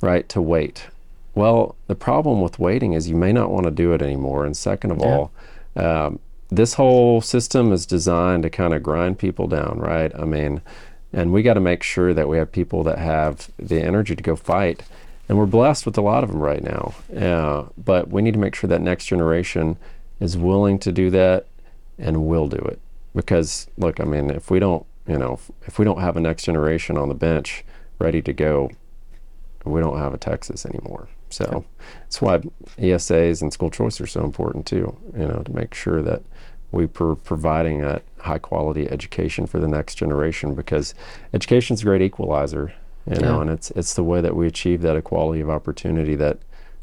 right, 0.00 0.28
to 0.30 0.40
wait. 0.40 0.86
Well, 1.34 1.76
the 1.86 1.94
problem 1.94 2.40
with 2.40 2.58
waiting 2.58 2.94
is 2.94 3.08
you 3.08 3.16
may 3.16 3.32
not 3.32 3.50
want 3.50 3.64
to 3.64 3.70
do 3.70 3.92
it 3.92 4.02
anymore. 4.02 4.44
And 4.44 4.56
second 4.56 4.90
of 4.90 4.98
yeah. 4.98 5.06
all, 5.06 5.32
um, 5.76 6.18
this 6.56 6.74
whole 6.74 7.20
system 7.22 7.72
is 7.72 7.86
designed 7.86 8.42
to 8.42 8.50
kind 8.50 8.74
of 8.74 8.82
grind 8.82 9.18
people 9.18 9.46
down, 9.46 9.78
right? 9.78 10.12
I 10.14 10.24
mean, 10.24 10.60
and 11.12 11.32
we 11.32 11.42
got 11.42 11.54
to 11.54 11.60
make 11.60 11.82
sure 11.82 12.12
that 12.12 12.28
we 12.28 12.36
have 12.36 12.52
people 12.52 12.82
that 12.84 12.98
have 12.98 13.50
the 13.58 13.80
energy 13.80 14.14
to 14.14 14.22
go 14.22 14.36
fight. 14.36 14.82
And 15.28 15.38
we're 15.38 15.46
blessed 15.46 15.86
with 15.86 15.96
a 15.96 16.02
lot 16.02 16.24
of 16.24 16.30
them 16.30 16.40
right 16.40 16.62
now. 16.62 16.94
Uh, 17.16 17.68
but 17.78 18.08
we 18.08 18.20
need 18.20 18.34
to 18.34 18.40
make 18.40 18.54
sure 18.54 18.68
that 18.68 18.82
next 18.82 19.06
generation 19.06 19.78
is 20.20 20.36
willing 20.36 20.78
to 20.80 20.92
do 20.92 21.10
that 21.10 21.46
and 21.98 22.26
will 22.26 22.48
do 22.48 22.58
it. 22.58 22.78
Because, 23.14 23.66
look, 23.78 24.00
I 24.00 24.04
mean, 24.04 24.30
if 24.30 24.50
we 24.50 24.58
don't, 24.58 24.84
you 25.06 25.18
know, 25.18 25.34
if, 25.34 25.50
if 25.68 25.78
we 25.78 25.84
don't 25.84 26.00
have 26.00 26.16
a 26.16 26.20
next 26.20 26.44
generation 26.44 26.98
on 26.98 27.08
the 27.08 27.14
bench 27.14 27.64
ready 27.98 28.20
to 28.22 28.32
go, 28.32 28.70
we 29.64 29.80
don't 29.80 29.98
have 29.98 30.12
a 30.12 30.18
Texas 30.18 30.66
anymore. 30.66 31.08
So 31.30 31.64
that's 32.02 32.20
why 32.20 32.38
ESAs 32.78 33.40
and 33.40 33.52
school 33.52 33.70
choice 33.70 34.00
are 34.00 34.06
so 34.06 34.24
important 34.24 34.66
too. 34.66 34.96
You 35.16 35.28
know, 35.28 35.42
to 35.44 35.52
make 35.52 35.72
sure 35.74 36.02
that 36.02 36.22
we 36.72 36.84
are 36.84 37.14
providing 37.14 37.84
a 37.84 38.00
high 38.18 38.38
quality 38.38 38.90
education 38.90 39.46
for 39.46 39.60
the 39.60 39.68
next 39.68 39.94
generation 39.94 40.54
because 40.54 40.94
education 41.32 41.74
is 41.74 41.82
a 41.82 41.84
great 41.84 42.02
equalizer. 42.02 42.72
You 43.06 43.20
know, 43.20 43.36
yeah. 43.36 43.40
and 43.42 43.50
it's 43.50 43.70
it's 43.72 43.94
the 43.94 44.04
way 44.04 44.20
that 44.20 44.36
we 44.36 44.46
achieve 44.46 44.80
that 44.82 44.96
equality 44.96 45.40
of 45.40 45.50
opportunity 45.50 46.14
that 46.16 46.38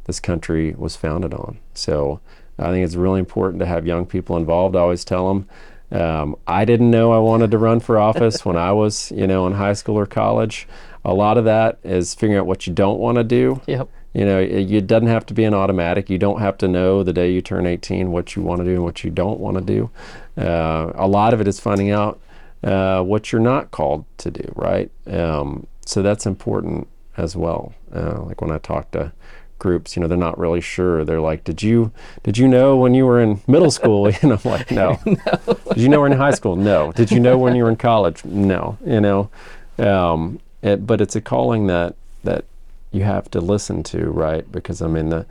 this 0.05 0.19
country 0.19 0.73
was 0.77 0.95
founded 0.95 1.33
on. 1.33 1.59
So 1.73 2.19
I 2.57 2.71
think 2.71 2.85
it's 2.85 2.95
really 2.95 3.19
important 3.19 3.59
to 3.61 3.65
have 3.65 3.87
young 3.87 4.05
people 4.05 4.35
involved. 4.35 4.75
I 4.75 4.79
always 4.79 5.05
tell 5.05 5.29
them. 5.29 5.49
Um, 5.91 6.35
I 6.45 6.65
didn't 6.65 6.91
know 6.91 7.13
I 7.13 7.19
wanted 7.19 7.51
to 7.51 7.57
run 7.57 7.79
for 7.79 7.97
office 7.97 8.45
when 8.45 8.57
I 8.57 8.73
was, 8.73 9.11
you 9.11 9.25
know, 9.25 9.47
in 9.47 9.53
high 9.53 9.73
school 9.73 9.95
or 9.95 10.05
college. 10.05 10.67
A 11.05 11.13
lot 11.13 11.37
of 11.37 11.45
that 11.45 11.79
is 11.83 12.13
figuring 12.13 12.37
out 12.37 12.45
what 12.45 12.67
you 12.67 12.73
don't 12.73 12.99
want 12.99 13.17
to 13.17 13.23
do. 13.23 13.61
Yep 13.65 13.89
you 14.13 14.25
know, 14.25 14.39
it, 14.39 14.71
it, 14.71 14.87
doesn't 14.87 15.07
have 15.07 15.25
to 15.27 15.33
be 15.33 15.43
an 15.43 15.53
automatic. 15.53 16.09
You 16.09 16.17
don't 16.17 16.39
have 16.39 16.57
to 16.59 16.67
know 16.67 17.03
the 17.03 17.13
day 17.13 17.31
you 17.31 17.41
turn 17.41 17.67
18 17.67 18.11
what 18.11 18.35
you 18.35 18.41
want 18.41 18.59
to 18.59 18.65
do 18.65 18.73
and 18.73 18.83
what 18.83 19.03
you 19.03 19.11
don't 19.11 19.39
want 19.39 19.57
to 19.57 19.63
do. 19.63 19.89
Uh, 20.37 20.91
a 20.95 21.07
lot 21.07 21.33
of 21.33 21.41
it 21.41 21.47
is 21.47 21.59
finding 21.59 21.91
out 21.91 22.19
uh, 22.63 23.01
what 23.01 23.31
you're 23.31 23.41
not 23.41 23.71
called 23.71 24.05
to 24.17 24.31
do, 24.31 24.51
right? 24.55 24.89
Um, 25.07 25.67
so 25.85 26.01
that's 26.01 26.25
important 26.25 26.87
as 27.17 27.35
well. 27.35 27.73
Uh, 27.93 28.23
like 28.23 28.41
when 28.41 28.51
I 28.51 28.57
talk 28.57 28.91
to 28.91 29.11
groups, 29.59 29.95
you 29.95 30.01
know, 30.01 30.07
they're 30.07 30.17
not 30.17 30.37
really 30.39 30.61
sure. 30.61 31.03
They're 31.03 31.21
like, 31.21 31.43
"Did 31.43 31.61
you 31.61 31.91
did 32.23 32.37
you 32.37 32.47
know 32.47 32.77
when 32.77 32.93
you 32.93 33.05
were 33.05 33.19
in 33.19 33.41
middle 33.47 33.71
school?" 33.71 34.07
and 34.21 34.33
I'm 34.33 34.39
like, 34.43 34.71
"No." 34.71 34.99
no. 35.05 35.57
Did 35.69 35.77
you 35.77 35.89
know 35.89 35.99
we're 35.99 36.07
in 36.07 36.17
high 36.17 36.31
school? 36.31 36.55
No. 36.55 36.91
Did 36.91 37.11
you 37.11 37.19
know 37.19 37.37
when 37.37 37.55
you 37.55 37.63
were 37.63 37.69
in 37.69 37.75
college? 37.75 38.23
No. 38.25 38.77
You 38.85 39.01
know, 39.01 39.29
um, 39.77 40.39
it, 40.61 40.87
but 40.87 41.01
it's 41.01 41.15
a 41.15 41.21
calling 41.21 41.67
that 41.67 41.95
that 42.23 42.45
you 42.91 43.03
have 43.03 43.29
to 43.31 43.41
listen 43.41 43.83
to, 43.83 44.09
right? 44.09 44.49
Because 44.51 44.81
I 44.81 44.87
mean, 44.87 45.09
the 45.09 45.25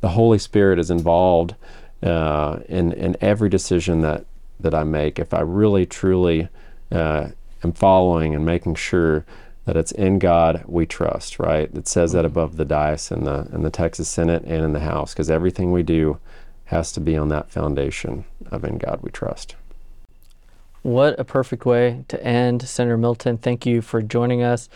the 0.00 0.10
Holy 0.10 0.38
Spirit 0.38 0.78
is 0.78 0.90
involved 0.90 1.54
uh, 2.02 2.58
in 2.68 2.92
in 2.92 3.16
every 3.20 3.48
decision 3.48 4.00
that 4.02 4.24
that 4.60 4.74
I 4.74 4.84
make. 4.84 5.18
If 5.18 5.32
I 5.32 5.40
really 5.40 5.86
truly 5.86 6.48
uh, 6.90 7.28
am 7.62 7.72
following 7.72 8.34
and 8.34 8.44
making 8.44 8.74
sure 8.76 9.24
that 9.64 9.76
it's 9.76 9.92
in 9.92 10.18
God 10.18 10.62
we 10.66 10.86
trust, 10.86 11.38
right? 11.38 11.70
It 11.74 11.88
says 11.88 12.12
that 12.12 12.24
above 12.24 12.56
the 12.56 12.64
dais 12.64 13.10
in 13.10 13.24
the 13.24 13.48
in 13.52 13.62
the 13.62 13.70
Texas 13.70 14.08
Senate 14.08 14.42
and 14.44 14.64
in 14.64 14.72
the 14.72 14.80
House, 14.80 15.14
because 15.14 15.30
everything 15.30 15.72
we 15.72 15.82
do 15.82 16.18
has 16.66 16.92
to 16.92 17.00
be 17.00 17.16
on 17.16 17.28
that 17.28 17.50
foundation 17.50 18.24
of 18.50 18.64
in 18.64 18.78
God 18.78 19.00
we 19.02 19.10
trust. 19.10 19.54
What 20.84 21.18
a 21.18 21.24
perfect 21.24 21.64
way 21.64 22.04
to 22.08 22.22
end. 22.22 22.60
Senator 22.68 22.98
Middleton, 22.98 23.38
thank 23.38 23.64
you 23.64 23.80
for 23.80 24.02
joining 24.02 24.42
us. 24.42 24.68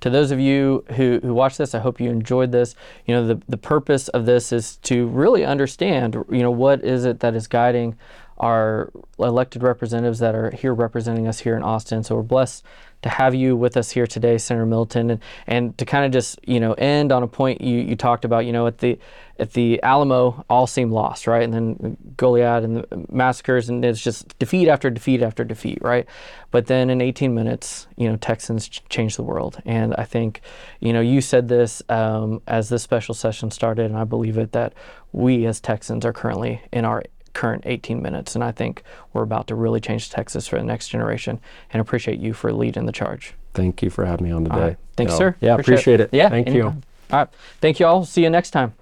To 0.00 0.08
those 0.08 0.30
of 0.30 0.38
you 0.38 0.84
who, 0.92 1.18
who 1.20 1.34
watch 1.34 1.56
this, 1.56 1.74
I 1.74 1.80
hope 1.80 2.00
you 2.00 2.08
enjoyed 2.08 2.52
this. 2.52 2.76
You 3.04 3.16
know, 3.16 3.26
the, 3.26 3.42
the 3.48 3.56
purpose 3.56 4.06
of 4.06 4.26
this 4.26 4.52
is 4.52 4.76
to 4.84 5.08
really 5.08 5.44
understand, 5.44 6.14
you 6.30 6.38
know, 6.38 6.52
what 6.52 6.84
is 6.84 7.04
it 7.04 7.18
that 7.18 7.34
is 7.34 7.48
guiding 7.48 7.96
our 8.38 8.90
elected 9.18 9.62
representatives 9.62 10.18
that 10.18 10.34
are 10.34 10.50
here 10.50 10.74
representing 10.74 11.26
us 11.26 11.40
here 11.40 11.56
in 11.56 11.62
Austin. 11.62 12.02
So 12.02 12.16
we're 12.16 12.22
blessed 12.22 12.64
to 13.02 13.08
have 13.08 13.34
you 13.34 13.56
with 13.56 13.76
us 13.76 13.90
here 13.90 14.06
today, 14.06 14.38
Senator 14.38 14.66
Middleton, 14.66 15.10
and, 15.10 15.20
and 15.46 15.78
to 15.78 15.84
kind 15.84 16.04
of 16.04 16.12
just 16.12 16.38
you 16.46 16.58
know 16.58 16.72
end 16.74 17.12
on 17.12 17.22
a 17.22 17.28
point 17.28 17.60
you, 17.60 17.78
you 17.78 17.94
talked 17.96 18.24
about. 18.24 18.46
You 18.46 18.52
know, 18.52 18.66
at 18.66 18.78
the 18.78 18.98
at 19.38 19.52
the 19.52 19.82
Alamo, 19.82 20.44
all 20.48 20.66
seemed 20.66 20.92
lost, 20.92 21.26
right? 21.26 21.42
And 21.42 21.52
then 21.52 21.96
Goliad 22.16 22.64
and 22.64 22.76
the 22.76 23.06
massacres, 23.10 23.68
and 23.68 23.84
it's 23.84 24.02
just 24.02 24.38
defeat 24.38 24.68
after 24.68 24.90
defeat 24.90 25.22
after 25.22 25.44
defeat, 25.44 25.78
right? 25.82 26.06
But 26.50 26.66
then 26.66 26.88
in 26.88 27.00
18 27.00 27.34
minutes, 27.34 27.86
you 27.96 28.08
know, 28.08 28.16
Texans 28.16 28.68
ch- 28.68 28.82
changed 28.88 29.18
the 29.18 29.22
world, 29.22 29.60
and 29.66 29.94
I 29.96 30.04
think, 30.04 30.40
you 30.80 30.92
know, 30.92 31.00
you 31.00 31.20
said 31.20 31.48
this 31.48 31.82
um, 31.88 32.40
as 32.46 32.70
this 32.70 32.82
special 32.82 33.14
session 33.14 33.50
started, 33.50 33.86
and 33.86 33.96
I 33.96 34.04
believe 34.04 34.38
it 34.38 34.52
that 34.52 34.72
we 35.12 35.46
as 35.46 35.60
Texans 35.60 36.04
are 36.04 36.12
currently 36.12 36.62
in 36.72 36.84
our 36.84 37.02
current 37.36 37.64
18 37.66 38.00
minutes. 38.00 38.34
And 38.34 38.42
I 38.42 38.50
think 38.50 38.82
we're 39.12 39.22
about 39.22 39.46
to 39.48 39.54
really 39.54 39.78
change 39.78 40.08
Texas 40.10 40.48
for 40.48 40.56
the 40.56 40.64
next 40.64 40.88
generation 40.88 41.38
and 41.70 41.80
appreciate 41.80 42.18
you 42.18 42.32
for 42.32 42.50
leading 42.52 42.86
the 42.86 42.92
charge. 42.92 43.34
Thank 43.52 43.82
you 43.82 43.90
for 43.90 44.06
having 44.06 44.24
me 44.26 44.32
on 44.32 44.44
today. 44.44 44.76
Thanks, 44.96 45.14
sir. 45.14 45.36
Yeah, 45.40 45.52
appreciate, 45.52 45.74
appreciate 45.74 46.00
it. 46.00 46.10
it. 46.12 46.16
Yeah. 46.16 46.30
Thank 46.30 46.48
anytime. 46.48 46.74
you. 46.76 46.82
All 47.10 47.18
right. 47.20 47.28
Thank 47.60 47.78
you 47.78 47.86
all. 47.86 48.04
See 48.06 48.22
you 48.22 48.30
next 48.30 48.50
time. 48.50 48.74